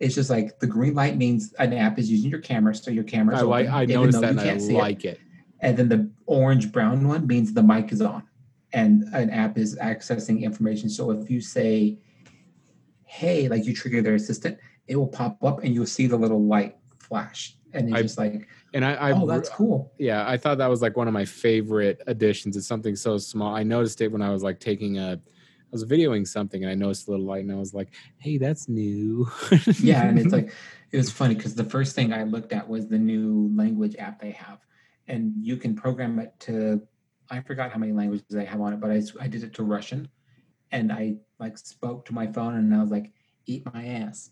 it's 0.00 0.14
just 0.14 0.30
like 0.30 0.60
the 0.60 0.66
green 0.66 0.94
light 0.94 1.16
means 1.16 1.52
an 1.58 1.72
app 1.72 1.98
is 1.98 2.10
using 2.10 2.30
your 2.30 2.40
camera, 2.40 2.74
so 2.74 2.90
your 2.90 3.04
camera. 3.04 3.36
I 3.36 3.42
like. 3.42 3.66
open, 3.66 3.74
I 3.74 3.84
noticed 3.84 4.20
that 4.20 4.38
I 4.38 4.42
can't 4.42 4.62
see 4.62 4.74
it. 4.74 4.78
like 4.78 5.04
it. 5.04 5.20
and 5.60 5.76
then 5.76 5.88
the 5.88 6.08
orange 6.26 6.70
brown 6.70 7.06
one 7.08 7.26
means 7.26 7.52
the 7.52 7.62
mic 7.62 7.90
is 7.92 8.00
on 8.00 8.22
and 8.72 9.04
an 9.14 9.30
app 9.30 9.56
is 9.58 9.76
accessing 9.76 10.42
information 10.42 10.88
so 10.88 11.10
if 11.10 11.30
you 11.30 11.40
say 11.40 11.98
hey 13.04 13.48
like 13.48 13.64
you 13.64 13.74
trigger 13.74 14.02
their 14.02 14.14
assistant 14.14 14.58
it 14.86 14.96
will 14.96 15.06
pop 15.06 15.42
up 15.42 15.62
and 15.64 15.74
you'll 15.74 15.86
see 15.86 16.06
the 16.06 16.16
little 16.16 16.44
light 16.44 16.76
flash 16.98 17.56
and 17.72 17.88
it's 17.88 17.98
I- 17.98 18.02
just 18.02 18.18
like 18.18 18.48
And 18.74 18.84
I, 18.84 18.94
I 18.94 19.12
oh 19.12 19.26
that's 19.26 19.48
cool 19.48 19.92
yeah, 19.98 20.28
I 20.28 20.36
thought 20.36 20.58
that 20.58 20.68
was 20.68 20.82
like 20.82 20.96
one 20.96 21.08
of 21.08 21.14
my 21.14 21.24
favorite 21.24 22.00
additions. 22.06 22.56
It's 22.56 22.66
something 22.66 22.94
so 22.96 23.18
small. 23.18 23.54
I 23.54 23.62
noticed 23.62 24.00
it 24.00 24.12
when 24.12 24.22
I 24.22 24.30
was 24.30 24.42
like 24.42 24.60
taking 24.60 24.98
a, 24.98 25.12
I 25.14 25.72
was 25.72 25.84
videoing 25.84 26.26
something 26.26 26.62
and 26.62 26.70
I 26.70 26.74
noticed 26.74 27.08
a 27.08 27.10
little 27.10 27.26
light 27.26 27.42
and 27.42 27.52
I 27.52 27.56
was 27.56 27.74
like, 27.74 27.94
hey, 28.18 28.38
that's 28.38 28.68
new. 28.68 29.28
yeah 29.80 30.04
and 30.04 30.18
it's 30.18 30.32
like 30.38 30.52
it 30.92 30.96
was 30.96 31.10
funny 31.10 31.34
because 31.34 31.54
the 31.54 31.64
first 31.64 31.94
thing 31.94 32.12
i 32.12 32.22
looked 32.22 32.52
at 32.52 32.66
was 32.66 32.88
the 32.88 32.98
new 32.98 33.50
language 33.54 33.94
app 33.98 34.20
they 34.20 34.30
have 34.30 34.60
and 35.06 35.32
you 35.40 35.56
can 35.56 35.74
program 35.74 36.18
it 36.18 36.32
to 36.40 36.80
I 37.30 37.40
forgot 37.40 37.72
how 37.72 37.78
many 37.78 37.92
languages 37.92 38.34
I 38.36 38.44
have 38.44 38.60
on 38.60 38.72
it, 38.72 38.80
but 38.80 38.90
I, 38.90 39.02
I 39.20 39.28
did 39.28 39.42
it 39.42 39.54
to 39.54 39.62
Russian, 39.62 40.08
and 40.70 40.92
I 40.92 41.16
like 41.38 41.58
spoke 41.58 42.04
to 42.06 42.14
my 42.14 42.26
phone 42.26 42.54
and 42.54 42.74
I 42.74 42.80
was 42.80 42.90
like, 42.90 43.12
"Eat 43.46 43.64
my 43.72 43.84
ass," 43.86 44.30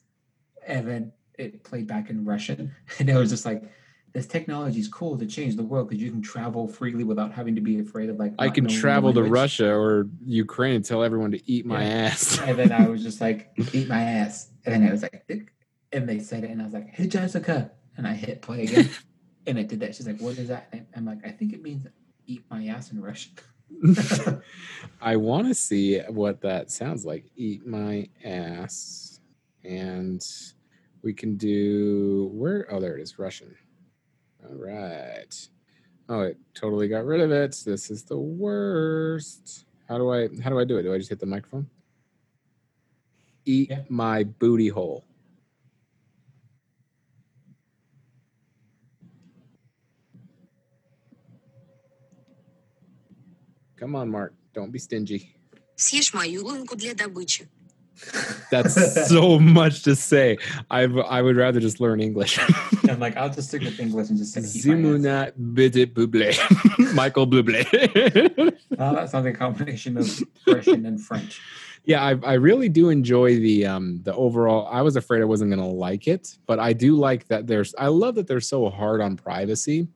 and 0.66 0.86
then 0.88 1.12
it 1.38 1.62
played 1.64 1.86
back 1.86 2.11
in 2.11 2.24
Russian, 2.24 2.74
and 2.99 3.09
it 3.09 3.14
was 3.14 3.30
just 3.30 3.44
like, 3.44 3.62
"This 4.12 4.26
technology 4.26 4.80
is 4.80 4.88
cool 4.88 5.18
to 5.18 5.26
change 5.26 5.57
the 5.57 5.62
world 5.62 5.88
because 5.88 6.03
you 6.03 6.11
can 6.11 6.22
travel 6.22 6.66
freely 6.68 7.05
without 7.05 7.32
having 7.32 7.55
to 7.55 7.61
be 7.61 7.80
afraid 7.80 8.09
of 8.09 8.16
like." 8.16 8.34
I 8.38 8.49
can 8.49 8.66
travel 8.66 9.12
to. 9.14 9.22
Russia 9.22 9.72
or 9.72 10.09
Ukraine 10.24 10.76
and 10.76 10.84
tell 10.84 11.03
everyone 11.03 11.30
to 11.32 11.51
eat 11.51 11.66
my 11.66 11.82
Yeah. 11.82 12.07
ass. 12.07 12.38
And 12.40 12.59
then 12.59 12.72
I 12.72 12.88
was 12.88 13.03
just 13.03 13.20
like, 13.20 13.53
"Eat 13.72 13.88
my 13.88 14.01
ass," 14.01 14.51
and 14.64 14.74
then 14.74 14.82
it 14.82 14.90
was 14.90 15.03
like, 15.03 15.53
and 15.92 16.09
they 16.09 16.18
said 16.18 16.44
it, 16.44 16.51
and 16.51 16.61
I 16.61 16.64
was 16.64 16.72
like, 16.74 16.88
"Hey 16.88 17.07
Jessica," 17.09 17.72
and 17.97 18.07
I 18.07 18.14
hit 18.14 18.40
play 18.42 18.64
again, 18.64 18.90
and 19.47 19.59
it 19.59 19.68
did 19.68 19.80
that. 19.80 19.94
She's 19.94 20.07
like, 20.07 20.20
"What 20.20 20.38
is 20.38 20.49
that?" 20.49 20.68
And 20.72 20.86
I'm 20.97 21.05
like, 21.05 21.26
"I 21.26 21.30
think 21.30 21.53
it 21.53 21.62
means 21.62 21.86
eat 22.26 22.44
my 22.50 22.66
ass 22.66 22.92
in 22.92 23.00
Russian." 23.00 23.32
I 25.00 25.16
want 25.16 25.48
to 25.48 25.54
see 25.54 25.98
what 26.08 26.40
that 26.42 26.70
sounds 26.70 27.04
like. 27.04 27.26
Eat 27.36 27.66
my 27.66 28.08
ass. 28.24 29.20
And 29.64 30.24
we 31.02 31.12
can 31.12 31.36
do 31.36 32.30
where? 32.32 32.66
Oh, 32.70 32.80
there 32.80 32.96
it 32.96 33.02
is. 33.02 33.18
Russian. 33.18 33.54
All 34.48 34.54
right. 34.54 35.48
Oh, 36.08 36.20
it 36.20 36.38
totally 36.54 36.86
got 36.88 37.04
rid 37.04 37.20
of 37.20 37.32
it. 37.32 37.60
This 37.64 37.90
is 37.90 38.04
the 38.04 38.18
worst. 38.18 39.66
How 39.88 39.98
do 39.98 40.12
I 40.12 40.28
how 40.42 40.50
do 40.50 40.58
I 40.60 40.64
do 40.64 40.78
it? 40.78 40.82
Do 40.84 40.94
I 40.94 40.98
just 40.98 41.10
hit 41.10 41.18
the 41.20 41.26
microphone? 41.26 41.68
Eat 43.44 43.70
Yeah. 43.70 43.82
my 43.88 44.24
booty 44.24 44.68
hole. 44.68 45.04
Come 53.77 53.95
on, 53.95 54.09
Mark. 54.09 54.34
Don't 54.53 54.71
be 54.71 54.79
stingy. 54.79 55.36
Съешь 55.75 56.13
мою 56.13 56.43
лунку 56.45 56.75
для 56.75 56.93
добычи. 56.93 57.47
That's 58.51 59.07
so 59.09 59.39
much 59.39 59.84
to 59.84 59.95
say. 59.95 60.38
I 60.69 60.84
I 60.84 61.21
would 61.21 61.36
rather 61.36 61.59
just 61.59 61.79
learn 61.79 61.99
English. 61.99 62.39
I'm 62.89 62.99
like, 62.99 63.15
I'll 63.17 63.29
just 63.29 63.49
stick 63.49 63.61
with 63.61 63.79
English 63.79 64.09
and 64.09 64.17
just 64.17 64.34
say 64.34 64.41
eat 64.41 64.65
my 64.65 64.73
ass. 64.73 64.79
Zimuna 64.82 65.32
Bidit 65.53 65.93
Buble. 65.93 66.34
Michael 66.95 67.27
Buble. 67.27 67.63
Oh, 68.79 68.95
that 68.95 69.09
sounds 69.09 69.25
like 69.25 69.36
a 69.36 69.38
combination 69.38 69.97
of 69.97 70.07
Russian 70.47 70.86
and 70.86 70.99
French. 70.99 71.39
yeah, 71.86 72.01
I, 72.03 72.15
I 72.23 72.34
really 72.34 72.69
do 72.69 72.89
enjoy 72.89 73.38
the 73.38 73.65
um 73.67 74.01
the 74.03 74.13
overall. 74.15 74.67
I 74.71 74.82
was 74.82 74.95
afraid 74.95 75.21
I 75.21 75.25
wasn't 75.25 75.51
gonna 75.51 75.67
like 75.69 76.07
it, 76.07 76.38
but 76.47 76.59
I 76.59 76.73
do 76.73 76.95
like 76.95 77.27
that 77.27 77.45
there's 77.47 77.75
I 77.77 77.88
love 77.88 78.15
that 78.15 78.27
they're 78.27 78.39
so 78.41 78.69
hard 78.69 79.01
on 79.01 79.15
privacy, 79.15 79.88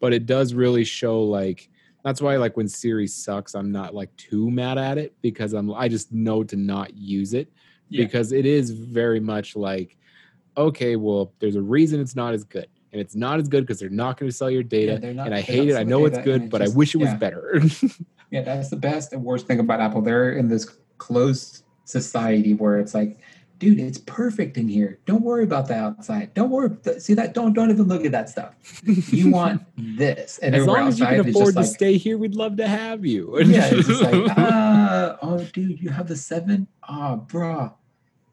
but 0.00 0.12
it 0.14 0.24
does 0.26 0.54
really 0.54 0.84
show 0.84 1.22
like 1.22 1.68
that's 2.05 2.21
why 2.21 2.37
like 2.37 2.55
when 2.55 2.67
Siri 2.67 3.07
sucks, 3.07 3.55
I'm 3.55 3.71
not 3.71 3.95
like 3.95 4.15
too 4.15 4.51
mad 4.51 4.77
at 4.77 4.99
it 4.99 5.15
because 5.23 5.53
I'm 5.53 5.73
I 5.73 5.87
just 5.89 6.13
know 6.13 6.43
to 6.43 6.55
not 6.55 6.95
use 6.95 7.33
it 7.33 7.51
Yeah. 7.89 8.05
because 8.05 8.31
it 8.31 8.45
is 8.45 8.69
very 8.71 9.19
much 9.19 9.55
like 9.55 9.97
okay, 10.55 10.95
well, 10.95 11.33
there's 11.39 11.57
a 11.57 11.61
reason 11.61 11.99
it's 11.99 12.15
not 12.15 12.33
as 12.33 12.45
good. 12.45 12.67
And 12.93 13.01
it's 13.01 13.13
not 13.13 13.39
as 13.41 13.49
good 13.49 13.65
because 13.65 13.77
they're 13.77 13.89
not 13.89 14.17
going 14.17 14.31
to 14.31 14.37
sell 14.37 14.49
your 14.49 14.63
data. 14.63 14.97
Yeah, 15.03 15.11
not- 15.11 15.25
and 15.25 15.35
I 15.35 15.41
hate 15.41 15.67
it. 15.67 15.75
I 15.75 15.83
know 15.83 16.05
it's 16.05 16.17
good, 16.19 16.43
it 16.43 16.49
but 16.49 16.61
I 16.61 16.69
wish 16.69 16.95
it 16.95 16.99
was 16.99 17.13
better. 17.15 17.61
Yeah, 18.31 18.41
that's 18.41 18.69
the 18.69 18.75
best 18.75 19.13
and 19.13 19.23
worst 19.23 19.45
thing 19.47 19.59
about 19.59 19.79
Apple. 19.79 20.01
They're 20.01 20.33
in 20.33 20.47
this 20.49 20.65
closed 20.97 21.63
society 21.85 22.53
where 22.55 22.79
it's 22.79 22.93
like, 22.93 23.19
dude, 23.59 23.79
it's 23.79 23.97
perfect 23.97 24.57
in 24.57 24.67
here. 24.67 24.99
Don't 25.05 25.21
worry 25.21 25.43
about 25.43 25.67
the 25.67 25.75
outside. 25.75 26.33
Don't 26.33 26.49
worry. 26.49 26.69
See 26.99 27.13
that? 27.13 27.33
Don't 27.33 27.53
don't 27.53 27.69
even 27.71 27.87
look 27.87 28.05
at 28.05 28.11
that 28.11 28.29
stuff. 28.29 28.53
You 28.85 29.31
want 29.39 29.61
this, 29.77 30.37
and 30.39 30.55
as 30.55 30.65
long 30.65 30.87
as 30.87 30.99
you 30.99 31.05
can 31.05 31.29
afford 31.29 31.53
to 31.53 31.61
like, 31.61 31.69
stay 31.69 31.97
here, 31.97 32.17
we'd 32.17 32.35
love 32.35 32.57
to 32.57 32.67
have 32.67 33.05
you. 33.05 33.39
yeah, 33.43 33.69
it's 33.71 33.87
just 33.87 34.01
like, 34.01 34.31
ah, 34.37 35.17
oh, 35.21 35.43
dude, 35.53 35.79
you 35.81 35.89
have 35.89 36.07
the 36.07 36.15
seven. 36.15 36.67
Ah, 36.83 37.17
bruh, 37.17 37.73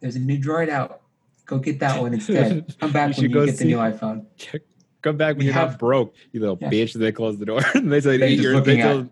there's 0.00 0.16
a 0.16 0.20
new 0.20 0.38
Droid 0.38 0.68
out. 0.68 1.00
Go 1.46 1.58
get 1.58 1.80
that 1.80 2.00
one 2.00 2.14
instead. 2.14 2.74
Come 2.78 2.92
back 2.92 3.16
You 3.18 3.22
when 3.22 3.30
you 3.30 3.46
get 3.46 3.58
the 3.58 3.64
new 3.64 3.76
iPhone. 3.78 4.26
Come 5.02 5.16
back 5.16 5.30
when 5.30 5.38
We 5.38 5.44
you're 5.46 5.54
have- 5.54 5.70
not 5.70 5.78
broke, 5.80 6.14
you 6.30 6.38
little 6.40 6.56
Yeah. 6.60 6.70
bitch. 6.70 6.92
They 6.92 7.10
close 7.10 7.36
the 7.38 7.44
door. 7.46 7.60
and 7.74 7.92
they 7.92 8.00
say, 8.00 8.18
just 8.18 8.64
they 8.64 8.76
they 8.76 9.08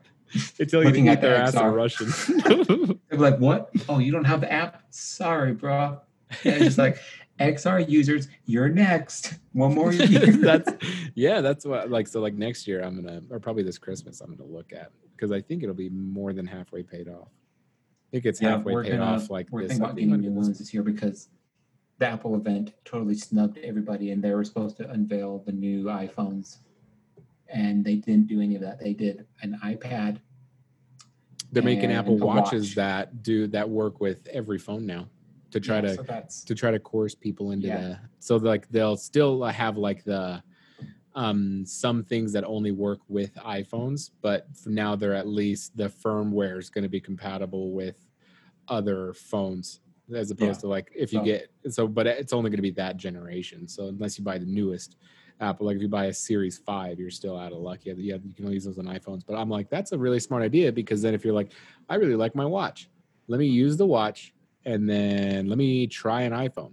tell 0.68 0.82
you 0.82 0.90
eat 0.90 1.08
at 1.08 1.20
their 1.20 1.36
ass 1.36 1.54
in 1.54 1.66
Russian. 1.66 2.08
They're 3.10 3.18
like, 3.18 3.38
what? 3.38 3.70
Oh, 3.88 3.98
you 3.98 4.12
don't 4.12 4.24
have 4.24 4.40
the 4.40 4.52
app? 4.52 4.82
Sorry, 4.90 5.52
bro. 5.52 6.00
Yeah, 6.44 6.52
it's 6.52 6.64
just 6.64 6.78
like 6.78 6.98
XR 7.40 7.88
users, 7.88 8.28
you're 8.44 8.68
next. 8.68 9.34
One 9.52 9.74
more 9.74 9.92
year. 9.92 10.26
that's 10.36 10.70
yeah, 11.14 11.40
that's 11.40 11.64
what 11.64 11.90
like 11.90 12.06
so 12.06 12.20
like 12.20 12.34
next 12.34 12.68
year 12.68 12.82
I'm 12.82 13.02
gonna 13.02 13.22
or 13.30 13.40
probably 13.40 13.62
this 13.62 13.78
Christmas 13.78 14.20
I'm 14.20 14.36
gonna 14.36 14.48
look 14.48 14.72
at 14.72 14.92
because 15.16 15.32
I 15.32 15.40
think 15.40 15.62
it'll 15.62 15.74
be 15.74 15.88
more 15.90 16.32
than 16.32 16.46
halfway 16.46 16.82
paid 16.82 17.08
off. 17.08 17.28
I 17.28 18.10
think 18.12 18.26
it's 18.26 18.40
yeah, 18.40 18.50
halfway 18.50 18.82
paid 18.82 18.98
gonna, 18.98 19.04
off 19.04 19.30
like 19.30 19.48
we're 19.50 19.62
this. 19.62 19.70
thinking 19.70 19.84
about 19.84 19.96
getting 19.96 20.20
new 20.20 20.30
ones 20.30 20.58
this 20.58 20.72
year 20.74 20.82
because 20.82 21.28
the 21.98 22.06
Apple 22.06 22.34
event 22.34 22.72
totally 22.84 23.14
snubbed 23.14 23.58
everybody, 23.58 24.10
and 24.10 24.22
they 24.22 24.32
were 24.32 24.44
supposed 24.44 24.76
to 24.78 24.90
unveil 24.90 25.42
the 25.44 25.52
new 25.52 25.84
iPhones, 25.84 26.58
and 27.52 27.84
they 27.84 27.96
didn't 27.96 28.26
do 28.26 28.40
any 28.40 28.54
of 28.54 28.62
that. 28.62 28.78
They 28.78 28.92
did 28.94 29.26
an 29.42 29.58
iPad. 29.64 30.18
They're 31.52 31.62
making 31.62 31.90
Apple 31.90 32.16
watches 32.16 32.68
watch. 32.70 32.74
that 32.76 33.22
do 33.22 33.46
that 33.48 33.68
work 33.68 34.00
with 34.00 34.26
every 34.28 34.58
phone 34.58 34.86
now 34.86 35.08
to 35.50 35.58
try 35.58 35.76
Yeah, 35.76 35.96
to 35.96 36.28
So 36.28 36.44
to 36.46 36.54
try 36.54 36.70
to 36.70 36.78
coerce 36.78 37.14
people 37.14 37.50
into 37.50 37.66
Yeah. 37.66 37.80
the 37.80 37.98
so 38.20 38.36
like 38.36 38.68
they'll 38.68 38.96
still 38.96 39.42
have 39.44 39.76
like 39.76 40.04
the 40.04 40.42
um 41.16 41.66
some 41.66 42.04
things 42.04 42.32
that 42.34 42.44
only 42.44 42.70
work 42.70 43.00
with 43.08 43.34
iPhones, 43.34 44.10
but 44.22 44.46
for 44.56 44.70
now 44.70 44.94
they're 44.94 45.14
at 45.14 45.26
least 45.26 45.76
the 45.76 45.88
firmware 45.88 46.56
is 46.58 46.70
going 46.70 46.84
to 46.84 46.88
be 46.88 47.00
compatible 47.00 47.72
with 47.72 47.96
other 48.68 49.12
phones 49.12 49.80
as 50.14 50.30
opposed 50.30 50.60
to 50.60 50.68
like 50.68 50.92
if 50.94 51.12
you 51.12 51.18
So- 51.18 51.24
get 51.24 51.50
so 51.68 51.88
but 51.88 52.06
it's 52.06 52.32
only 52.32 52.48
going 52.50 52.58
to 52.58 52.62
be 52.62 52.70
that 52.72 52.96
generation. 52.96 53.66
So 53.66 53.88
unless 53.88 54.18
you 54.18 54.24
buy 54.24 54.38
the 54.38 54.46
newest 54.46 54.94
Apple, 55.40 55.66
like 55.66 55.76
if 55.76 55.82
you 55.82 55.88
buy 55.88 56.06
a 56.06 56.12
Series 56.12 56.58
Five, 56.58 56.98
you're 56.98 57.10
still 57.10 57.38
out 57.38 57.52
of 57.52 57.58
luck. 57.58 57.80
Yeah, 57.84 57.94
you, 57.96 58.12
have, 58.12 58.24
you 58.24 58.34
can 58.34 58.44
only 58.44 58.54
use 58.54 58.64
those 58.64 58.78
on 58.78 58.86
iPhones. 58.86 59.22
But 59.26 59.36
I'm 59.36 59.48
like, 59.48 59.70
that's 59.70 59.92
a 59.92 59.98
really 59.98 60.20
smart 60.20 60.42
idea 60.42 60.70
because 60.70 61.02
then 61.02 61.14
if 61.14 61.24
you're 61.24 61.34
like, 61.34 61.52
I 61.88 61.94
really 61.96 62.16
like 62.16 62.34
my 62.34 62.44
watch, 62.44 62.88
let 63.26 63.40
me 63.40 63.46
use 63.46 63.76
the 63.76 63.86
watch 63.86 64.34
and 64.64 64.88
then 64.88 65.48
let 65.48 65.58
me 65.58 65.86
try 65.86 66.22
an 66.22 66.32
iPhone. 66.32 66.72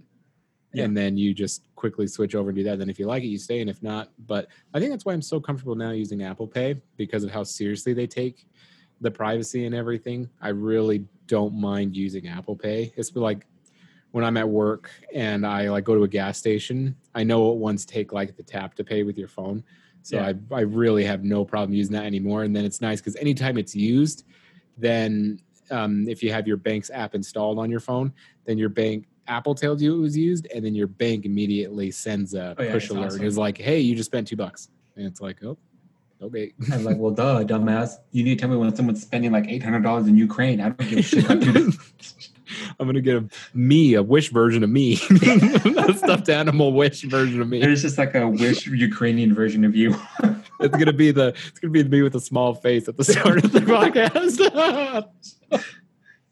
Yeah. 0.74 0.84
And 0.84 0.96
then 0.96 1.16
you 1.16 1.32
just 1.32 1.62
quickly 1.76 2.06
switch 2.06 2.34
over 2.34 2.50
and 2.50 2.56
do 2.56 2.64
that. 2.64 2.78
Then 2.78 2.90
if 2.90 2.98
you 2.98 3.06
like 3.06 3.22
it, 3.22 3.28
you 3.28 3.38
stay. 3.38 3.60
And 3.60 3.70
if 3.70 3.82
not, 3.82 4.10
but 4.26 4.48
I 4.74 4.78
think 4.78 4.90
that's 4.90 5.04
why 5.04 5.14
I'm 5.14 5.22
so 5.22 5.40
comfortable 5.40 5.74
now 5.74 5.92
using 5.92 6.22
Apple 6.22 6.46
Pay 6.46 6.76
because 6.96 7.24
of 7.24 7.30
how 7.30 7.42
seriously 7.42 7.94
they 7.94 8.06
take 8.06 8.46
the 9.00 9.10
privacy 9.10 9.64
and 9.64 9.74
everything. 9.74 10.28
I 10.42 10.48
really 10.48 11.06
don't 11.26 11.54
mind 11.54 11.96
using 11.96 12.28
Apple 12.28 12.56
Pay. 12.56 12.92
It's 12.96 13.14
like 13.16 13.46
when 14.10 14.24
I'm 14.24 14.36
at 14.36 14.48
work 14.48 14.90
and 15.14 15.46
I 15.46 15.68
like 15.70 15.84
go 15.84 15.94
to 15.94 16.02
a 16.02 16.08
gas 16.08 16.38
station, 16.38 16.96
I 17.18 17.24
know 17.24 17.40
what 17.46 17.56
ones 17.58 17.84
take 17.84 18.12
like 18.12 18.36
the 18.36 18.42
tap 18.42 18.74
to 18.76 18.84
pay 18.84 19.02
with 19.02 19.18
your 19.18 19.28
phone. 19.28 19.64
So 20.02 20.16
Yeah. 20.16 20.32
I, 20.52 20.54
I 20.54 20.60
really 20.60 21.04
have 21.04 21.24
no 21.24 21.44
problem 21.44 21.74
using 21.74 21.94
that 21.94 22.04
anymore. 22.04 22.44
And 22.44 22.54
then 22.54 22.64
it's 22.64 22.80
nice 22.80 23.00
because 23.00 23.16
anytime 23.16 23.58
it's 23.58 23.74
used, 23.74 24.24
then 24.76 25.40
um, 25.70 26.08
if 26.08 26.22
you 26.22 26.32
have 26.32 26.46
your 26.46 26.56
bank's 26.56 26.90
app 26.90 27.14
installed 27.14 27.58
on 27.58 27.70
your 27.70 27.80
phone, 27.80 28.12
then 28.46 28.56
your 28.56 28.68
bank 28.68 29.06
Apple 29.26 29.54
tells 29.54 29.82
you 29.82 29.94
it 29.94 30.00
was 30.00 30.16
used, 30.16 30.46
and 30.54 30.64
then 30.64 30.74
your 30.74 30.86
bank 30.86 31.26
immediately 31.26 31.90
sends 31.90 32.32
a 32.34 32.54
Oh, 32.58 32.62
yeah, 32.62 32.72
push 32.72 32.88
alert. 32.88 33.08
awesome. 33.08 33.26
It's 33.26 33.36
like, 33.36 33.58
hey, 33.58 33.78
you 33.78 33.94
just 33.94 34.08
spent 34.08 34.26
two 34.26 34.36
bucks. 34.36 34.70
And 34.96 35.04
it's 35.06 35.20
like, 35.20 35.44
oh, 35.44 35.58
okay. 36.22 36.54
I 36.72 36.76
was 36.76 36.86
like, 36.86 36.96
well, 36.96 37.10
duh, 37.10 37.44
dumbass. 37.44 37.96
You 38.10 38.24
need 38.24 38.36
to 38.36 38.40
tell 38.40 38.48
me 38.48 38.56
when 38.56 38.74
someone's 38.74 39.02
spending 39.02 39.30
like 39.30 39.46
eight 39.48 39.62
hundred 39.62 39.82
dollars 39.82 40.06
in 40.06 40.16
Ukraine. 40.16 40.62
I 40.62 40.70
don't 40.70 40.88
give 40.88 40.98
a 40.98 41.02
shit 41.02 41.24
about 41.26 41.44
you. 41.44 41.72
I'm 42.78 42.86
gonna 42.86 43.00
get 43.00 43.16
a 43.16 43.28
me, 43.54 43.94
a 43.94 44.02
wish 44.02 44.30
version 44.30 44.62
of 44.62 44.70
me, 44.70 44.94
a 45.10 45.94
stuffed 45.94 46.28
animal 46.28 46.72
wish 46.72 47.02
version 47.02 47.40
of 47.40 47.48
me. 47.48 47.60
There's 47.60 47.82
just 47.82 47.98
like 47.98 48.14
a 48.14 48.28
wish 48.28 48.66
Ukrainian 48.66 49.34
version 49.34 49.64
of 49.64 49.74
you. 49.74 49.96
It's 50.60 50.76
gonna 50.76 50.92
be 50.92 51.12
the 51.12 51.28
it's 51.46 51.60
gonna 51.60 51.70
be 51.70 51.84
me 51.84 52.02
with 52.02 52.16
a 52.16 52.20
small 52.20 52.52
face 52.52 52.88
at 52.88 52.96
the 52.96 53.04
start 53.04 53.44
of 53.44 53.52
the 53.52 53.60
podcast. 53.60 55.06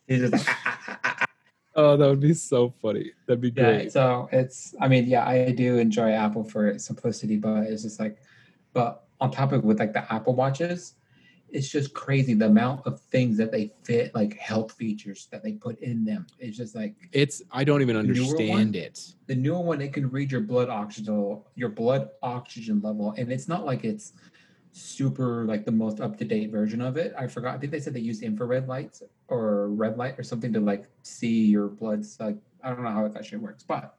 It's 0.09 0.31
just 0.31 0.47
like, 0.49 1.29
oh, 1.75 1.97
that 1.97 2.09
would 2.09 2.21
be 2.21 2.35
so 2.35 2.73
funny. 2.83 3.13
That'd 3.27 3.41
be 3.41 3.49
yeah. 3.49 3.63
great. 3.63 3.93
So 3.93 4.29
it's, 4.33 4.75
I 4.81 4.89
mean, 4.89 5.07
yeah, 5.07 5.27
I 5.27 5.51
do 5.51 5.79
enjoy 5.79 6.13
Apple 6.13 6.45
for 6.45 6.69
its 6.69 6.85
simplicity, 6.85 7.37
but 7.37 7.65
it's 7.65 7.83
just 7.83 7.99
like, 7.99 8.19
but 8.73 9.05
on 9.21 9.31
topic 9.31 9.63
with 9.63 9.79
like 9.79 9.93
the 9.93 10.13
Apple 10.13 10.35
watches, 10.35 10.95
it's 11.51 11.69
just 11.69 11.95
crazy 11.95 12.35
the 12.35 12.47
amount 12.47 12.87
of 12.87 13.01
things 13.01 13.37
that 13.39 13.53
they 13.53 13.73
fit, 13.85 14.15
like 14.15 14.37
health 14.37 14.73
features 14.73 15.29
that 15.31 15.43
they 15.43 15.53
put 15.53 15.79
in 15.81 16.05
them. 16.05 16.27
It's 16.39 16.57
just 16.57 16.75
like 16.75 16.95
It's 17.13 17.43
I 17.51 17.65
don't 17.65 17.83
even 17.83 17.95
newer 17.95 18.05
one? 18.05 18.11
understand 18.11 18.77
it. 18.77 19.15
the 19.27 19.35
newer 19.37 19.61
one. 19.61 19.81
It 19.81 19.93
can 19.93 20.11
read 20.11 20.33
your 20.33 20.41
blood 20.41 20.69
oxygen, 20.69 21.41
your 21.55 21.69
blood 21.69 22.11
oxygen 22.23 22.81
level, 22.81 23.15
and 23.17 23.31
it's 23.33 23.49
not 23.49 23.65
like 23.65 23.85
it's 23.85 24.13
super 24.73 25.45
like 25.47 25.65
the 25.65 25.73
most 25.73 26.01
up 26.01 26.19
to 26.19 26.25
date 26.25 26.51
version 26.51 26.81
of 26.83 26.97
it. 26.97 27.15
I 27.19 27.27
forgot. 27.27 27.55
I 27.55 27.59
think 27.59 27.73
they 27.73 27.81
said 27.81 27.95
they 27.95 28.01
used 28.01 28.23
infrared 28.23 28.69
lights 28.69 29.03
or 29.29 29.69
red 29.71 29.97
light 29.97 30.19
or 30.19 30.23
something 30.23 30.53
to 30.53 30.61
like 30.61 30.87
see 31.03 31.47
your 31.47 31.69
blood's 31.69 32.19
like 32.21 32.37
I 32.63 32.71
don't 32.71 32.83
know 32.83 32.91
how 32.91 33.07
that 33.09 33.25
shit 33.25 33.41
works, 33.41 33.63
but 33.63 33.97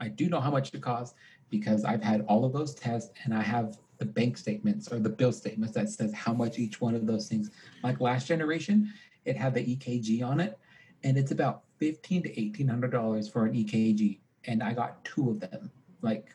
I 0.00 0.08
do 0.08 0.28
know 0.28 0.40
how 0.40 0.50
much 0.50 0.74
it 0.74 0.82
costs 0.82 1.14
because 1.48 1.84
I've 1.84 2.02
had 2.02 2.22
all 2.28 2.44
of 2.44 2.52
those 2.52 2.74
tests 2.74 3.12
and 3.24 3.32
I 3.32 3.40
have 3.42 3.78
the 3.98 4.04
bank 4.04 4.36
statements 4.36 4.92
or 4.92 4.98
the 4.98 5.08
bill 5.08 5.32
statements 5.32 5.74
that 5.74 5.88
says 5.88 6.12
how 6.12 6.32
much 6.32 6.58
each 6.58 6.80
one 6.80 6.94
of 6.94 7.06
those 7.06 7.28
things. 7.28 7.50
Like 7.82 8.00
last 8.00 8.26
generation, 8.26 8.92
it 9.24 9.36
had 9.36 9.54
the 9.54 9.76
EKG 9.76 10.24
on 10.24 10.40
it, 10.40 10.58
and 11.04 11.16
it's 11.16 11.32
about 11.32 11.62
fifteen 11.78 12.22
to 12.22 12.40
eighteen 12.40 12.68
hundred 12.68 12.92
dollars 12.92 13.28
for 13.28 13.46
an 13.46 13.54
EKG, 13.54 14.18
and 14.46 14.62
I 14.62 14.72
got 14.72 15.04
two 15.04 15.30
of 15.30 15.40
them. 15.40 15.70
Like, 16.02 16.28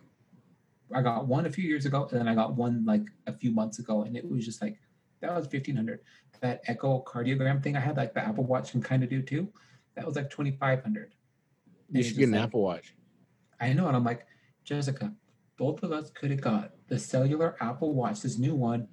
I 0.93 1.01
got 1.01 1.27
one 1.27 1.45
a 1.45 1.51
few 1.51 1.63
years 1.63 1.85
ago, 1.85 2.07
and 2.11 2.19
then 2.19 2.27
I 2.27 2.35
got 2.35 2.55
one 2.55 2.83
like 2.85 3.05
a 3.27 3.33
few 3.33 3.51
months 3.51 3.79
ago, 3.79 4.03
and 4.03 4.15
it 4.17 4.29
was 4.29 4.45
just 4.45 4.61
like 4.61 4.77
that 5.21 5.35
was 5.35 5.47
fifteen 5.47 5.75
hundred. 5.75 5.99
That 6.41 6.65
echocardiogram 6.65 7.61
thing 7.61 7.77
I 7.77 7.79
had, 7.79 7.97
like 7.97 8.15
the 8.15 8.25
Apple 8.25 8.45
Watch 8.45 8.71
can 8.71 8.81
kind 8.81 9.03
of 9.03 9.09
do 9.09 9.21
too, 9.21 9.47
that 9.95 10.05
was 10.05 10.15
like 10.15 10.29
twenty 10.29 10.51
five 10.51 10.81
hundred. 10.81 11.13
You 11.91 12.03
should 12.03 12.17
get 12.17 12.29
an 12.29 12.35
Apple 12.35 12.61
Watch. 12.61 12.95
I 13.59 13.73
know, 13.73 13.87
and 13.87 13.95
I'm 13.95 14.03
like, 14.03 14.25
Jessica, 14.63 15.13
both 15.61 15.83
of 15.83 15.91
us 15.91 16.09
could 16.09 16.31
have 16.31 16.41
got 16.41 16.71
the 16.87 16.97
cellular 16.97 17.55
Apple 17.61 17.93
Watch, 17.93 18.23
this 18.23 18.39
new 18.39 18.55
one, 18.55 18.87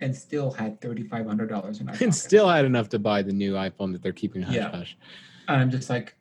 and 0.00 0.16
still 0.16 0.50
had 0.50 0.80
thirty 0.80 1.02
five 1.02 1.26
hundred 1.26 1.50
dollars 1.50 1.80
in 1.80 1.88
our 1.90 1.94
And 2.00 2.14
still 2.14 2.48
had 2.48 2.64
enough 2.64 2.88
to 2.90 2.98
buy 2.98 3.20
the 3.20 3.34
new 3.34 3.52
iPhone 3.52 3.92
that 3.92 4.02
they're 4.02 4.14
keeping 4.14 4.40
hush 4.40 4.54
Yeah. 4.56 4.70
hush. 4.70 4.96
And 5.46 5.60
I'm 5.60 5.70
just 5.70 5.90
like, 5.90 6.16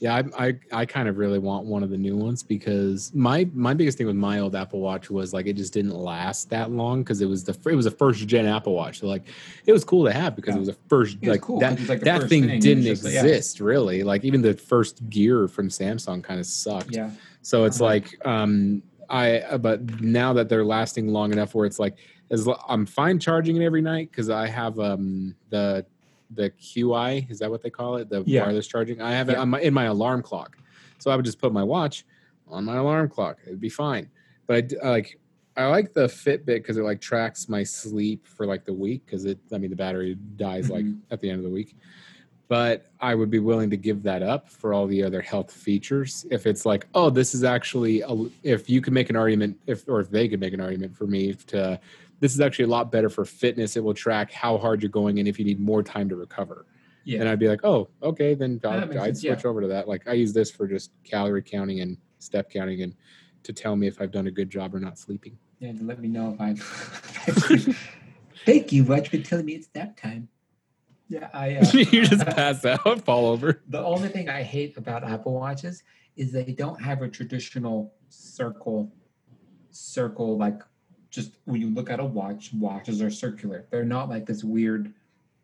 Yeah, 0.00 0.14
I, 0.38 0.46
I 0.48 0.54
I 0.72 0.86
kind 0.86 1.06
of 1.06 1.18
really 1.18 1.38
want 1.38 1.66
one 1.66 1.82
of 1.82 1.90
the 1.90 1.98
new 1.98 2.16
ones 2.16 2.42
because 2.42 3.12
my 3.14 3.46
my 3.52 3.74
biggest 3.74 3.98
thing 3.98 4.06
with 4.06 4.16
my 4.16 4.38
old 4.40 4.56
Apple 4.56 4.80
Watch 4.80 5.10
was 5.10 5.34
like 5.34 5.46
it 5.46 5.52
just 5.62 5.74
didn't 5.74 5.94
last 6.12 6.48
that 6.48 6.70
long 6.70 7.02
because 7.02 7.20
it 7.20 7.26
was 7.26 7.44
the 7.44 7.54
it 7.70 7.74
was 7.74 7.84
a 7.84 7.90
first 7.90 8.26
gen 8.26 8.46
Apple 8.46 8.72
Watch. 8.72 9.00
So 9.00 9.06
like 9.06 9.24
it 9.66 9.72
was 9.72 9.84
cool 9.84 10.06
to 10.06 10.12
have 10.14 10.34
because 10.34 10.54
Yeah. 10.54 10.60
it 10.60 10.60
was 10.60 10.68
a 10.70 10.76
first 10.88 11.18
was 11.20 11.28
like 11.28 11.42
cool, 11.42 11.60
that 11.60 11.72
'cause 11.72 11.78
it 11.78 11.80
was, 11.82 11.88
like, 11.90 12.00
that 12.00 12.26
thing 12.30 12.46
thing, 12.48 12.60
didn't 12.60 12.84
just 12.84 13.04
like, 13.04 13.12
yeah. 13.12 13.24
exist 13.26 13.60
really. 13.60 14.02
Like 14.02 14.24
even 14.24 14.40
the 14.40 14.54
first 14.54 14.94
Gear 15.10 15.46
from 15.46 15.68
Samsung 15.68 16.24
kind 16.24 16.40
of 16.40 16.46
sucked. 16.46 16.94
yeah, 16.96 17.10
So 17.42 17.64
it's 17.66 17.80
Uh-huh. 17.80 17.92
like 17.92 18.26
um 18.26 18.82
I 19.10 19.40
uh, 19.40 19.58
but 19.58 20.00
now 20.00 20.32
that 20.32 20.48
they're 20.48 20.64
lasting 20.64 21.08
long 21.08 21.32
enough 21.32 21.54
where 21.54 21.66
it's 21.66 21.78
like 21.78 21.96
as 22.30 22.48
I'm 22.68 22.86
fine 22.86 23.18
charging 23.18 23.56
it 23.56 23.64
every 23.64 23.82
night 23.82 24.10
because 24.10 24.30
I 24.30 24.46
have 24.46 24.78
um 24.78 25.34
the 25.50 25.84
the 26.32 26.50
QI 26.50 27.28
is 27.28 27.40
that 27.40 27.50
what 27.50 27.60
they 27.60 27.70
call 27.70 27.96
it 27.96 28.08
the 28.08 28.22
Yeah. 28.24 28.42
wireless 28.44 28.68
charging 28.68 29.02
I 29.02 29.10
have 29.12 29.28
it 29.28 29.32
Yeah. 29.32 29.40
on 29.40 29.50
my, 29.50 29.60
in 29.60 29.74
my 29.74 29.84
alarm 29.86 30.22
clock 30.22 30.56
so 30.98 31.10
I 31.10 31.16
would 31.16 31.24
just 31.24 31.40
put 31.40 31.52
my 31.52 31.64
watch 31.64 32.06
on 32.48 32.64
my 32.64 32.76
alarm 32.76 33.08
clock 33.08 33.38
it'd 33.46 33.60
be 33.60 33.68
fine 33.68 34.08
but 34.46 34.72
I 34.82 34.86
I 34.86 34.90
like 34.90 35.18
I 35.56 35.66
like 35.66 35.92
the 35.92 36.06
Fitbit 36.06 36.46
because 36.46 36.76
it 36.76 36.84
like 36.84 37.00
tracks 37.00 37.48
my 37.48 37.64
sleep 37.64 38.26
for 38.28 38.46
like 38.46 38.64
the 38.64 38.72
week 38.72 39.04
because 39.04 39.24
it 39.24 39.38
I 39.52 39.58
mean 39.58 39.70
the 39.70 39.76
battery 39.76 40.14
dies 40.36 40.70
like 40.70 40.84
Mhm. 40.84 41.00
at 41.10 41.20
the 41.20 41.28
end 41.28 41.38
of 41.38 41.44
the 41.44 41.50
week 41.50 41.76
but 42.50 42.86
I 42.98 43.14
would 43.14 43.30
be 43.30 43.38
willing 43.38 43.70
to 43.70 43.76
give 43.76 44.02
that 44.02 44.24
up 44.24 44.48
for 44.48 44.74
all 44.74 44.88
the 44.88 45.04
other 45.04 45.20
health 45.20 45.52
features. 45.52 46.26
If 46.32 46.48
it's 46.48 46.66
like, 46.66 46.88
oh, 46.96 47.08
this 47.08 47.32
is 47.32 47.44
actually, 47.44 48.00
a, 48.00 48.26
if 48.42 48.68
you 48.68 48.80
can 48.80 48.92
make 48.92 49.08
an 49.08 49.14
argument, 49.14 49.56
if 49.68 49.88
or 49.88 50.00
if 50.00 50.10
they 50.10 50.26
could 50.26 50.40
make 50.40 50.52
an 50.52 50.60
argument 50.60 50.96
for 50.96 51.06
me 51.06 51.34
to, 51.46 51.78
this 52.18 52.34
is 52.34 52.40
actually 52.40 52.64
a 52.64 52.68
lot 52.68 52.90
better 52.90 53.08
for 53.08 53.24
fitness. 53.24 53.76
It 53.76 53.84
will 53.84 53.94
track 53.94 54.32
how 54.32 54.58
hard 54.58 54.82
you're 54.82 54.90
going 54.90 55.20
and 55.20 55.28
if 55.28 55.38
you 55.38 55.44
need 55.44 55.60
more 55.60 55.84
time 55.84 56.08
to 56.08 56.16
recover. 56.16 56.66
yeah. 57.04 57.20
And 57.20 57.28
I'd 57.28 57.38
be 57.38 57.46
like, 57.46 57.64
oh, 57.64 57.88
okay, 58.02 58.34
then 58.34 58.54
makes 58.54 58.66
I'd 58.66 58.90
sense, 58.90 59.22
yeah. 59.22 59.34
switch 59.34 59.44
over 59.44 59.60
to 59.60 59.68
that. 59.68 59.86
Like 59.86 60.08
I 60.08 60.14
use 60.14 60.32
this 60.32 60.50
for 60.50 60.66
just 60.66 60.90
calorie 61.04 61.42
counting 61.42 61.82
and 61.82 61.98
step 62.18 62.50
counting 62.50 62.82
and 62.82 62.96
to 63.44 63.52
tell 63.52 63.76
me 63.76 63.86
if 63.86 64.00
I've 64.00 64.10
done 64.10 64.26
a 64.26 64.32
good 64.32 64.50
job 64.50 64.74
or 64.74 64.80
not 64.80 64.98
sleeping. 64.98 65.38
yeah, 65.60 65.70
to 65.70 65.84
let 65.84 66.00
me 66.00 66.08
know 66.08 66.36
if 66.36 66.40
I. 66.40 67.76
Thank 68.44 68.72
you, 68.72 68.82
Raj, 68.82 69.08
for 69.08 69.18
telling 69.18 69.46
me 69.46 69.52
it's 69.52 69.68
nap 69.72 69.96
time. 69.96 70.28
Yeah, 71.10 71.28
I. 71.34 71.56
Uh, 71.60 71.66
you 71.76 72.04
just 72.06 72.24
pass 72.24 72.64
out, 72.64 73.04
fall 73.04 73.26
over. 73.26 73.60
The 73.68 73.82
only 73.84 74.08
thing 74.08 74.28
I 74.30 74.42
hate 74.42 74.76
about 74.78 75.02
Apple 75.04 75.34
Watches 75.34 75.82
is 76.16 76.32
they 76.32 76.44
don't 76.44 76.80
have 76.80 77.02
a 77.02 77.08
traditional 77.08 77.92
circle, 78.08 78.92
circle 79.70 80.38
like 80.38 80.62
just 81.10 81.32
when 81.44 81.60
you 81.60 81.68
look 81.70 81.90
at 81.90 81.98
a 82.00 82.04
watch, 82.04 82.52
watches 82.54 83.02
are 83.02 83.10
circular. 83.10 83.66
They're 83.70 83.84
not 83.84 84.08
like 84.08 84.24
this 84.26 84.44
weird. 84.44 84.94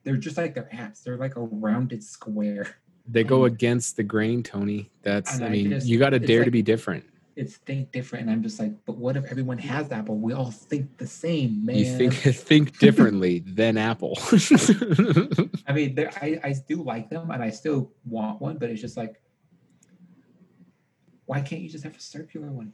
They're 0.05 0.17
just 0.17 0.37
like 0.37 0.55
their 0.55 0.69
apps. 0.73 1.03
They're 1.03 1.17
like 1.17 1.35
a 1.37 1.41
rounded 1.41 2.05
square. 2.05 2.77
They 3.09 3.25
go 3.25 3.41
Um, 3.45 3.53
against 3.53 3.97
the 3.97 4.05
grain, 4.05 4.43
Tony. 4.45 4.91
That's, 5.03 5.41
I 5.41 5.47
I 5.47 5.49
mean, 5.49 5.71
just- 5.71 5.87
you 5.89 5.99
got 5.99 6.11
to 6.11 6.21
dare 6.21 6.45
to 6.45 6.51
be 6.53 6.63
different. 6.63 7.05
It's 7.37 7.57
think 7.57 7.93
different, 7.93 8.23
and 8.23 8.31
I'm 8.33 8.43
just 8.43 8.59
like, 8.59 8.73
but 8.87 8.97
what 8.97 9.15
if 9.15 9.27
everyone 9.27 9.59
has 9.59 9.93
Apple? 9.93 10.17
We 10.17 10.33
all 10.33 10.51
think 10.51 10.97
the 10.97 11.07
same, 11.07 11.67
man. 11.67 11.77
You 11.77 11.85
think 11.85 12.15
think 12.15 12.79
differently 12.79 13.41
than 13.41 13.77
Apple. 13.77 14.19
I 15.67 15.73
mean, 15.75 15.99
I 16.23 16.41
I 16.43 16.55
do 16.67 16.83
like 16.83 17.11
them, 17.11 17.31
and 17.31 17.43
I 17.43 17.51
still 17.51 17.93
want 18.07 18.41
one, 18.41 18.57
but 18.57 18.71
it's 18.71 18.81
just 18.81 18.97
like, 18.97 19.21
why 21.27 21.43
can't 21.43 21.61
you 21.61 21.69
just 21.69 21.85
have 21.85 21.95
a 21.95 22.01
circular 22.01 22.49
one? 22.49 22.73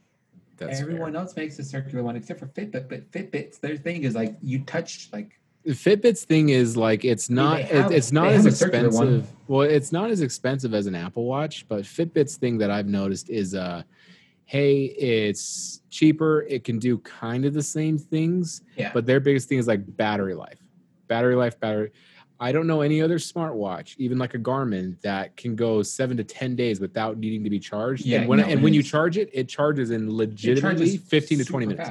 That's 0.59 0.81
Everyone 0.81 1.17
else 1.17 1.35
makes 1.35 1.59
a 1.59 1.65
circular 1.65 2.05
one 2.05 2.15
except 2.15 2.39
for 2.39 2.47
Fitbit, 2.47 2.89
but 2.89 3.11
Fitbit's 3.11 3.59
their 3.59 3.77
thing 3.77 4.05
is 4.05 4.15
like 4.15 4.37
you 4.43 4.61
touch 4.61 5.09
like 5.13 5.41
fair. 5.67 5.97
Fitbit's 5.97 6.25
thing 6.25 6.51
is 6.51 6.77
like 6.77 7.05
it's 7.05 7.29
not 7.29 7.61
have- 7.63 7.91
it's 7.91 8.13
not 8.13 8.29
as 8.29 8.45
have 8.45 8.53
a 8.53 8.57
circular 8.57 8.91
one. 8.91 9.09
expensive. 9.15 9.37
Well, 9.49 9.63
it's 9.63 9.91
not 9.91 10.11
as 10.11 10.21
expensive 10.21 10.73
as 10.73 10.87
an 10.87 10.95
Apple 10.95 11.25
Watch, 11.25 11.67
but 11.69 11.83
Fitbit's 11.83 12.37
thing 12.37 12.59
that 12.59 12.71
I've 12.71 12.87
noticed 12.87 13.29
is 13.29 13.55
uh 13.57 13.83
hey, 14.53 14.83
it's 14.99 15.81
cheaper, 15.89 16.43
it 16.43 16.63
can 16.63 16.79
do 16.79 16.99
kind 16.99 17.47
of 17.47 17.55
the 17.55 17.63
same 17.63 17.97
things, 17.97 18.61
yeah. 18.77 18.91
but 18.93 19.07
their 19.07 19.19
biggest 19.19 19.49
thing 19.49 19.57
is 19.57 19.67
like 19.67 19.81
battery 19.97 20.35
life. 20.35 20.59
Battery 21.09 21.35
life, 21.37 21.59
battery 21.59 21.91
I 22.39 22.53
don't 22.53 22.67
know 22.67 22.83
any 22.83 23.01
other 23.01 23.17
smartwatch, 23.19 23.95
even 23.97 24.19
like 24.19 24.35
a 24.35 24.39
Garmin, 24.39 25.01
that 25.01 25.39
can 25.39 25.57
go 25.57 25.83
seven 25.83 26.19
to 26.19 26.25
ten 26.25 26.55
days 26.55 26.81
without 26.81 27.17
needing 27.17 27.43
to 27.45 27.49
be 27.51 27.59
charged. 27.59 28.05
Yeah, 28.05 28.21
and 28.21 28.29
when 28.29 28.41
no, 28.41 28.45
and 28.45 28.63
when 28.63 28.75
you 28.75 28.83
charge 28.83 29.17
it, 29.17 29.31
it 29.33 29.49
charges 29.49 29.91
in 29.91 30.09
It 30.09 30.13
legitimately 30.13 30.87
charges 30.99 31.09
fifteen 31.09 31.39
to 31.39 31.47
twenty 31.47 31.65
minutes. 31.65 31.89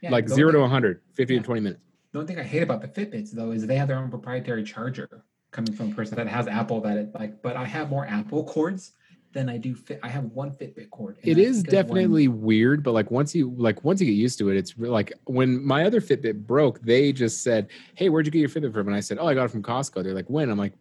Yeah, 0.00 0.10
like 0.10 0.28
zero 0.28 0.52
to 0.52 0.58
only- 0.58 0.68
100 0.68 1.00
15 1.14 1.34
Yeah. 1.34 1.40
to 1.40 1.46
20 1.46 1.60
minutes 1.62 1.82
The 2.12 2.18
only 2.20 2.32
thing 2.32 2.38
I 2.38 2.46
hate 2.46 2.62
about 2.62 2.80
the 2.82 2.88
Fitbits 2.88 3.32
though 3.32 3.50
is 3.50 3.66
they 3.66 3.76
have 3.76 3.88
their 3.88 3.98
own 3.98 4.10
proprietary 4.10 4.62
charger 4.62 5.24
coming 5.50 5.72
from 5.72 5.90
a 5.90 5.94
person 5.94 6.16
that 6.16 6.28
has 6.28 6.46
Apple 6.46 6.80
that 6.82 6.96
it 6.96 7.14
like, 7.14 7.42
but 7.42 7.56
I 7.56 7.64
have 7.64 7.88
more 7.90 8.06
Apple 8.06 8.44
cords 8.44 8.92
than 9.34 9.48
I 9.50 9.58
do 9.58 9.74
fit. 9.74 10.00
I 10.02 10.08
have 10.08 10.24
one 10.32 10.50
Fitbit 10.52 10.88
cord. 10.90 11.18
It 11.22 11.36
is 11.36 11.36
it 11.36 11.36
that's 11.36 11.56
is 11.58 11.62
because 11.64 11.74
when- 11.74 11.84
definitely 11.86 12.28
weird 12.28 12.82
but 12.82 12.92
like 12.92 13.10
once 13.10 13.34
you 13.34 13.52
like 13.56 13.84
once 13.84 14.00
you 14.00 14.06
get 14.06 14.12
used 14.12 14.38
to 14.38 14.48
it 14.48 14.56
it's 14.56 14.74
like 14.78 15.12
when 15.24 15.62
my 15.66 15.84
other 15.84 16.00
fitbit 16.00 16.46
broke 16.46 16.80
they 16.80 17.12
just 17.12 17.42
said 17.42 17.68
hey 17.96 18.08
where'd 18.08 18.24
you 18.26 18.32
get 18.32 18.38
your 18.38 18.48
fitbit 18.48 18.72
from 18.72 18.86
and 18.86 18.96
i 18.96 19.00
said 19.00 19.18
oh 19.20 19.26
i 19.26 19.34
got 19.34 19.44
it 19.44 19.50
from 19.50 19.62
costco 19.62 20.02
they're 20.02 20.14
like 20.14 20.30
when 20.30 20.48
i'm 20.50 20.56
like 20.58 20.72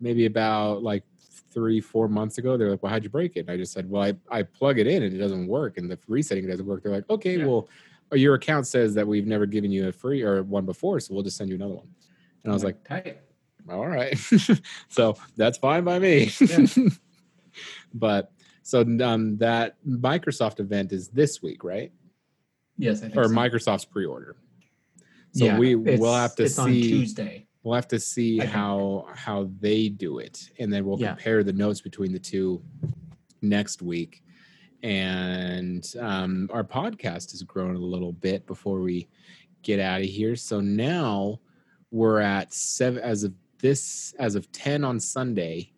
maybe 0.00 0.24
about 0.26 0.82
like 0.82 1.02
three 1.52 1.80
four 1.80 2.06
months 2.08 2.38
ago 2.38 2.56
they're 2.56 2.70
like 2.70 2.82
well 2.82 2.92
how'd 2.92 3.02
you 3.02 3.10
break 3.10 3.36
it 3.36 3.40
and 3.40 3.50
i 3.50 3.56
just 3.56 3.72
said 3.72 3.90
well 3.90 4.02
i, 4.02 4.14
I 4.38 4.42
plug 4.44 4.78
it 4.78 4.86
in 4.86 5.02
and 5.02 5.12
it 5.14 5.18
doesn't 5.18 5.46
work 5.48 5.76
and 5.78 5.90
the 5.90 5.98
resetting 6.08 6.46
doesn't 6.46 6.64
work 6.66 6.82
they're 6.82 6.92
like 6.92 7.10
okay 7.10 7.36
Yeah. 7.38 7.46
well 7.46 7.68
uh, 8.12 8.16
your 8.16 8.34
account 8.34 8.66
says 8.66 8.94
that 8.94 9.06
we've 9.06 9.26
never 9.26 9.46
given 9.46 9.70
you 9.72 9.88
a 9.88 9.92
free 9.92 10.22
or 10.22 10.42
one 10.44 10.64
before 10.64 11.00
so 11.00 11.12
we'll 11.14 11.24
just 11.24 11.36
send 11.36 11.50
you 11.50 11.56
another 11.56 11.74
one 11.74 11.88
and 12.44 12.52
i 12.52 12.54
was 12.54 12.62
like 12.64 12.82
tight. 12.84 13.18
all 13.68 13.86
right 13.88 14.16
so 14.88 15.16
that's 15.36 15.58
fine 15.58 15.82
by 15.84 15.98
me 15.98 16.30
Yeah. 16.40 16.66
but 17.94 18.32
so 18.62 18.82
um 19.02 19.36
that 19.38 19.76
microsoft 19.86 20.60
event 20.60 20.92
is 20.92 21.08
this 21.08 21.42
week 21.42 21.64
right 21.64 21.92
Yes, 22.78 22.98
I 23.02 23.08
think 23.08 23.16
or 23.16 23.24
so. 23.24 23.30
microsoft's 23.34 23.84
pre-order 23.84 24.36
so 25.32 25.44
Yeah, 25.44 25.58
we 25.58 25.74
will 25.76 26.14
have 26.14 26.34
to 26.36 26.44
it's 26.44 26.58
on 26.58 26.68
see 26.68 26.82
Tuesday. 26.82 27.46
we'll 27.62 27.74
have 27.74 27.88
to 27.88 28.00
see 28.00 28.38
how 28.38 29.06
how 29.14 29.50
they 29.60 29.88
do 29.88 30.18
it 30.18 30.50
and 30.58 30.72
then 30.72 30.84
we'll 30.84 30.98
Yeah. 31.00 31.08
compare 31.14 31.42
the 31.44 31.52
notes 31.52 31.80
between 31.80 32.12
the 32.12 32.18
two 32.18 32.62
next 33.42 33.80
week 33.82 34.22
and 34.82 35.84
um, 36.00 36.48
our 36.52 36.64
podcast 36.64 37.32
has 37.32 37.42
grown 37.42 37.76
a 37.76 37.78
little 37.78 38.12
bit 38.12 38.46
before 38.46 38.80
we 38.80 39.08
get 39.62 39.78
out 39.78 40.00
of 40.00 40.06
here 40.06 40.36
so 40.36 40.60
now 40.60 41.38
we're 41.90 42.20
at 42.20 42.52
seven 42.54 43.02
as 43.02 43.24
of 43.24 43.34
this 43.58 44.14
as 44.18 44.34
of 44.36 44.50
10 44.52 44.84
on 44.84 44.98
sunday 44.98 45.70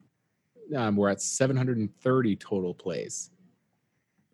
um, 0.76 0.96
we're 0.96 1.08
at 1.10 1.20
730 1.20 2.36
total 2.36 2.74
plays 2.74 3.30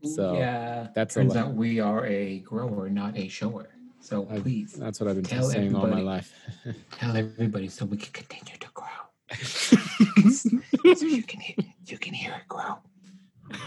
So, 0.04 0.34
yeah, 0.34 0.88
that's 0.94 1.16
a 1.16 1.20
turns 1.20 1.36
out 1.36 1.54
we 1.54 1.80
are 1.80 2.06
a 2.06 2.38
grower, 2.40 2.88
not 2.88 3.16
a 3.16 3.28
shower. 3.28 3.68
So 4.00 4.26
I- 4.30 4.40
please 4.40 4.72
that's 4.74 5.00
what 5.00 5.08
i've 5.08 5.16
been 5.16 5.24
Tell 5.24 5.42
saying 5.44 5.74
all 5.74 5.86
my 5.88 6.00
life 6.00 6.32
tell 6.92 7.16
everybody 7.16 7.68
so 7.68 7.84
we 7.84 7.96
can 7.96 8.12
continue 8.12 8.56
to 8.58 8.68
grow. 8.72 8.86
so 9.42 11.06
you 11.06 11.22
can 11.24 11.40
hear, 11.40 11.56
you 11.86 11.98
can 11.98 12.14
hear 12.14 12.32
it 12.32 12.48
grow. 12.48 12.78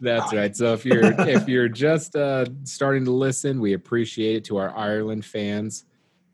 That's 0.00 0.32
right. 0.32 0.54
So 0.56 0.72
if 0.74 0.84
you're 0.84 1.12
if 1.28 1.48
you're 1.48 1.68
just 1.68 2.16
uh, 2.16 2.46
starting 2.64 3.04
to 3.04 3.10
listen, 3.12 3.60
we 3.60 3.72
appreciate 3.74 4.36
it 4.36 4.44
to 4.46 4.56
our 4.56 4.76
Ireland 4.76 5.24
fans. 5.24 5.84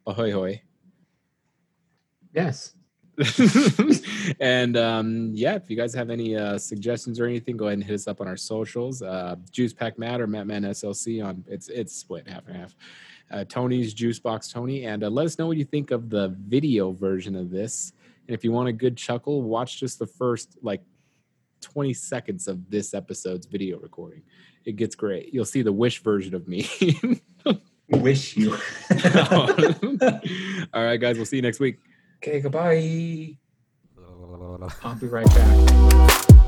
Ahoy 0.07 0.33
hoy. 0.33 0.63
Yes. 2.35 2.74
and 4.41 4.77
um, 4.77 5.31
yeah, 5.33 5.55
if 5.55 5.71
you 5.71 5.77
guys 5.77 5.95
have 5.95 6.11
any 6.11 6.37
uh, 6.37 6.59
suggestions 6.59 7.21
or 7.21 7.27
anything, 7.27 7.57
go 7.57 7.67
ahead 7.67 7.79
and 7.79 7.85
hit 7.85 7.95
us 7.95 8.09
up 8.09 8.21
on 8.21 8.27
our 8.27 8.37
socials. 8.37 9.03
Uh, 9.03 9.37
Juice 9.51 9.73
Pack 9.73 9.99
Matt 9.99 10.21
or 10.21 10.27
Matt 10.27 10.47
Man 10.47 10.63
SLC 10.63 11.25
on 11.25 11.45
it's 11.47 11.69
it's 11.69 11.95
split 11.95 12.29
half 12.29 12.47
and 12.49 12.57
half. 12.57 12.77
Uh, 13.31 13.45
Tony's 13.45 13.95
Juice 13.95 14.19
Box 14.19 14.49
Tony, 14.49 14.85
and 14.85 15.05
uh, 15.05 15.09
let 15.09 15.27
us 15.27 15.39
know 15.39 15.47
what 15.47 15.57
you 15.57 15.65
think 15.65 15.91
of 15.91 16.11
the 16.11 16.37
video 16.47 16.93
version 16.93 17.37
of 17.37 17.51
this. 17.51 17.93
And 18.27 18.35
if 18.35 18.45
you 18.45 18.53
want 18.53 18.69
a 18.69 18.73
good 18.73 18.97
chuckle, 18.97 19.43
watch 19.43 19.79
just 19.79 19.99
the 19.99 20.07
first 20.07 20.57
like 20.63 20.83
20 21.61 21.95
seconds 21.95 22.49
of 22.49 22.69
this 22.69 22.95
episode's 22.95 23.47
video 23.47 23.79
recording. 23.79 24.23
It 24.65 24.77
gets 24.77 24.95
great. 24.95 25.33
You'll 25.33 25.45
see 25.45 25.63
the 25.63 25.73
wish 25.73 26.03
version 26.03 26.35
of 26.35 26.49
me. 26.49 26.69
Wish 27.89 28.37
you. 28.37 28.53
All 30.73 30.85
right, 30.85 30.97
guys. 30.97 31.17
We'll 31.17 31.27
see 31.27 31.37
you 31.37 31.43
next 31.43 31.61
week. 31.61 31.79
Okay, 32.27 32.41
goodbye. 32.41 33.37
I'll 34.83 34.95
be 34.95 35.09
right 35.09 35.27
back. 35.27 36.41